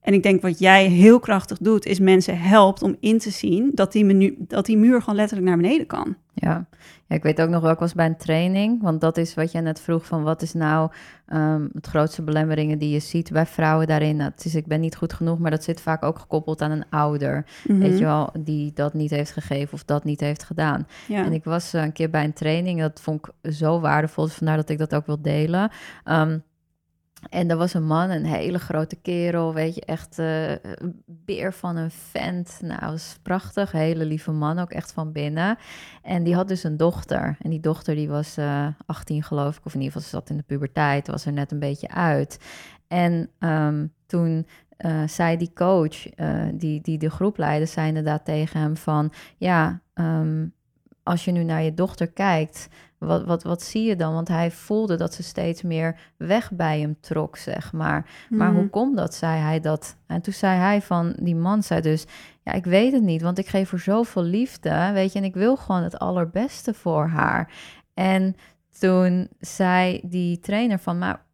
En 0.00 0.14
ik 0.14 0.22
denk 0.22 0.42
wat 0.42 0.58
jij 0.58 0.86
heel 0.86 1.18
krachtig 1.18 1.58
doet, 1.58 1.86
is 1.86 1.98
mensen 1.98 2.38
helpt 2.38 2.82
om 2.82 2.96
in 3.00 3.18
te 3.18 3.30
zien 3.30 3.70
dat 3.74 3.92
die, 3.92 4.04
menu, 4.04 4.34
dat 4.38 4.66
die 4.66 4.76
muur 4.76 5.00
gewoon 5.00 5.16
letterlijk 5.16 5.48
naar 5.48 5.56
beneden 5.56 5.86
kan. 5.86 6.16
Ja. 6.38 6.66
ja, 7.06 7.16
ik 7.16 7.22
weet 7.22 7.40
ook 7.40 7.48
nog 7.48 7.62
wel, 7.62 7.70
ik 7.70 7.78
was 7.78 7.94
bij 7.94 8.06
een 8.06 8.16
training, 8.16 8.82
want 8.82 9.00
dat 9.00 9.16
is 9.16 9.34
wat 9.34 9.52
jij 9.52 9.60
net 9.60 9.80
vroeg 9.80 10.06
van 10.06 10.22
wat 10.22 10.42
is 10.42 10.52
nou 10.52 10.90
um, 11.32 11.70
het 11.72 11.86
grootste 11.86 12.22
belemmeringen 12.22 12.78
die 12.78 12.90
je 12.90 13.00
ziet 13.00 13.32
bij 13.32 13.46
vrouwen 13.46 13.86
daarin. 13.86 14.18
Dat 14.18 14.44
is, 14.44 14.54
ik 14.54 14.66
ben 14.66 14.80
niet 14.80 14.96
goed 14.96 15.12
genoeg, 15.12 15.38
maar 15.38 15.50
dat 15.50 15.64
zit 15.64 15.80
vaak 15.80 16.02
ook 16.04 16.18
gekoppeld 16.18 16.62
aan 16.62 16.70
een 16.70 16.84
ouder, 16.90 17.46
Mhm. 17.66 17.78
weet 17.78 17.98
je 17.98 18.04
wel, 18.04 18.30
die 18.38 18.72
dat 18.74 18.94
niet 18.94 19.10
heeft 19.10 19.32
gegeven 19.32 19.74
of 19.74 19.84
dat 19.84 20.04
niet 20.04 20.20
heeft 20.20 20.42
gedaan. 20.42 20.86
Ja. 21.08 21.24
En 21.24 21.32
ik 21.32 21.44
was 21.44 21.74
uh, 21.74 21.82
een 21.82 21.92
keer 21.92 22.10
bij 22.10 22.24
een 22.24 22.32
training, 22.32 22.80
dat 22.80 23.00
vond 23.00 23.26
ik 23.26 23.52
zo 23.52 23.80
waardevol, 23.80 24.24
dus 24.24 24.34
vandaar 24.34 24.56
dat 24.56 24.68
ik 24.68 24.78
dat 24.78 24.94
ook 24.94 25.06
wil 25.06 25.22
delen. 25.22 25.70
Um, 26.04 26.42
en 27.30 27.50
er 27.50 27.56
was 27.56 27.74
een 27.74 27.86
man, 27.86 28.10
een 28.10 28.24
hele 28.24 28.58
grote 28.58 28.96
kerel, 28.96 29.54
weet 29.54 29.74
je, 29.74 29.80
echt 29.80 30.18
uh, 30.18 30.52
beer 31.06 31.52
van 31.52 31.76
een 31.76 31.90
vent. 31.90 32.58
Nou, 32.62 32.80
was 32.80 33.18
prachtig, 33.22 33.72
hele 33.72 34.04
lieve 34.04 34.30
man, 34.30 34.58
ook 34.58 34.70
echt 34.70 34.92
van 34.92 35.12
binnen. 35.12 35.58
En 36.02 36.22
die 36.22 36.34
had 36.34 36.48
dus 36.48 36.64
een 36.64 36.76
dochter. 36.76 37.36
En 37.40 37.50
die 37.50 37.60
dochter 37.60 37.94
die 37.94 38.08
was 38.08 38.38
uh, 38.38 38.66
18 38.86 39.22
geloof 39.22 39.56
ik, 39.56 39.64
of 39.64 39.74
in 39.74 39.80
ieder 39.80 39.92
geval 39.92 40.08
ze 40.08 40.16
zat 40.16 40.30
in 40.30 40.36
de 40.36 40.42
puberteit, 40.42 41.06
was 41.06 41.26
er 41.26 41.32
net 41.32 41.52
een 41.52 41.58
beetje 41.58 41.88
uit. 41.88 42.38
En 42.88 43.30
um, 43.38 43.92
toen 44.06 44.46
uh, 44.78 45.02
zei 45.06 45.36
die 45.36 45.52
coach, 45.54 46.08
die, 46.54 46.80
die 46.80 46.98
de 46.98 47.10
groep 47.10 47.36
leidde, 47.36 47.66
zei 47.66 47.88
inderdaad 47.88 48.24
tegen 48.24 48.60
hem 48.60 48.76
van... 48.76 49.12
ja, 49.36 49.80
um, 49.94 50.54
als 51.06 51.24
je 51.24 51.32
nu 51.32 51.42
naar 51.42 51.62
je 51.62 51.74
dochter 51.74 52.06
kijkt, 52.06 52.68
wat, 52.98 53.24
wat, 53.24 53.42
wat 53.42 53.62
zie 53.62 53.84
je 53.84 53.96
dan? 53.96 54.14
Want 54.14 54.28
hij 54.28 54.50
voelde 54.50 54.96
dat 54.96 55.14
ze 55.14 55.22
steeds 55.22 55.62
meer 55.62 55.98
weg 56.16 56.52
bij 56.52 56.80
hem 56.80 56.96
trok, 57.00 57.36
zeg 57.36 57.72
maar. 57.72 58.10
Maar 58.30 58.50
Mhm. 58.50 58.56
hoe 58.58 58.68
komt 58.68 58.96
dat, 58.96 59.14
zei 59.14 59.40
hij 59.40 59.60
dat? 59.60 59.96
En 60.06 60.20
toen 60.20 60.32
zei 60.32 60.58
hij 60.58 60.82
van, 60.82 61.16
die 61.20 61.36
man 61.36 61.62
zei 61.62 61.80
dus... 61.80 62.04
ja, 62.42 62.52
ik 62.52 62.64
weet 62.64 62.92
het 62.92 63.02
niet, 63.02 63.22
want 63.22 63.38
ik 63.38 63.46
geef 63.46 63.70
haar 63.70 63.80
zoveel 63.80 64.22
liefde, 64.22 64.90
weet 64.92 65.12
je... 65.12 65.18
en 65.18 65.24
ik 65.24 65.34
wil 65.34 65.56
gewoon 65.56 65.82
het 65.82 65.98
allerbeste 65.98 66.74
voor 66.74 67.06
haar. 67.06 67.52
En 67.94 68.36
toen 68.78 69.28
zei 69.40 70.00
die 70.04 70.38
trainer 70.38 70.78
van, 70.78 70.98
maar 70.98 71.24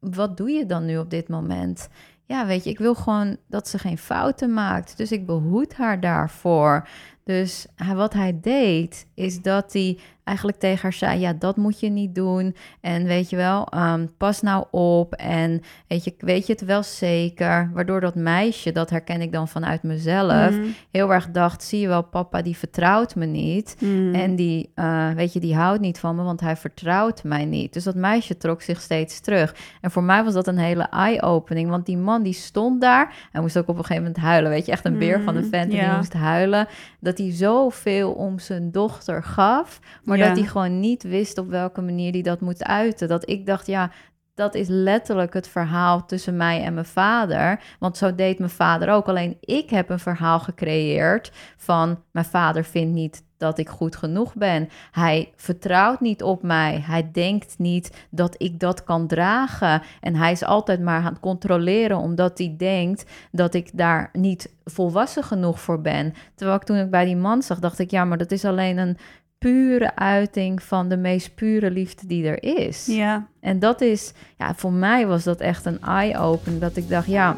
wat 0.00 0.36
doe 0.36 0.50
je 0.50 0.66
dan 0.66 0.84
nu 0.84 0.98
op 0.98 1.10
dit 1.10 1.28
moment? 1.28 1.88
ja, 2.26 2.46
weet 2.46 2.64
je, 2.64 2.70
ik 2.70 2.78
wil 2.78 2.94
gewoon 2.94 3.36
dat 3.48 3.68
ze 3.68 3.78
geen 3.78 3.98
fouten 3.98 4.52
maakt. 4.52 4.96
Dus 4.96 5.12
ik 5.12 5.26
behoed 5.26 5.74
haar 5.74 6.00
daarvoor. 6.00 6.88
Dus 7.24 7.66
wat 7.94 8.12
hij 8.12 8.38
deed, 8.40 9.06
is 9.14 9.42
dat 9.42 9.72
hij 9.72 9.98
eigenlijk 10.24 10.58
tegen 10.58 10.82
haar 10.82 10.92
zei: 10.92 11.20
Ja, 11.20 11.32
dat 11.32 11.56
moet 11.56 11.80
je 11.80 11.88
niet 11.88 12.14
doen. 12.14 12.56
En 12.80 13.04
weet 13.04 13.30
je 13.30 13.36
wel, 13.36 13.68
um, 13.74 14.16
pas 14.16 14.40
nou 14.40 14.64
op. 14.70 15.14
En 15.14 15.60
weet 15.88 16.04
je, 16.04 16.14
weet 16.18 16.46
je 16.46 16.52
het 16.52 16.64
wel 16.64 16.82
zeker? 16.82 17.70
Waardoor 17.74 18.00
dat 18.00 18.14
meisje, 18.14 18.72
dat 18.72 18.90
herken 18.90 19.20
ik 19.20 19.32
dan 19.32 19.48
vanuit 19.48 19.82
mezelf, 19.82 20.50
mhm. 20.50 20.66
heel 20.90 21.12
erg 21.12 21.30
dacht: 21.30 21.62
Zie 21.62 21.80
je 21.80 21.88
wel, 21.88 22.02
papa, 22.02 22.42
die 22.42 22.56
vertrouwt 22.56 23.14
me 23.14 23.26
niet. 23.26 23.76
Mhm. 23.80 24.14
En 24.14 24.36
die, 24.36 24.72
uh, 24.74 25.10
weet 25.10 25.32
je, 25.32 25.40
die 25.40 25.54
houdt 25.54 25.80
niet 25.80 25.98
van 25.98 26.16
me, 26.16 26.22
want 26.22 26.40
hij 26.40 26.56
vertrouwt 26.56 27.24
mij 27.24 27.44
niet. 27.44 27.72
Dus 27.72 27.84
dat 27.84 27.94
meisje 27.94 28.36
trok 28.36 28.62
zich 28.62 28.80
steeds 28.80 29.20
terug. 29.20 29.54
En 29.80 29.90
voor 29.90 30.02
mij 30.02 30.24
was 30.24 30.34
dat 30.34 30.46
een 30.46 30.58
hele 30.58 30.86
eye-opening, 30.90 31.68
want 31.68 31.86
die 31.86 31.96
man 31.96 32.22
die 32.22 32.32
stond 32.32 32.80
daar. 32.80 33.28
Hij 33.32 33.40
moest 33.40 33.58
ook 33.58 33.68
op 33.68 33.78
een 33.78 33.84
gegeven 33.84 34.02
moment 34.02 34.22
huilen. 34.22 34.50
Weet 34.50 34.66
je, 34.66 34.72
echt 34.72 34.84
een 34.84 34.98
beer 34.98 35.22
van 35.22 35.36
een 35.36 35.48
vent. 35.50 35.72
En 35.72 35.78
die 35.78 35.96
moest 35.96 36.12
huilen. 36.12 36.66
Dat 37.00 37.18
hij 37.18 37.32
zoveel 37.32 38.12
om 38.12 38.38
zijn 38.38 38.70
dochter 38.70 39.22
gaf. 39.22 39.80
Maar 40.04 40.13
maar 40.18 40.28
dat 40.28 40.38
hij 40.38 40.46
gewoon 40.46 40.80
niet 40.80 41.02
wist 41.02 41.38
op 41.38 41.48
welke 41.48 41.80
manier 41.80 42.12
hij 42.12 42.22
dat 42.22 42.40
moet 42.40 42.64
uiten. 42.64 43.08
Dat 43.08 43.28
ik 43.28 43.46
dacht, 43.46 43.66
ja, 43.66 43.90
dat 44.34 44.54
is 44.54 44.68
letterlijk 44.68 45.34
het 45.34 45.48
verhaal 45.48 46.06
tussen 46.06 46.36
mij 46.36 46.62
en 46.62 46.74
mijn 46.74 46.86
vader. 46.86 47.60
Want 47.78 47.96
zo 47.96 48.14
deed 48.14 48.38
mijn 48.38 48.50
vader 48.50 48.88
ook. 48.88 49.08
Alleen 49.08 49.36
ik 49.40 49.70
heb 49.70 49.88
een 49.88 49.98
verhaal 49.98 50.40
gecreëerd 50.40 51.32
van 51.56 52.02
mijn 52.10 52.24
vader 52.24 52.64
vindt 52.64 52.94
niet 52.94 53.24
dat 53.36 53.58
ik 53.58 53.68
goed 53.68 53.96
genoeg 53.96 54.34
ben. 54.34 54.68
Hij 54.90 55.32
vertrouwt 55.36 56.00
niet 56.00 56.22
op 56.22 56.42
mij. 56.42 56.82
Hij 56.86 57.10
denkt 57.12 57.54
niet 57.58 58.06
dat 58.10 58.34
ik 58.38 58.60
dat 58.60 58.84
kan 58.84 59.06
dragen. 59.06 59.82
En 60.00 60.14
hij 60.14 60.32
is 60.32 60.44
altijd 60.44 60.80
maar 60.80 60.98
aan 60.98 61.04
het 61.04 61.20
controleren 61.20 61.96
omdat 61.96 62.38
hij 62.38 62.54
denkt 62.58 63.10
dat 63.32 63.54
ik 63.54 63.70
daar 63.72 64.08
niet 64.12 64.54
volwassen 64.64 65.24
genoeg 65.24 65.60
voor 65.60 65.80
ben. 65.80 66.14
Terwijl 66.34 66.58
ik 66.58 66.64
toen 66.64 66.76
ik 66.76 66.90
bij 66.90 67.04
die 67.04 67.16
man 67.16 67.42
zag, 67.42 67.58
dacht 67.58 67.78
ik, 67.78 67.90
ja, 67.90 68.04
maar 68.04 68.18
dat 68.18 68.30
is 68.30 68.44
alleen 68.44 68.78
een 68.78 68.96
pure 69.44 69.96
uiting 69.96 70.62
van 70.62 70.88
de 70.88 70.96
meest 70.96 71.34
pure 71.34 71.70
liefde 71.70 72.06
die 72.06 72.26
er 72.26 72.42
is. 72.42 72.86
Ja. 72.86 73.26
En 73.40 73.58
dat 73.58 73.80
is, 73.80 74.12
ja, 74.38 74.54
voor 74.54 74.72
mij 74.72 75.06
was 75.06 75.24
dat 75.24 75.40
echt 75.40 75.64
een 75.64 75.80
eye-open. 75.80 76.60
Dat 76.60 76.76
ik 76.76 76.88
dacht, 76.88 77.06
ja. 77.06 77.36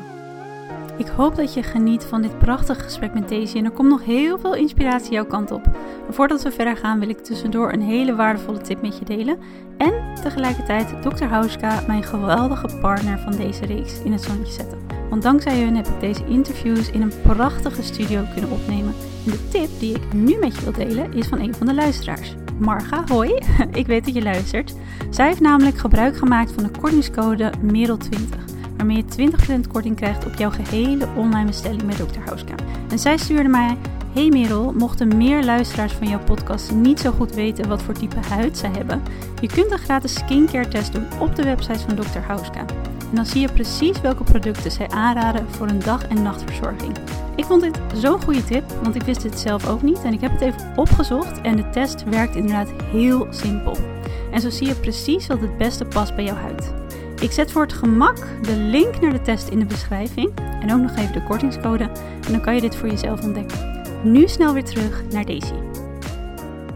Ik 0.99 1.07
hoop 1.07 1.37
dat 1.37 1.55
je 1.55 1.63
geniet 1.63 2.05
van 2.05 2.23
dit 2.23 2.39
prachtige 2.39 2.81
gesprek 2.81 3.15
met 3.15 3.29
Daisy. 3.29 3.57
En 3.59 3.65
er 3.65 3.71
komt 3.71 3.89
nog 3.89 4.05
heel 4.05 4.39
veel 4.39 4.55
inspiratie 4.55 5.13
jouw 5.13 5.27
kant 5.27 5.51
op. 5.51 5.65
Maar 5.65 6.15
voordat 6.15 6.43
we 6.43 6.51
verder 6.51 6.77
gaan, 6.77 6.99
wil 6.99 7.09
ik 7.09 7.19
tussendoor 7.19 7.73
een 7.73 7.83
hele 7.83 8.15
waardevolle 8.15 8.61
tip 8.61 8.83
met 8.83 8.99
je 8.99 9.05
delen. 9.05 9.39
En 9.79 9.93
tegelijkertijd 10.23 11.03
Dr. 11.03 11.25
Hauska, 11.25 11.83
mijn 11.87 12.03
geweldige 12.03 12.79
partner 12.81 13.19
van 13.19 13.37
deze 13.37 13.67
reeks, 13.67 14.03
in 14.03 14.13
het 14.13 14.23
zonnetje 14.23 14.53
zetten. 14.53 14.86
Want 15.11 15.23
dankzij 15.23 15.61
hun 15.61 15.77
heb 15.77 15.87
ik 15.87 16.01
deze 16.01 16.27
interviews 16.27 16.91
in 16.91 17.03
een 17.03 17.13
prachtige 17.23 17.83
studio 17.83 18.25
kunnen 18.33 18.51
opnemen. 18.51 18.95
En 19.25 19.31
de 19.31 19.49
tip 19.49 19.69
die 19.79 19.95
ik 19.95 20.13
nu 20.13 20.39
met 20.39 20.55
je 20.55 20.63
wil 20.63 20.73
delen 20.73 21.13
is 21.13 21.27
van 21.27 21.41
een 21.41 21.55
van 21.55 21.67
de 21.67 21.75
luisteraars. 21.75 22.35
Marga, 22.59 23.05
hoi, 23.07 23.35
ik 23.73 23.87
weet 23.87 24.05
dat 24.05 24.15
je 24.15 24.23
luistert. 24.23 24.75
Zij 25.11 25.27
heeft 25.27 25.41
namelijk 25.41 25.79
gebruik 25.79 26.17
gemaakt 26.17 26.53
van 26.53 26.63
de 26.63 26.71
kortingscode 26.81 27.53
MEREL20 27.73 28.47
waarmee 28.77 29.05
je 29.17 29.31
20% 29.67 29.73
korting 29.73 29.97
krijgt 29.97 30.27
op 30.27 30.35
jouw 30.35 30.51
gehele 30.51 31.09
online 31.17 31.47
bestelling 31.47 31.83
met 31.83 31.97
Dr. 31.97 32.21
Hauska. 32.25 32.55
En 32.91 32.99
zij 32.99 33.17
stuurde 33.17 33.49
mij 33.49 33.77
Hey 34.13 34.29
Merel, 34.29 34.73
mochten 34.73 35.17
meer 35.17 35.45
luisteraars 35.45 35.93
van 35.93 36.09
jouw 36.09 36.25
podcast 36.25 36.73
niet 36.73 37.01
zo 37.01 37.11
goed 37.11 37.35
weten 37.35 37.69
wat 37.69 37.83
voor 37.83 37.95
type 37.95 38.17
huid 38.29 38.59
zij 38.59 38.71
hebben, 38.71 39.03
je 39.41 39.47
kunt 39.47 39.71
een 39.71 39.79
gratis 39.79 40.15
skincare 40.15 40.69
test 40.69 40.93
doen 40.93 41.07
op 41.21 41.37
de 41.37 41.43
website 41.43 41.79
van 41.79 41.95
Dr. 41.95 42.19
Hauska. 42.27 42.65
En 43.11 43.15
dan 43.17 43.27
zie 43.27 43.41
je 43.41 43.53
precies 43.53 44.01
welke 44.01 44.25
producten 44.25 44.71
zij 44.71 44.89
aanraden 44.89 45.47
voor 45.51 45.69
een 45.69 45.79
dag- 45.79 46.07
en 46.07 46.23
nachtverzorging. 46.23 46.93
Ik 47.37 47.45
vond 47.45 47.63
dit 47.63 47.81
zo'n 47.95 48.23
goede 48.23 48.45
tip, 48.45 48.65
want 48.83 48.95
ik 48.95 49.03
wist 49.03 49.23
dit 49.23 49.39
zelf 49.39 49.69
ook 49.69 49.83
niet 49.83 50.03
en 50.03 50.13
ik 50.13 50.21
heb 50.21 50.33
het 50.33 50.41
even 50.41 50.73
opgezocht 50.77 51.41
en 51.41 51.57
de 51.57 51.71
test 51.71 52.05
werkt 52.05 52.37
inderdaad 52.37 52.71
heel 52.83 53.27
simpel. 53.31 53.77
En 54.31 54.41
zo 54.41 54.51
zie 54.51 54.67
je 54.67 54.75
precies 54.75 55.27
wat 55.27 55.41
het 55.41 55.57
beste 55.57 55.85
past 55.85 56.15
bij 56.15 56.25
jouw 56.25 56.37
huid. 56.37 56.75
Ik 57.21 57.33
zet 57.33 57.53
voor 57.53 57.63
het 57.63 57.73
gemak 57.73 58.17
de 58.43 58.57
link 58.57 59.01
naar 59.01 59.13
de 59.13 59.23
test 59.23 59.49
in 59.49 59.59
de 59.59 59.65
beschrijving 59.65 60.31
en 60.61 60.73
ook 60.73 60.81
nog 60.81 60.97
even 60.97 61.13
de 61.13 61.23
kortingscode 61.23 61.85
en 62.27 62.33
dan 62.33 62.41
kan 62.41 62.55
je 62.55 62.61
dit 62.61 62.77
voor 62.77 62.89
jezelf 62.89 63.23
ontdekken. 63.23 63.83
Nu 64.03 64.29
snel 64.29 64.53
weer 64.53 64.65
terug 64.65 65.03
naar 65.11 65.25
Daisy. 65.25 65.55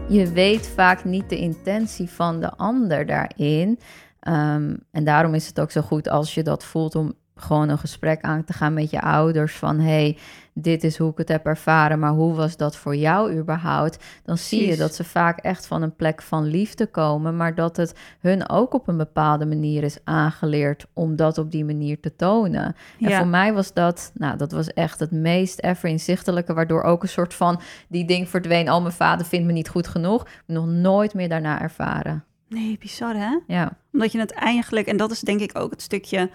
Je 0.07 0.31
weet 0.31 0.71
vaak 0.75 1.03
niet 1.03 1.29
de 1.29 1.37
intentie 1.37 2.09
van 2.09 2.39
de 2.39 2.51
ander 2.57 3.05
daarin. 3.05 3.79
Ehm, 4.21 4.75
en 4.91 5.03
daarom 5.03 5.33
is 5.33 5.47
het 5.47 5.59
ook 5.59 5.71
zo 5.71 5.81
goed 5.81 6.09
als 6.09 6.33
je 6.33 6.43
dat 6.43 6.63
voelt 6.63 6.95
om 6.95 7.13
gewoon 7.35 7.69
een 7.69 7.77
gesprek 7.77 8.21
aan 8.21 8.43
te 8.43 8.53
gaan 8.53 8.73
met 8.73 8.89
je 8.89 9.01
ouders 9.01 9.55
van 9.55 9.79
hey, 9.79 10.17
dit 10.53 10.83
is 10.83 10.97
hoe 10.97 11.11
ik 11.11 11.17
het 11.17 11.27
heb 11.27 11.45
ervaren, 11.45 11.99
maar 11.99 12.11
hoe 12.11 12.33
was 12.33 12.57
dat 12.57 12.75
voor 12.75 12.95
jou 12.95 13.37
überhaupt? 13.37 14.03
Dan 14.23 14.37
zie 14.37 14.67
je 14.67 14.75
dat 14.75 14.95
ze 14.95 15.03
vaak 15.03 15.39
echt 15.39 15.67
van 15.67 15.81
een 15.81 15.95
plek 15.95 16.21
van 16.21 16.43
liefde 16.43 16.85
komen, 16.85 17.35
maar 17.35 17.55
dat 17.55 17.77
het 17.77 17.95
hun 18.19 18.49
ook 18.49 18.73
op 18.73 18.87
een 18.87 18.97
bepaalde 18.97 19.45
manier 19.45 19.83
is 19.83 19.97
aangeleerd 20.03 20.85
om 20.93 21.15
dat 21.15 21.37
op 21.37 21.51
die 21.51 21.65
manier 21.65 21.99
te 21.99 22.15
tonen. 22.15 22.75
En 22.99 23.11
voor 23.11 23.27
mij 23.27 23.53
was 23.53 23.73
dat, 23.73 24.11
nou, 24.13 24.37
dat 24.37 24.51
was 24.51 24.73
echt 24.73 24.99
het 24.99 25.11
meest 25.11 25.63
ever 25.63 25.89
inzichtelijke, 25.89 26.53
waardoor 26.53 26.83
ook 26.83 27.03
een 27.03 27.09
soort 27.09 27.33
van 27.33 27.61
die 27.87 28.05
ding 28.05 28.29
verdween. 28.29 28.69
Al 28.69 28.75
oh, 28.75 28.81
mijn 28.81 28.95
vader 28.95 29.25
vindt 29.25 29.45
me 29.45 29.51
niet 29.51 29.69
goed 29.69 29.87
genoeg, 29.87 30.27
nog 30.45 30.65
nooit 30.65 31.13
meer 31.13 31.29
daarna 31.29 31.61
ervaren. 31.61 32.23
Nee, 32.53 32.77
bizar 32.79 33.15
hè? 33.15 33.37
Ja. 33.47 33.77
Omdat 33.91 34.11
je 34.11 34.19
het 34.19 34.31
eigenlijk, 34.31 34.87
en 34.87 34.97
dat 34.97 35.11
is 35.11 35.19
denk 35.19 35.39
ik 35.39 35.57
ook 35.57 35.71
het 35.71 35.81
stukje 35.81 36.29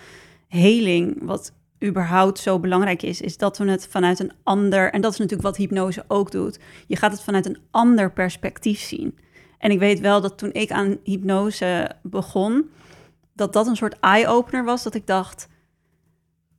heling, 0.49 1.19
wat 1.23 1.53
überhaupt 1.85 2.39
zo 2.39 2.59
belangrijk 2.59 3.03
is, 3.03 3.21
is 3.21 3.37
dat 3.37 3.59
we 3.59 3.71
het 3.71 3.87
vanuit 3.87 4.19
een 4.19 4.33
ander, 4.43 4.93
en 4.93 5.01
dat 5.01 5.13
is 5.13 5.19
natuurlijk 5.19 5.49
wat 5.49 5.57
hypnose 5.57 6.05
ook 6.09 6.31
doet, 6.31 6.59
je 6.87 6.97
gaat 6.97 7.13
het 7.13 7.23
vanuit 7.23 7.47
een 7.47 7.59
ander 7.71 8.13
perspectief 8.13 8.81
zien. 8.81 9.19
En 9.59 9.71
ik 9.71 9.79
weet 9.79 10.01
wel 10.01 10.21
dat 10.21 10.39
toen 10.39 10.53
ik 10.53 10.71
aan 10.71 10.97
hypnose 11.03 11.91
begon, 12.03 12.71
dat 13.35 13.53
dat 13.53 13.67
een 13.67 13.77
soort 13.77 14.01
eye-opener 14.01 14.65
was, 14.65 14.83
dat 14.83 14.95
ik 14.95 15.07
dacht, 15.07 15.49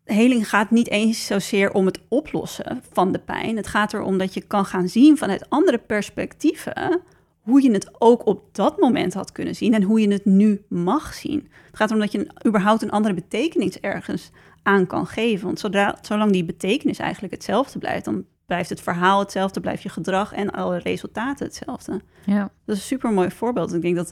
heling 0.04 0.50
gaat 0.50 0.72
niet 0.72 0.90
eens 0.90 1.26
zozeer 1.26 1.72
om 1.72 1.86
het 1.86 2.00
oplossen 2.08 2.82
van 2.92 3.12
de 3.12 3.20
pijn. 3.20 3.56
Het 3.56 3.68
gaat 3.68 3.94
erom 3.94 4.18
dat 4.18 4.34
je 4.34 4.42
kan 4.42 4.66
gaan 4.66 4.88
zien 4.88 5.18
vanuit 5.18 5.50
andere 5.50 5.78
perspectieven 5.78 7.02
hoe 7.48 7.62
je 7.62 7.72
het 7.72 7.90
ook 7.98 8.26
op 8.26 8.56
dat 8.56 8.78
moment 8.80 9.14
had 9.14 9.32
kunnen 9.32 9.56
zien 9.56 9.74
en 9.74 9.84
hoe 9.84 10.02
je 10.02 10.08
het 10.08 10.26
nu 10.26 10.66
mag 10.70 11.14
zien. 11.14 11.48
Het 11.66 11.76
gaat 11.76 11.90
erom 11.90 12.02
dat 12.02 12.12
je 12.12 12.20
een, 12.20 12.32
überhaupt 12.48 12.82
een 12.82 12.92
andere 12.92 13.14
betekenis 13.14 13.80
ergens 13.80 14.32
aan 14.64 14.88
kan 14.88 15.08
geven. 15.08 15.46
Want 15.46 15.60
zodra, 15.60 15.98
zolang 16.02 16.32
die 16.32 16.46
betekenis 16.46 17.00
eigenlijk 17.00 17.34
hetzelfde 17.34 17.80
blijft, 17.80 18.06
dan 18.06 18.26
blijft 18.46 18.70
het 18.70 18.82
verhaal 18.82 19.20
hetzelfde, 19.20 19.60
blijft 19.60 19.84
je 19.84 19.90
gedrag 19.90 20.34
en 20.34 20.52
alle 20.52 20.78
resultaten 20.78 21.46
hetzelfde. 21.46 22.02
Ja. 22.26 22.40
Dat 22.40 22.76
is 22.76 22.82
een 22.82 22.88
super 22.88 23.12
mooi 23.12 23.32
voorbeeld. 23.32 23.74
Ik 23.74 23.82
denk 23.82 23.96
dat 23.96 24.12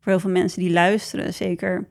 voor 0.00 0.12
heel 0.12 0.20
veel 0.20 0.30
mensen 0.30 0.62
die 0.62 0.72
luisteren, 0.72 1.34
zeker 1.34 1.88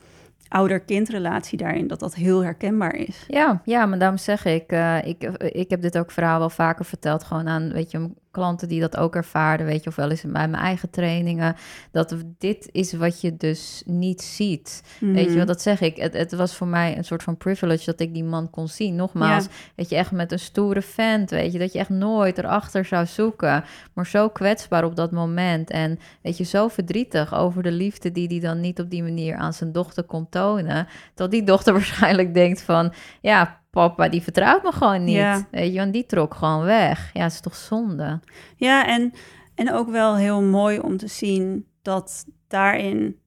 ouder-kindrelatie 0.47 1.57
daarin, 1.57 1.87
dat 1.87 1.99
dat 1.99 2.15
heel 2.15 2.43
herkenbaar 2.43 2.95
is. 2.95 3.25
Ja, 3.27 3.61
ja, 3.65 3.85
maar 3.85 3.99
daarom 3.99 4.17
zeg 4.17 4.45
ik, 4.45 4.71
uh, 4.71 5.03
ik, 5.03 5.23
ik 5.37 5.69
heb 5.69 5.81
dit 5.81 5.97
ook 5.97 6.11
verhaal 6.11 6.39
wel 6.39 6.49
vaker 6.49 6.85
verteld, 6.85 7.23
gewoon 7.23 7.47
aan, 7.47 7.71
weet 7.73 7.91
je, 7.91 8.09
klanten 8.31 8.67
die 8.67 8.79
dat 8.79 8.97
ook 8.97 9.15
ervaren, 9.15 9.65
weet 9.65 9.83
je, 9.83 9.89
of 9.89 9.95
wel 9.95 10.09
eens 10.09 10.21
bij 10.21 10.47
mijn 10.47 10.63
eigen 10.63 10.89
trainingen, 10.89 11.55
dat 11.91 12.15
dit 12.37 12.69
is 12.71 12.93
wat 12.93 13.21
je 13.21 13.37
dus 13.37 13.83
niet 13.85 14.21
ziet. 14.21 14.83
Weet 14.99 15.23
je 15.23 15.27
mhm. 15.27 15.35
wel, 15.35 15.45
dat 15.45 15.61
zeg 15.61 15.81
ik. 15.81 15.95
Het, 15.95 16.13
het, 16.13 16.31
was 16.31 16.55
voor 16.55 16.67
mij 16.67 16.97
een 16.97 17.03
soort 17.03 17.23
van 17.23 17.37
privilege 17.37 17.85
dat 17.85 17.99
ik 17.99 18.13
die 18.13 18.23
man 18.23 18.49
kon 18.49 18.67
zien. 18.67 18.95
Nogmaals, 18.95 19.47
weet 19.75 19.89
je, 19.89 19.95
echt 19.95 20.11
met 20.11 20.31
een 20.31 20.39
stoere 20.39 20.81
vent, 20.81 21.29
weet 21.29 21.51
je, 21.51 21.59
dat 21.59 21.73
je 21.73 21.79
echt 21.79 21.89
nooit 21.89 22.37
erachter 22.37 22.85
zou 22.85 23.05
zoeken, 23.05 23.63
maar 23.93 24.07
zo 24.07 24.29
kwetsbaar 24.29 24.83
op 24.83 24.95
dat 24.95 25.11
moment 25.11 25.69
en 25.69 25.99
weet 26.21 26.37
je, 26.37 26.43
zo 26.43 26.67
verdrietig 26.67 27.33
over 27.33 27.63
de 27.63 27.71
liefde 27.71 28.11
die 28.11 28.27
hij 28.27 28.39
dan 28.39 28.59
niet 28.59 28.79
op 28.79 28.89
die 28.89 29.03
manier 29.03 29.35
aan 29.35 29.53
zijn 29.53 29.71
dochter 29.71 30.03
kon 30.03 30.29
tonen, 30.29 30.87
dat 31.15 31.31
die 31.31 31.43
dochter 31.43 31.73
waarschijnlijk 31.79 32.33
denkt 32.33 32.61
van, 32.61 32.93
ja, 33.21 33.60
papa 33.71 34.09
die 34.09 34.21
vertrouwt 34.21 34.63
me 34.63 34.71
gewoon 34.71 35.03
niet. 35.03 35.15
Ja. 35.15 35.47
Weet 35.51 35.73
je, 35.73 35.79
want 35.79 35.93
die 35.93 36.05
trok 36.05 36.33
gewoon 36.33 36.63
weg. 36.63 37.09
Ja, 37.13 37.23
het 37.23 37.31
is 37.31 37.39
toch 37.39 37.55
zonde. 37.55 38.19
Ja, 38.55 38.87
en, 38.87 39.13
en 39.55 39.73
ook 39.73 39.89
wel 39.89 40.15
heel 40.15 40.41
mooi 40.41 40.79
om 40.79 40.97
te 40.97 41.07
zien 41.07 41.65
dat 41.81 42.25
daarin 42.47 43.19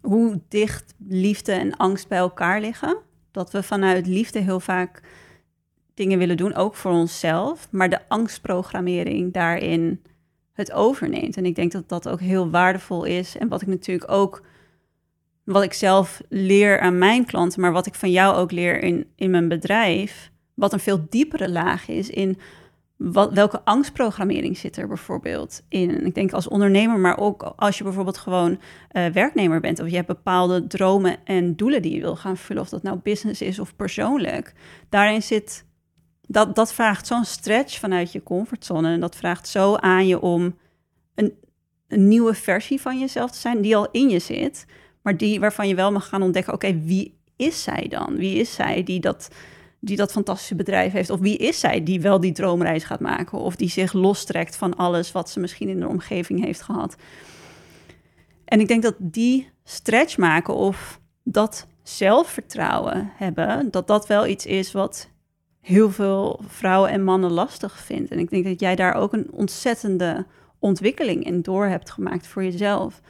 hoe 0.00 0.40
dicht 0.48 0.94
liefde 1.08 1.52
en 1.52 1.76
angst 1.76 2.08
bij 2.08 2.18
elkaar 2.18 2.60
liggen. 2.60 2.96
Dat 3.30 3.50
we 3.50 3.62
vanuit 3.62 4.06
liefde 4.06 4.38
heel 4.38 4.60
vaak 4.60 5.02
dingen 5.94 6.18
willen 6.18 6.36
doen, 6.36 6.54
ook 6.54 6.74
voor 6.74 6.92
onszelf, 6.92 7.68
maar 7.70 7.90
de 7.90 8.08
angstprogrammering 8.08 9.32
daarin 9.32 10.02
het 10.52 10.72
overneemt. 10.72 11.36
En 11.36 11.46
ik 11.46 11.54
denk 11.54 11.72
dat 11.72 11.88
dat 11.88 12.08
ook 12.08 12.20
heel 12.20 12.50
waardevol 12.50 13.04
is. 13.04 13.36
En 13.36 13.48
wat 13.48 13.62
ik 13.62 13.68
natuurlijk 13.68 14.10
ook 14.10 14.42
wat 15.46 15.62
ik 15.62 15.72
zelf 15.72 16.20
leer 16.28 16.80
aan 16.80 16.98
mijn 16.98 17.24
klanten, 17.24 17.60
maar 17.60 17.72
wat 17.72 17.86
ik 17.86 17.94
van 17.94 18.10
jou 18.10 18.36
ook 18.36 18.52
leer 18.52 18.82
in, 18.82 19.06
in 19.16 19.30
mijn 19.30 19.48
bedrijf, 19.48 20.30
wat 20.54 20.72
een 20.72 20.80
veel 20.80 21.06
diepere 21.08 21.50
laag 21.50 21.88
is 21.88 22.10
in 22.10 22.38
wat, 22.96 23.32
welke 23.32 23.64
angstprogrammering 23.64 24.56
zit 24.56 24.76
er 24.76 24.88
bijvoorbeeld 24.88 25.62
in? 25.68 26.06
Ik 26.06 26.14
denk 26.14 26.32
als 26.32 26.48
ondernemer, 26.48 26.98
maar 26.98 27.18
ook 27.18 27.42
als 27.42 27.78
je 27.78 27.84
bijvoorbeeld 27.84 28.18
gewoon 28.18 28.50
uh, 28.50 29.06
werknemer 29.06 29.60
bent 29.60 29.80
of 29.80 29.88
je 29.88 29.94
hebt 29.94 30.06
bepaalde 30.06 30.66
dromen 30.66 31.16
en 31.24 31.56
doelen 31.56 31.82
die 31.82 31.94
je 31.94 32.00
wil 32.00 32.16
gaan 32.16 32.36
vullen, 32.36 32.62
of 32.62 32.68
dat 32.68 32.82
nou 32.82 32.98
business 33.02 33.40
is 33.40 33.58
of 33.58 33.76
persoonlijk. 33.76 34.52
Daarin 34.88 35.22
zit 35.22 35.64
dat, 36.22 36.54
dat 36.54 36.72
vraagt 36.72 37.06
zo'n 37.06 37.24
stretch 37.24 37.78
vanuit 37.78 38.12
je 38.12 38.22
comfortzone 38.22 38.92
en 38.92 39.00
dat 39.00 39.16
vraagt 39.16 39.48
zo 39.48 39.74
aan 39.74 40.06
je 40.06 40.20
om 40.20 40.56
een, 41.14 41.34
een 41.88 42.08
nieuwe 42.08 42.34
versie 42.34 42.80
van 42.80 42.98
jezelf 42.98 43.30
te 43.30 43.38
zijn 43.38 43.60
die 43.60 43.76
al 43.76 43.88
in 43.90 44.08
je 44.08 44.18
zit, 44.18 44.66
maar 45.06 45.16
die 45.16 45.40
waarvan 45.40 45.68
je 45.68 45.74
wel 45.74 45.92
mag 45.92 46.08
gaan 46.08 46.22
ontdekken: 46.22 46.52
oké, 46.52 46.80
wie 46.80 47.18
is 47.36 47.62
zij 47.62 47.86
dan? 47.88 48.16
Wie 48.16 48.38
is 48.38 48.54
zij 48.54 48.82
die 48.82 49.00
dat 49.00 49.28
die 49.80 49.96
dat 49.96 50.12
fantastische 50.12 50.54
bedrijf 50.54 50.92
heeft? 50.92 51.10
Of 51.10 51.20
wie 51.20 51.36
is 51.36 51.60
zij 51.60 51.82
die 51.82 52.00
wel 52.00 52.20
die 52.20 52.32
droomreis 52.32 52.84
gaat 52.84 53.00
maken? 53.00 53.38
Of 53.38 53.56
die 53.56 53.68
zich 53.68 53.92
lostrekt 53.92 54.56
van 54.56 54.76
alles 54.76 55.12
wat 55.12 55.30
ze 55.30 55.40
misschien 55.40 55.68
in 55.68 55.80
de 55.80 55.88
omgeving 55.88 56.44
heeft 56.44 56.62
gehad? 56.62 56.96
En 58.44 58.60
ik 58.60 58.68
denk 58.68 58.82
dat 58.82 58.94
die 58.98 59.50
stretch 59.64 60.16
maken 60.16 60.54
of 60.54 61.00
dat 61.22 61.66
zelfvertrouwen 61.82 63.12
hebben, 63.16 63.70
dat 63.70 63.86
dat 63.86 64.06
wel 64.06 64.26
iets 64.26 64.46
is 64.46 64.72
wat 64.72 65.08
heel 65.60 65.90
veel 65.90 66.40
vrouwen 66.46 66.90
en 66.90 67.04
mannen 67.04 67.32
lastig 67.32 67.78
vindt. 67.78 68.10
En 68.10 68.18
ik 68.18 68.30
denk 68.30 68.44
dat 68.44 68.60
jij 68.60 68.76
daar 68.76 68.94
ook 68.94 69.12
een 69.12 69.32
ontzettende 69.32 70.26
ontwikkeling 70.58 71.24
in 71.24 71.42
door 71.42 71.66
hebt 71.66 71.90
gemaakt 71.90 72.26
voor 72.26 72.42
jezelf. 72.44 73.00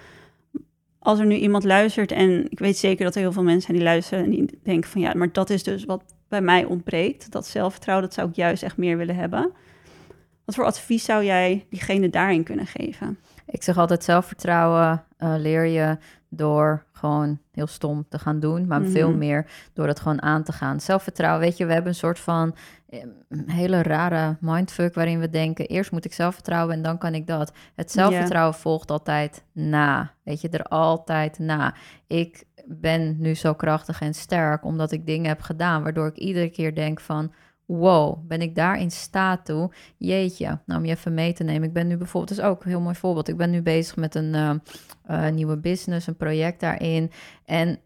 Als 1.07 1.19
er 1.19 1.27
nu 1.27 1.35
iemand 1.35 1.65
luistert, 1.65 2.13
en 2.13 2.51
ik 2.51 2.59
weet 2.59 2.77
zeker 2.77 3.05
dat 3.05 3.15
er 3.15 3.21
heel 3.21 3.33
veel 3.33 3.43
mensen 3.43 3.63
zijn 3.63 3.77
die 3.77 3.87
luisteren 3.87 4.25
en 4.25 4.31
die 4.31 4.59
denken 4.63 4.91
van 4.91 5.01
ja, 5.01 5.13
maar 5.15 5.33
dat 5.33 5.51
is 5.51 5.63
dus 5.63 5.85
wat 5.85 6.03
bij 6.29 6.41
mij 6.41 6.65
ontbreekt. 6.65 7.33
Dat 7.33 7.47
zelfvertrouwen, 7.47 8.07
dat 8.07 8.15
zou 8.15 8.29
ik 8.29 8.35
juist 8.37 8.63
echt 8.63 8.77
meer 8.77 8.97
willen 8.97 9.17
hebben. 9.17 9.53
Wat 10.45 10.55
voor 10.55 10.65
advies 10.65 11.05
zou 11.05 11.25
jij 11.25 11.67
diegene 11.71 12.11
daarin 12.11 12.43
kunnen 12.43 12.67
geven? 12.67 13.19
Ik 13.47 13.63
zeg 13.63 13.79
altijd 13.79 14.05
zelfvertrouwen 14.05 15.05
uh, 15.19 15.35
leer 15.39 15.65
je 15.65 15.99
door 16.37 16.85
gewoon 16.93 17.39
heel 17.53 17.67
stom 17.67 18.07
te 18.09 18.19
gaan 18.19 18.41
doen, 18.41 18.67
maar 18.67 18.83
veel 18.83 19.09
mhm. 19.09 19.19
meer 19.19 19.47
door 19.73 19.87
het 19.87 20.01
gewoon 20.01 20.23
aan 20.23 20.43
te 20.43 20.53
gaan. 20.53 20.81
Zelfvertrouwen, 20.81 21.41
weet 21.41 21.57
je, 21.57 21.67
we 21.67 21.73
hebben 21.73 21.91
een 21.91 21.99
soort 21.99 22.19
van 22.19 22.55
eh, 22.89 23.01
hele 23.47 23.83
rare 23.83 24.37
mindfuck 24.41 24.95
waarin 24.95 25.21
we 25.21 25.31
denken: 25.31 25.67
eerst 25.67 25.91
moet 25.91 26.05
ik 26.05 26.13
zelfvertrouwen 26.13 26.75
en 26.75 26.83
dan 26.83 26.99
kan 26.99 27.15
ik 27.15 27.27
dat. 27.27 27.53
Het 27.75 27.93
zelfvertrouwen 27.93 28.55
volgt 28.55 28.91
altijd 28.91 29.45
na. 29.53 30.13
Weet 30.23 30.41
je, 30.41 30.49
er 30.49 30.65
altijd 30.65 31.39
na. 31.39 31.75
Ik 32.07 32.45
ben 32.67 33.17
nu 33.19 33.35
zo 33.35 33.55
krachtig 33.55 34.01
en 34.01 34.15
sterk 34.15 34.65
omdat 34.65 34.93
ik 34.93 35.07
dingen 35.07 35.29
heb 35.29 35.41
gedaan 35.41 35.83
waardoor 35.83 36.07
ik 36.07 36.17
iedere 36.17 36.51
keer 36.51 36.75
denk 36.75 37.01
van 37.01 37.33
wow, 37.67 38.27
ben 38.27 38.41
ik 38.41 38.55
daar 38.55 38.81
in 38.81 38.91
staat 38.91 39.45
toe? 39.45 39.71
Jeetje, 39.97 40.59
nou 40.67 40.81
om 40.81 40.87
je 40.87 40.93
even 40.93 41.15
mee 41.15 41.33
te 41.33 41.45
nemen. 41.45 41.69
Ik 41.69 41.75
ben 41.75 41.87
nu 41.87 41.97
bijvoorbeeld, 41.97 42.37
dat 42.37 42.45
is 42.45 42.51
ook 42.53 42.65
een 42.65 42.71
heel 42.71 42.81
mooi 42.81 42.95
voorbeeld. 42.95 43.29
Ik 43.29 43.37
ben 43.37 43.51
nu 43.51 43.63
bezig 43.63 43.97
met 43.97 44.15
een 44.15 44.35
uh, 44.35 44.51
uh, 45.11 45.29
nieuwe 45.29 45.57
business, 45.57 46.07
een 46.07 46.17
project 46.17 46.61
daarin. 46.61 47.11
En 47.45 47.79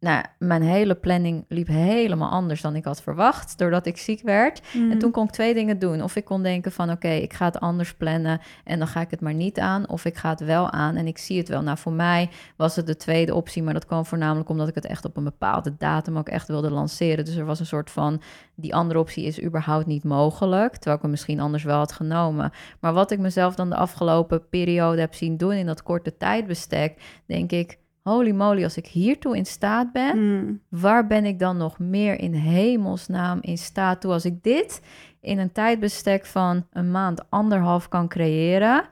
nou, 0.00 0.24
mijn 0.38 0.62
hele 0.62 0.94
planning 0.94 1.44
liep 1.48 1.66
helemaal 1.66 2.30
anders 2.30 2.60
dan 2.60 2.76
ik 2.76 2.84
had 2.84 3.02
verwacht, 3.02 3.58
doordat 3.58 3.86
ik 3.86 3.96
ziek 3.96 4.22
werd. 4.22 4.60
En 4.72 4.80
mm. 4.80 4.98
toen 4.98 5.10
kon 5.10 5.24
ik 5.24 5.30
twee 5.30 5.54
dingen 5.54 5.78
doen. 5.78 6.02
Of 6.02 6.16
ik 6.16 6.24
kon 6.24 6.42
denken 6.42 6.72
van, 6.72 6.90
oké, 6.90 7.08
ik 7.08 7.32
ga 7.32 7.44
het 7.44 7.60
anders 7.60 7.94
plannen 7.94 8.40
en 8.64 8.78
dan 8.78 8.88
ga 8.88 9.00
ik 9.00 9.10
het 9.10 9.20
maar 9.20 9.34
niet 9.34 9.58
aan. 9.58 9.88
Of 9.88 10.04
ik 10.04 10.16
ga 10.16 10.30
het 10.30 10.40
wel 10.40 10.70
aan 10.70 10.96
en 10.96 11.06
ik 11.06 11.18
zie 11.18 11.38
het 11.38 11.48
wel. 11.48 11.62
Nou, 11.62 11.78
voor 11.78 11.92
mij 11.92 12.30
was 12.56 12.76
het 12.76 12.86
de 12.86 12.96
tweede 12.96 13.34
optie, 13.34 13.62
maar 13.62 13.74
dat 13.74 13.86
kwam 13.86 14.04
voornamelijk 14.04 14.48
omdat 14.48 14.68
ik 14.68 14.74
het 14.74 14.86
echt 14.86 15.04
op 15.04 15.16
een 15.16 15.24
bepaalde 15.24 15.74
datum 15.78 16.18
ook 16.18 16.28
echt 16.28 16.48
wilde 16.48 16.70
lanceren. 16.70 17.24
Dus 17.24 17.36
er 17.36 17.44
was 17.44 17.60
een 17.60 17.66
soort 17.66 17.90
van, 17.90 18.22
die 18.54 18.74
andere 18.74 18.98
optie 18.98 19.24
is 19.24 19.42
überhaupt 19.42 19.86
niet 19.86 20.04
mogelijk, 20.04 20.72
terwijl 20.72 20.96
ik 20.96 21.02
hem 21.02 21.10
misschien 21.10 21.40
anders 21.40 21.62
wel 21.62 21.78
had 21.78 21.92
genomen. 21.92 22.52
Maar 22.80 22.92
wat 22.92 23.10
ik 23.10 23.18
mezelf 23.18 23.54
dan 23.54 23.70
de 23.70 23.76
afgelopen 23.76 24.48
periode 24.48 25.00
heb 25.00 25.14
zien 25.14 25.36
doen 25.36 25.52
in 25.52 25.66
dat 25.66 25.82
korte 25.82 26.16
tijdbestek, 26.16 27.22
denk 27.26 27.52
ik 27.52 27.78
holy 28.08 28.30
moly, 28.30 28.62
als 28.64 28.76
ik 28.76 28.86
hiertoe 28.86 29.36
in 29.36 29.46
staat 29.46 29.92
ben, 29.92 30.10
hmm. 30.10 30.60
waar 30.68 31.06
ben 31.06 31.24
ik 31.24 31.38
dan 31.38 31.56
nog 31.56 31.78
meer 31.78 32.20
in 32.20 32.34
hemelsnaam 32.34 33.38
in 33.40 33.58
staat 33.58 34.00
toe? 34.00 34.12
Als 34.12 34.24
ik 34.24 34.42
dit 34.42 34.82
in 35.20 35.38
een 35.38 35.52
tijdbestek 35.52 36.26
van 36.26 36.66
een 36.72 36.90
maand, 36.90 37.30
anderhalf 37.30 37.88
kan 37.88 38.08
creëren, 38.08 38.84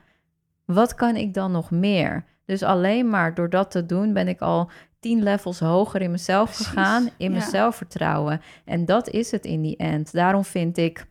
wat 0.64 0.94
kan 0.94 1.16
ik 1.16 1.34
dan 1.34 1.52
nog 1.52 1.70
meer? 1.70 2.24
Dus 2.44 2.62
alleen 2.62 3.10
maar 3.10 3.34
door 3.34 3.50
dat 3.50 3.70
te 3.70 3.86
doen 3.86 4.12
ben 4.12 4.28
ik 4.28 4.40
al 4.40 4.70
tien 5.00 5.22
levels 5.22 5.58
hoger 5.58 6.00
in 6.00 6.10
mezelf 6.10 6.56
gegaan, 6.56 7.08
in 7.16 7.30
mijn 7.30 7.42
zelfvertrouwen. 7.42 8.40
En 8.64 8.84
dat 8.84 9.08
is 9.08 9.30
het 9.30 9.44
in 9.44 9.62
die 9.62 9.76
end. 9.76 10.12
Daarom 10.12 10.44
vind 10.44 10.76
ik 10.76 11.06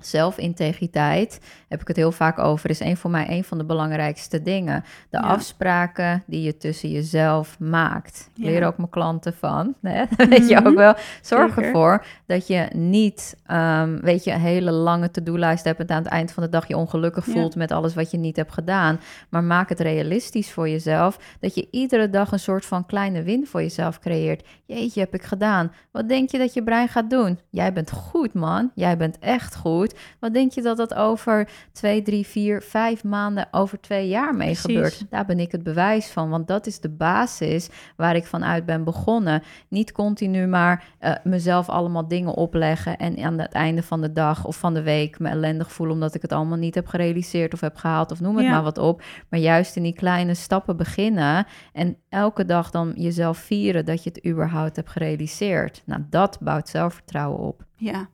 zelfintegriteit, 0.00 1.40
heb 1.68 1.80
ik 1.80 1.88
het 1.88 1.96
heel 1.96 2.12
vaak 2.12 2.38
over, 2.38 2.70
is 2.70 2.80
een 2.80 2.96
voor 2.96 3.10
mij 3.10 3.26
een 3.28 3.44
van 3.44 3.58
de 3.58 3.64
belangrijkste 3.64 4.42
dingen. 4.42 4.84
De 5.10 5.20
afspraken 5.20 6.22
die 6.26 6.42
je 6.42 6.56
tussen 6.56 6.90
jezelf 6.90 7.58
maakt. 7.58 8.30
Ik 8.36 8.44
leer 8.44 8.66
ook 8.66 8.76
mijn 8.76 8.88
klanten 8.88 9.34
van. 9.34 9.74
Hè? 9.82 10.04
weet 10.28 10.48
je 10.48 10.58
ook 10.58 10.64
mhm. 10.64 10.74
wel. 10.74 10.94
Zorg 11.22 11.58
ervoor 11.58 12.04
dat 12.26 12.46
je 12.46 12.68
niet, 12.72 13.36
um, 13.50 14.00
weet 14.00 14.24
je, 14.24 14.32
een 14.32 14.40
hele 14.40 14.70
lange 14.70 15.10
to-do-lijst 15.10 15.64
hebt 15.64 15.80
en 15.80 15.90
aan 15.90 16.02
het 16.02 16.12
eind 16.12 16.32
van 16.32 16.42
de 16.42 16.48
dag 16.48 16.68
je 16.68 16.76
ongelukkig 16.76 17.24
voelt 17.24 17.56
met 17.56 17.72
alles 17.72 17.94
wat 17.94 18.10
je 18.10 18.18
niet 18.18 18.36
hebt 18.36 18.52
gedaan. 18.52 19.00
Maar 19.28 19.44
maak 19.44 19.68
het 19.68 19.80
realistisch 19.80 20.52
voor 20.52 20.68
jezelf. 20.68 21.18
Dat 21.40 21.54
je 21.54 21.68
iedere 21.70 22.10
dag 22.10 22.32
een 22.32 22.40
soort 22.40 22.64
van 22.64 22.86
kleine 22.86 23.22
win 23.22 23.46
voor 23.46 23.60
jezelf 23.60 23.98
creëert. 23.98 24.46
Jeetje, 24.66 25.00
heb 25.00 25.14
ik 25.14 25.22
gedaan. 25.22 25.72
Wat 25.90 26.08
denk 26.08 26.30
je 26.30 26.38
dat 26.38 26.54
je 26.54 26.62
brein 26.62 26.88
gaat 26.88 27.10
doen? 27.10 27.38
Jij 27.50 27.72
bent 27.72 27.90
goed, 27.90 28.34
man. 28.34 28.70
Jij 28.74 28.96
bent 28.96 29.18
echt 29.18 29.56
goed. 29.56 29.89
Wat 30.18 30.34
denk 30.34 30.52
je 30.52 30.62
dat 30.62 30.76
dat 30.76 30.94
over 30.94 31.48
twee, 31.72 32.02
drie, 32.02 32.26
vier, 32.26 32.62
vijf 32.62 33.04
maanden, 33.04 33.48
over 33.50 33.80
twee 33.80 34.08
jaar 34.08 34.34
mee 34.34 34.54
gebeurt? 34.54 35.04
Daar 35.10 35.24
ben 35.26 35.40
ik 35.40 35.52
het 35.52 35.62
bewijs 35.62 36.06
van, 36.06 36.30
want 36.30 36.48
dat 36.48 36.66
is 36.66 36.80
de 36.80 36.88
basis 36.88 37.68
waar 37.96 38.16
ik 38.16 38.26
vanuit 38.26 38.66
ben 38.66 38.84
begonnen. 38.84 39.42
Niet 39.68 39.92
continu 39.92 40.46
maar 40.46 40.84
uh, 41.00 41.14
mezelf 41.24 41.68
allemaal 41.68 42.08
dingen 42.08 42.34
opleggen 42.34 42.96
en 42.96 43.24
aan 43.24 43.38
het 43.38 43.52
einde 43.52 43.82
van 43.82 44.00
de 44.00 44.12
dag 44.12 44.44
of 44.44 44.56
van 44.56 44.74
de 44.74 44.82
week 44.82 45.18
me 45.18 45.28
ellendig 45.28 45.72
voelen 45.72 45.94
omdat 45.94 46.14
ik 46.14 46.22
het 46.22 46.32
allemaal 46.32 46.58
niet 46.58 46.74
heb 46.74 46.86
gerealiseerd 46.86 47.52
of 47.52 47.60
heb 47.60 47.76
gehaald 47.76 48.10
of 48.10 48.20
noem 48.20 48.36
het 48.36 48.48
maar 48.48 48.62
wat 48.62 48.78
op. 48.78 49.02
Maar 49.28 49.40
juist 49.40 49.76
in 49.76 49.82
die 49.82 49.94
kleine 49.94 50.34
stappen 50.34 50.76
beginnen 50.76 51.46
en 51.72 51.96
elke 52.08 52.44
dag 52.44 52.70
dan 52.70 52.92
jezelf 52.96 53.38
vieren 53.38 53.84
dat 53.84 54.04
je 54.04 54.10
het 54.10 54.26
überhaupt 54.26 54.76
hebt 54.76 54.90
gerealiseerd. 54.90 55.82
Nou, 55.84 56.02
dat 56.10 56.38
bouwt 56.40 56.68
zelfvertrouwen 56.68 57.38
op. 57.38 57.64
Ja, 57.76 58.08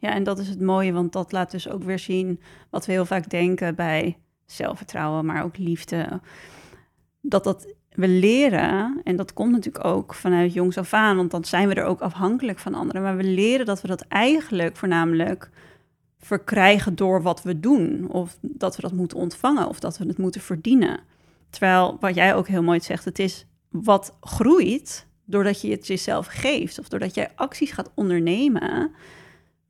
ja, 0.00 0.14
en 0.14 0.22
dat 0.22 0.38
is 0.38 0.48
het 0.48 0.60
mooie, 0.60 0.92
want 0.92 1.12
dat 1.12 1.32
laat 1.32 1.50
dus 1.50 1.68
ook 1.68 1.82
weer 1.82 1.98
zien 1.98 2.40
wat 2.70 2.86
we 2.86 2.92
heel 2.92 3.06
vaak 3.06 3.30
denken 3.30 3.74
bij 3.74 4.18
zelfvertrouwen, 4.46 5.26
maar 5.26 5.44
ook 5.44 5.56
liefde. 5.56 6.20
Dat 7.20 7.44
dat 7.44 7.74
we 7.90 8.08
leren, 8.08 9.00
en 9.04 9.16
dat 9.16 9.32
komt 9.32 9.52
natuurlijk 9.52 9.84
ook 9.84 10.14
vanuit 10.14 10.52
jongs 10.52 10.78
af 10.78 10.92
aan, 10.92 11.16
want 11.16 11.30
dan 11.30 11.44
zijn 11.44 11.68
we 11.68 11.74
er 11.74 11.84
ook 11.84 12.00
afhankelijk 12.00 12.58
van 12.58 12.74
anderen. 12.74 13.02
Maar 13.02 13.16
we 13.16 13.24
leren 13.24 13.66
dat 13.66 13.80
we 13.80 13.88
dat 13.88 14.04
eigenlijk 14.08 14.76
voornamelijk 14.76 15.50
verkrijgen 16.18 16.94
door 16.94 17.22
wat 17.22 17.42
we 17.42 17.60
doen, 17.60 18.08
of 18.10 18.38
dat 18.40 18.76
we 18.76 18.82
dat 18.82 18.92
moeten 18.92 19.18
ontvangen, 19.18 19.68
of 19.68 19.80
dat 19.80 19.98
we 19.98 20.06
het 20.06 20.18
moeten 20.18 20.40
verdienen. 20.40 21.00
Terwijl, 21.50 21.96
wat 22.00 22.14
jij 22.14 22.34
ook 22.34 22.48
heel 22.48 22.62
mooi 22.62 22.80
zegt, 22.80 23.04
het 23.04 23.18
is 23.18 23.46
wat 23.68 24.16
groeit 24.20 25.06
doordat 25.24 25.60
je 25.60 25.70
het 25.70 25.86
jezelf 25.86 26.26
geeft, 26.26 26.78
of 26.78 26.88
doordat 26.88 27.14
jij 27.14 27.30
acties 27.34 27.70
gaat 27.70 27.90
ondernemen 27.94 28.92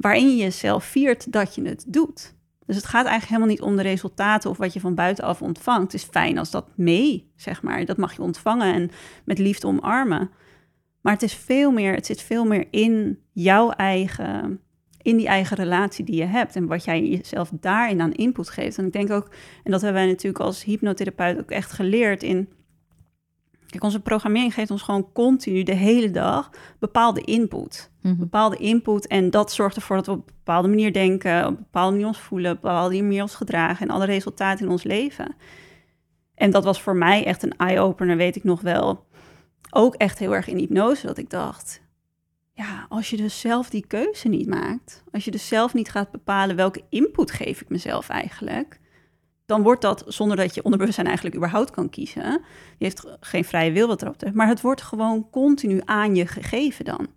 waarin 0.00 0.28
je 0.28 0.36
jezelf 0.36 0.84
viert 0.84 1.32
dat 1.32 1.54
je 1.54 1.62
het 1.62 1.84
doet. 1.86 2.34
Dus 2.66 2.76
het 2.76 2.84
gaat 2.84 3.06
eigenlijk 3.06 3.26
helemaal 3.26 3.48
niet 3.48 3.60
om 3.60 3.76
de 3.76 3.82
resultaten 3.82 4.50
of 4.50 4.58
wat 4.58 4.72
je 4.72 4.80
van 4.80 4.94
buitenaf 4.94 5.42
ontvangt. 5.42 5.92
Het 5.92 6.02
is 6.02 6.08
fijn 6.10 6.38
als 6.38 6.50
dat 6.50 6.66
mee, 6.74 7.30
zeg 7.36 7.62
maar. 7.62 7.84
Dat 7.84 7.96
mag 7.96 8.16
je 8.16 8.22
ontvangen 8.22 8.74
en 8.74 8.90
met 9.24 9.38
liefde 9.38 9.66
omarmen. 9.66 10.30
Maar 11.00 11.12
het 11.12 11.22
is 11.22 11.34
veel 11.34 11.70
meer, 11.70 11.94
het 11.94 12.06
zit 12.06 12.22
veel 12.22 12.44
meer 12.44 12.66
in 12.70 13.18
jouw 13.32 13.70
eigen, 13.70 14.60
in 15.02 15.16
die 15.16 15.26
eigen 15.26 15.56
relatie 15.56 16.04
die 16.04 16.16
je 16.16 16.24
hebt 16.24 16.56
en 16.56 16.66
wat 16.66 16.84
jij 16.84 17.08
jezelf 17.08 17.50
daarin 17.60 18.00
aan 18.00 18.12
input 18.12 18.50
geeft. 18.50 18.78
En 18.78 18.86
ik 18.86 18.92
denk 18.92 19.10
ook, 19.10 19.28
en 19.64 19.70
dat 19.70 19.80
hebben 19.80 20.00
wij 20.02 20.10
natuurlijk 20.10 20.44
als 20.44 20.64
hypnotherapeut 20.64 21.38
ook 21.38 21.50
echt 21.50 21.72
geleerd 21.72 22.22
in 22.22 22.48
Kijk, 23.70 23.82
onze 23.82 24.00
programmering 24.00 24.54
geeft 24.54 24.70
ons 24.70 24.82
gewoon 24.82 25.12
continu 25.12 25.62
de 25.62 25.74
hele 25.74 26.10
dag 26.10 26.50
bepaalde 26.78 27.20
input. 27.20 27.90
Mhm. 28.02 28.16
Bepaalde 28.16 28.56
input. 28.56 29.06
En 29.06 29.30
dat 29.30 29.52
zorgt 29.52 29.76
ervoor 29.76 29.96
dat 29.96 30.06
we 30.06 30.12
op 30.12 30.18
een 30.18 30.34
bepaalde 30.36 30.68
manier 30.68 30.92
denken, 30.92 31.40
op 31.46 31.48
een 31.50 31.56
bepaalde 31.56 31.90
manier 31.90 32.06
ons 32.06 32.18
voelen, 32.18 32.50
op 32.50 32.56
een 32.56 32.62
bepaalde 32.62 33.02
manier 33.02 33.22
ons 33.22 33.34
gedragen 33.34 33.88
en 33.88 33.94
alle 33.94 34.04
resultaten 34.04 34.64
in 34.64 34.70
ons 34.70 34.82
leven. 34.82 35.34
En 36.34 36.50
dat 36.50 36.64
was 36.64 36.80
voor 36.80 36.96
mij 36.96 37.24
echt 37.24 37.42
een 37.42 37.56
eye-opener, 37.56 38.16
weet 38.16 38.36
ik 38.36 38.44
nog 38.44 38.60
wel. 38.60 39.06
Ook 39.70 39.94
echt 39.94 40.18
heel 40.18 40.34
erg 40.34 40.48
in 40.48 40.56
hypnose, 40.56 41.06
dat 41.06 41.18
ik 41.18 41.30
dacht, 41.30 41.82
ja, 42.52 42.86
als 42.88 43.10
je 43.10 43.16
dus 43.16 43.40
zelf 43.40 43.70
die 43.70 43.86
keuze 43.86 44.28
niet 44.28 44.48
maakt, 44.48 45.04
als 45.12 45.24
je 45.24 45.30
dus 45.30 45.48
zelf 45.48 45.74
niet 45.74 45.90
gaat 45.90 46.10
bepalen 46.10 46.56
welke 46.56 46.82
input 46.88 47.30
geef 47.30 47.60
ik 47.60 47.68
mezelf 47.68 48.08
eigenlijk, 48.08 48.80
dan 49.50 49.62
wordt 49.62 49.82
dat 49.82 50.04
zonder 50.06 50.36
dat 50.36 50.54
je 50.54 50.62
onderbewustzijn 50.62 51.06
eigenlijk 51.06 51.36
überhaupt 51.36 51.70
kan 51.70 51.88
kiezen. 51.90 52.22
Je 52.78 52.84
heeft 52.84 53.06
geen 53.20 53.44
vrije 53.44 53.72
wil 53.72 53.86
wat 53.86 54.02
erop 54.02 54.18
te 54.18 54.30
maar 54.34 54.46
het 54.46 54.60
wordt 54.60 54.82
gewoon 54.82 55.30
continu 55.30 55.80
aan 55.84 56.14
je 56.14 56.26
gegeven 56.26 56.84
dan. 56.84 57.08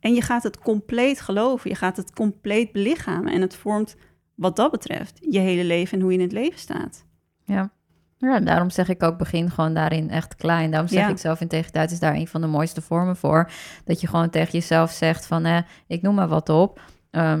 En 0.00 0.14
je 0.14 0.22
gaat 0.22 0.42
het 0.42 0.58
compleet 0.58 1.20
geloven, 1.20 1.70
je 1.70 1.76
gaat 1.76 1.96
het 1.96 2.12
compleet 2.12 2.72
belichamen 2.72 3.32
en 3.32 3.40
het 3.40 3.54
vormt 3.54 3.96
wat 4.34 4.56
dat 4.56 4.70
betreft, 4.70 5.18
je 5.30 5.38
hele 5.38 5.64
leven 5.64 5.96
en 5.98 6.02
hoe 6.02 6.12
je 6.12 6.18
in 6.18 6.24
het 6.24 6.32
leven 6.32 6.58
staat. 6.58 7.04
Ja. 7.44 7.70
Ja, 8.18 8.40
daarom 8.40 8.70
zeg 8.70 8.88
ik 8.88 9.02
ook, 9.02 9.18
begin 9.18 9.50
gewoon 9.50 9.74
daarin 9.74 10.10
echt 10.10 10.34
klein. 10.34 10.70
Daarom 10.70 10.88
zeg 10.88 11.00
Ja. 11.00 11.08
ik 11.08 11.18
zelfintegriteit 11.18 11.90
is 11.90 11.98
daar 11.98 12.14
een 12.14 12.28
van 12.28 12.40
de 12.40 12.46
mooiste 12.46 12.82
vormen 12.82 13.16
voor. 13.16 13.50
Dat 13.84 14.00
je 14.00 14.06
gewoon 14.06 14.30
tegen 14.30 14.52
jezelf 14.52 14.90
zegt 14.90 15.26
van, 15.26 15.44
eh, 15.44 15.58
ik 15.86 16.02
noem 16.02 16.14
maar 16.14 16.28
wat 16.28 16.48
op. 16.48 16.80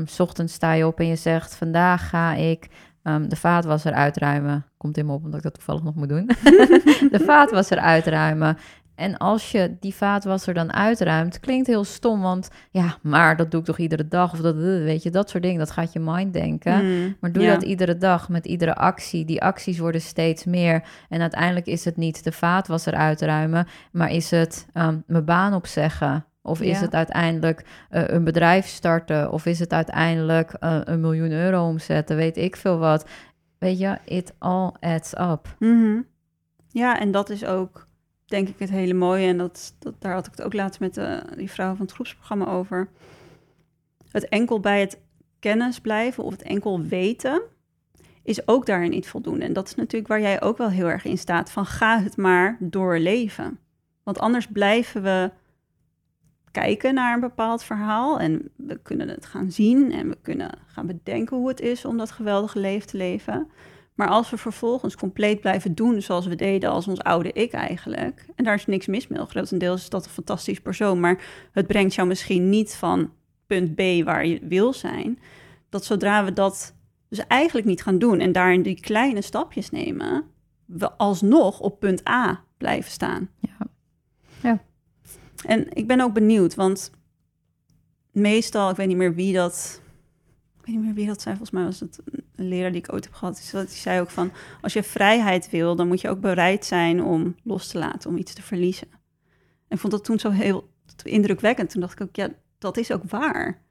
's 0.04 0.20
ochtends 0.20 0.52
sta 0.54 0.72
je 0.72 0.86
op 0.86 0.98
en 1.00 1.06
je 1.06 1.16
zegt, 1.16 1.54
vandaag 1.54 2.08
ga 2.08 2.34
ik 2.34 2.68
ehm, 3.02 3.28
de 3.28 3.36
vaatwasser 3.36 3.92
uitruimen. 3.92 4.66
Komt 4.76 4.96
in 4.98 5.06
me 5.06 5.12
op 5.12 5.24
omdat 5.24 5.36
ik 5.36 5.42
dat 5.42 5.54
toevallig 5.54 5.82
nog 5.82 5.94
moet 5.94 6.08
doen. 6.08 6.26
de 7.16 7.22
vaatwasser 7.24 7.78
uitruimen. 7.78 8.56
En 8.94 9.16
als 9.16 9.50
je 9.50 9.76
die 9.80 9.94
vaatwasser 9.94 10.54
dan 10.54 10.72
uitruimt, 10.72 11.40
klinkt 11.40 11.66
heel 11.66 11.84
stom, 11.84 12.20
want 12.20 12.50
ja, 12.70 12.96
maar 13.02 13.36
dat 13.36 13.50
doe 13.50 13.60
ik 13.60 13.66
toch 13.66 13.78
iedere 13.78 14.08
dag 14.08 14.32
of 14.32 14.40
dat, 14.40 14.54
eh, 14.54 14.62
weet 14.62 15.02
je, 15.02 15.10
dat 15.10 15.30
soort 15.30 15.42
dingen, 15.42 15.58
dat 15.58 15.70
gaat 15.70 15.92
je 15.92 16.00
mind 16.00 16.32
denken. 16.32 16.84
Mm, 16.84 17.16
Maar 17.20 17.32
doe 17.32 17.42
ja. 17.42 17.52
dat 17.52 17.62
iedere 17.62 17.96
dag 17.98 18.28
met 18.28 18.46
iedere 18.46 18.74
actie. 18.74 19.24
Die 19.24 19.42
acties 19.42 19.78
worden 19.78 20.00
steeds 20.00 20.44
meer. 20.44 20.82
En 21.08 21.20
uiteindelijk 21.20 21.66
is 21.66 21.84
het 21.84 21.96
niet 21.96 22.24
de 22.24 22.32
vaatwasser 22.32 22.94
uitruimen, 22.94 23.66
maar 23.92 24.10
is 24.10 24.30
het 24.30 24.66
ehm, 24.72 24.98
mijn 25.06 25.24
baan 25.24 25.54
opzeggen. 25.54 26.24
Of 26.42 26.60
is 26.60 26.76
Ja. 26.78 26.84
het 26.84 26.94
uiteindelijk 26.94 27.64
eh, 27.90 28.02
een 28.06 28.24
bedrijf 28.24 28.66
starten? 28.66 29.32
Of 29.32 29.46
is 29.46 29.58
het 29.58 29.72
uiteindelijk 29.72 30.52
eh, 30.52 30.80
een 30.84 31.00
miljoen 31.00 31.30
euro 31.30 31.66
omzetten? 31.68 32.16
Weet 32.16 32.36
ik 32.36 32.56
veel 32.56 32.78
wat. 32.78 33.06
Weet 33.58 33.78
je, 33.78 33.98
it 34.04 34.32
all 34.38 34.70
adds 34.80 35.12
up. 35.18 35.54
Mhm. 35.58 36.00
Ja, 36.68 37.00
en 37.00 37.10
dat 37.10 37.30
is 37.30 37.44
ook, 37.44 37.86
denk 38.26 38.48
ik, 38.48 38.58
het 38.58 38.70
hele 38.70 38.94
mooie. 38.94 39.26
En 39.26 39.38
dat, 39.38 39.74
dat, 39.78 39.94
daar 39.98 40.12
had 40.12 40.26
ik 40.26 40.32
het 40.36 40.42
ook 40.42 40.52
laatst 40.52 40.80
met 40.80 40.96
eh, 40.96 41.16
die 41.36 41.50
vrouw 41.50 41.74
van 41.74 41.84
het 41.84 41.94
groepsprogramma 41.94 42.46
over. 42.46 42.88
Het 44.10 44.28
enkel 44.28 44.60
bij 44.60 44.80
het 44.80 44.98
kennis 45.38 45.80
blijven 45.80 46.24
of 46.24 46.32
het 46.32 46.42
enkel 46.42 46.82
weten 46.82 47.42
is 48.22 48.48
ook 48.48 48.66
daarin 48.66 48.90
niet 48.90 49.08
voldoende. 49.08 49.44
En 49.44 49.52
dat 49.52 49.66
is 49.66 49.74
natuurlijk 49.74 50.10
waar 50.12 50.20
jij 50.20 50.42
ook 50.42 50.58
wel 50.58 50.68
heel 50.70 50.90
erg 50.90 51.04
in 51.04 51.18
staat. 51.18 51.50
Van 51.50 51.66
ga 51.66 52.00
het 52.00 52.16
maar 52.16 52.56
doorleven. 52.60 53.58
Want 54.02 54.18
anders 54.18 54.46
blijven 54.46 55.02
we 55.02 55.30
kijken 56.52 56.94
naar 56.94 57.14
een 57.14 57.20
bepaald 57.20 57.64
verhaal. 57.64 58.20
En 58.20 58.50
we 58.56 58.78
kunnen 58.82 59.08
het 59.08 59.26
gaan 59.26 59.50
zien 59.50 59.92
en 59.92 60.08
we 60.08 60.18
kunnen 60.22 60.58
gaan 60.66 60.86
bedenken 60.86 61.36
hoe 61.36 61.48
het 61.48 61.60
is 61.60 61.84
om 61.84 61.96
dat 61.96 62.10
geweldige 62.10 62.58
leven 62.58 62.86
te 62.86 62.96
leven. 62.96 63.50
Maar 63.94 64.08
als 64.08 64.30
we 64.30 64.36
vervolgens 64.36 64.96
compleet 64.96 65.40
blijven 65.40 65.74
doen 65.74 66.02
zoals 66.02 66.26
we 66.26 66.34
deden 66.34 66.70
als 66.70 66.88
ons 66.88 67.00
oude 67.00 67.32
ik 67.32 67.52
eigenlijk, 67.52 68.26
en 68.34 68.44
daar 68.44 68.54
is 68.54 68.66
niks 68.66 68.86
mis 68.86 69.08
mee, 69.08 69.26
grotendeels 69.26 69.82
is 69.82 69.88
dat 69.88 70.04
een 70.04 70.10
fantastisch 70.10 70.60
persoon, 70.60 71.00
maar 71.00 71.22
het 71.52 71.66
brengt 71.66 71.94
jou 71.94 72.08
misschien 72.08 72.48
niet 72.48 72.74
van 72.74 73.10
punt 73.46 73.74
B 73.74 74.04
waar 74.04 74.26
je 74.26 74.46
wil 74.46 74.72
zijn, 74.72 75.18
dat 75.68 75.84
zodra 75.84 76.24
we 76.24 76.32
dat 76.32 76.74
dus 77.08 77.26
eigenlijk 77.26 77.66
niet 77.66 77.82
gaan 77.82 77.98
doen 77.98 78.20
en 78.20 78.32
daarin 78.32 78.62
die 78.62 78.80
kleine 78.80 79.22
stapjes 79.22 79.70
nemen, 79.70 80.24
we 80.64 80.92
alsnog 80.92 81.60
op 81.60 81.80
punt 81.80 82.08
A 82.08 82.44
blijven 82.56 82.90
staan. 82.90 83.28
Ja. 83.40 83.56
Ja. 84.42 84.62
En 85.44 85.66
ik 85.72 85.86
ben 85.86 86.00
ook 86.00 86.12
benieuwd, 86.12 86.54
want 86.54 86.90
meestal, 88.12 88.70
ik 88.70 88.76
weet 88.76 88.88
niet 88.88 88.96
meer 88.96 89.14
wie 89.14 89.34
dat 89.34 89.82
ik 90.62 90.68
weet 90.68 90.76
niet 90.76 90.84
meer 90.84 90.94
wie 90.94 91.06
dat 91.06 91.22
zei, 91.22 91.36
volgens 91.36 91.58
mij 91.58 91.64
was 91.64 91.80
het 91.80 91.98
een 92.34 92.48
leraar 92.48 92.72
die 92.72 92.80
ik 92.80 92.92
ooit 92.92 93.04
heb 93.04 93.14
gehad. 93.14 93.36
Dus 93.36 93.50
die 93.50 93.78
zei 93.78 94.00
ook 94.00 94.10
van, 94.10 94.32
als 94.60 94.72
je 94.72 94.82
vrijheid 94.82 95.50
wil, 95.50 95.76
dan 95.76 95.88
moet 95.88 96.00
je 96.00 96.08
ook 96.08 96.20
bereid 96.20 96.64
zijn 96.64 97.02
om 97.02 97.34
los 97.44 97.68
te 97.68 97.78
laten, 97.78 98.10
om 98.10 98.16
iets 98.16 98.34
te 98.34 98.42
verliezen. 98.42 98.88
En 99.68 99.78
vond 99.78 99.92
dat 99.92 100.04
toen 100.04 100.18
zo 100.18 100.30
heel 100.30 100.68
indrukwekkend. 101.04 101.70
Toen 101.70 101.80
dacht 101.80 102.00
ik 102.00 102.06
ook, 102.06 102.16
ja, 102.16 102.28
dat 102.58 102.76
is 102.76 102.92
ook 102.92 103.02
waar. 103.04 103.62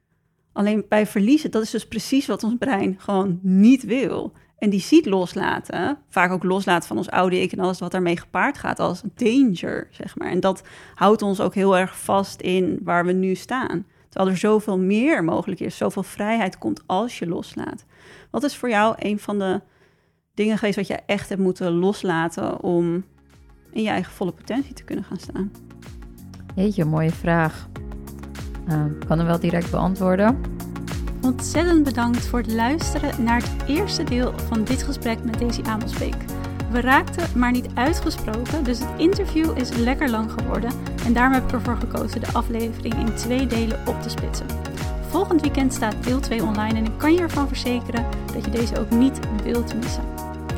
Alleen 0.52 0.86
bij 0.90 1.08
verliezen, 1.08 1.52
dat 1.52 1.64
is 1.64 1.70
dus 1.70 1.88
precies 1.88 2.26
wat 2.26 2.44
ons 2.44 2.56
brein 2.60 3.00
gewoon 3.00 3.40
niet 3.42 3.84
wil. 3.84 4.34
En 4.62 4.70
die 4.70 4.80
ziet 4.80 5.06
loslaten, 5.06 5.98
vaak 6.10 6.32
ook 6.32 6.44
loslaten 6.44 6.88
van 6.88 6.98
ons 6.98 7.10
oude 7.10 7.42
ik 7.42 7.52
en 7.52 7.60
alles 7.60 7.80
wat 7.80 7.92
daarmee 7.92 8.18
gepaard 8.18 8.58
gaat, 8.58 8.80
als 8.80 9.02
danger, 9.16 9.88
zeg 9.92 10.18
maar. 10.18 10.30
En 10.30 10.40
dat 10.40 10.64
houdt 10.96 11.22
ons 11.22 11.40
ook 11.40 11.56
heel 11.56 11.78
erg 11.78 12.00
vast 12.00 12.42
in 12.42 12.80
waar 12.84 13.06
we 13.06 13.12
nu 13.12 13.36
staan. 13.36 13.86
Terwijl 14.10 14.32
er 14.32 14.38
zoveel 14.38 14.78
meer 14.78 15.24
mogelijk 15.24 15.60
is, 15.60 15.78
zoveel 15.78 16.04
vrijheid 16.04 16.58
komt 16.58 16.84
als 16.86 17.20
je 17.20 17.28
loslaat. 17.28 17.86
Wat 18.32 18.44
is 18.44 18.56
voor 18.56 18.70
jou 18.70 18.96
een 18.98 19.20
van 19.20 19.40
de 19.40 19.62
dingen 20.34 20.58
geweest 20.58 20.76
wat 20.76 20.88
je 20.88 21.00
echt 21.06 21.30
hebt 21.30 21.42
moeten 21.42 21.72
loslaten 21.72 22.62
om 22.64 23.04
in 23.72 23.84
je 23.84 23.90
eigen 23.90 24.14
volle 24.14 24.32
potentie 24.32 24.74
te 24.74 24.84
kunnen 24.84 25.06
gaan 25.06 25.20
staan? 25.20 25.52
Jeetje, 26.56 26.86
mooie 26.86 27.12
vraag. 27.12 27.68
Ik 29.00 29.08
kan 29.08 29.18
hem 29.18 29.28
wel 29.28 29.40
direct 29.40 29.72
beantwoorden. 29.72 30.61
Ontzettend 31.22 31.84
bedankt 31.84 32.26
voor 32.26 32.40
het 32.40 32.52
luisteren 32.52 33.24
naar 33.24 33.42
het 33.42 33.68
eerste 33.68 34.04
deel 34.04 34.34
van 34.48 34.64
dit 34.64 34.84
gesprek 34.84 35.24
met 35.24 35.40
Daisy 35.40 35.62
Amelsbeek. 35.62 36.16
We 36.72 36.82
raakten 36.82 37.40
maar 37.40 37.52
niet 37.52 37.68
uitgesproken, 37.74 38.64
dus 38.64 38.80
het 38.80 38.90
interview 38.98 39.58
is 39.58 39.70
lekker 39.70 40.10
lang 40.10 40.32
geworden. 40.32 40.72
En 41.06 41.14
daarom 41.14 41.34
heb 41.34 41.44
ik 41.44 41.52
ervoor 41.52 41.78
gekozen 41.78 42.20
de 42.20 42.34
aflevering 42.34 42.94
in 42.94 43.16
twee 43.16 43.48
delen 43.48 43.88
op 43.88 44.02
te 44.02 44.10
splitsen. 44.10 44.46
Volgend 45.10 45.42
weekend 45.42 45.74
staat 45.74 46.04
deel 46.04 46.20
2 46.20 46.44
online 46.44 46.78
en 46.78 46.86
ik 46.86 46.98
kan 46.98 47.14
je 47.14 47.20
ervan 47.20 47.48
verzekeren 47.48 48.06
dat 48.34 48.46
je 48.46 48.52
deze 48.52 48.80
ook 48.80 48.90
niet 48.90 49.20
wilt 49.44 49.74
missen. 49.76 50.04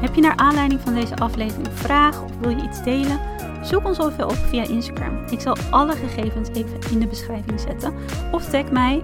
Heb 0.02 0.16
je 0.16 0.22
naar 0.22 0.36
aanleiding 0.36 0.82
van 0.82 0.94
deze 0.94 1.16
aflevering 1.16 1.68
vragen 1.74 2.24
of 2.24 2.32
wil 2.40 2.50
je 2.50 2.64
iets 2.64 2.84
delen? 2.84 3.20
Zoek 3.64 3.86
ons 3.86 3.98
even 3.98 4.26
op 4.26 4.36
via 4.36 4.64
Instagram. 4.64 5.18
Ik 5.30 5.40
zal 5.40 5.58
alle 5.70 5.96
gegevens 5.96 6.50
even 6.50 6.92
in 6.92 7.00
de 7.00 7.08
beschrijving 7.08 7.60
zetten. 7.60 7.94
Of 8.32 8.50
tag 8.50 8.72
mij, 8.72 9.04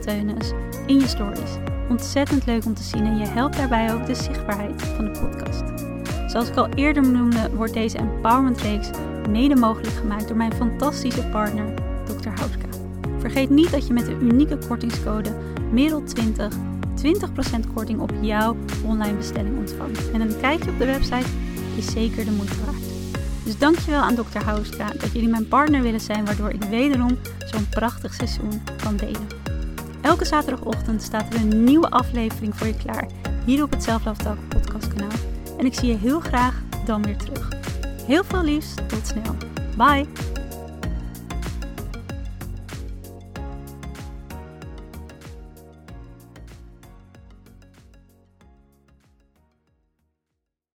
Teunis, 0.00 0.52
in 0.86 1.00
je 1.00 1.08
stories. 1.08 1.50
Ontzettend 1.88 2.46
leuk 2.46 2.64
om 2.64 2.74
te 2.74 2.82
zien 2.82 3.04
en 3.04 3.18
je 3.18 3.26
helpt 3.26 3.56
daarbij 3.56 3.94
ook 3.94 4.06
de 4.06 4.14
zichtbaarheid 4.14 4.82
van 4.82 5.04
de 5.04 5.20
podcast. 5.20 5.62
Zoals 6.26 6.48
ik 6.48 6.56
al 6.56 6.68
eerder 6.68 7.10
noemde, 7.10 7.50
wordt 7.54 7.74
deze 7.74 7.98
Empowerment 7.98 8.60
Reeks 8.60 8.90
mede 9.30 9.56
mogelijk 9.56 9.94
gemaakt 9.94 10.28
door 10.28 10.36
mijn 10.36 10.54
fantastische 10.54 11.26
partner, 11.26 11.74
Dr. 12.04 12.28
Houska. 12.28 12.68
Vergeet 13.18 13.50
niet 13.50 13.70
dat 13.70 13.86
je 13.86 13.92
met 13.92 14.06
de 14.06 14.18
unieke 14.20 14.58
kortingscode 14.68 15.30
MEREL20 15.74 16.72
20% 17.02 17.72
korting 17.74 18.00
op 18.00 18.12
jouw 18.20 18.56
online 18.86 19.16
bestelling 19.16 19.58
ontvangt. 19.58 20.10
En 20.10 20.20
een 20.20 20.40
kijkje 20.40 20.70
op 20.70 20.78
de 20.78 20.86
website 20.86 21.28
is 21.76 21.92
zeker 21.92 22.24
de 22.24 22.30
moeite 22.30 22.56
waard. 22.64 22.91
Dus 23.44 23.58
dankjewel 23.58 24.00
aan 24.00 24.14
Dr. 24.14 24.44
Houska 24.44 24.86
dat 24.98 25.12
jullie 25.12 25.28
mijn 25.28 25.48
partner 25.48 25.82
willen 25.82 26.00
zijn, 26.00 26.24
waardoor 26.24 26.50
ik 26.50 26.62
wederom 26.62 27.18
zo'n 27.38 27.68
prachtig 27.68 28.14
seizoen 28.14 28.62
kan 28.82 28.96
delen. 28.96 29.26
Elke 30.00 30.24
zaterdagochtend 30.24 31.02
staat 31.02 31.34
er 31.34 31.40
een 31.40 31.64
nieuwe 31.64 31.90
aflevering 31.90 32.56
voor 32.56 32.66
je 32.66 32.76
klaar, 32.76 33.06
hier 33.44 33.62
op 33.62 33.70
het 33.70 33.82
Self-Love 33.82 34.36
podcastkanaal. 34.48 35.18
En 35.58 35.66
ik 35.66 35.74
zie 35.74 35.88
je 35.88 35.96
heel 35.96 36.20
graag 36.20 36.62
dan 36.84 37.02
weer 37.02 37.16
terug. 37.16 37.48
Heel 38.06 38.24
veel 38.24 38.42
liefs, 38.42 38.74
tot 38.86 39.06
snel. 39.06 39.36
Bye! 39.76 40.06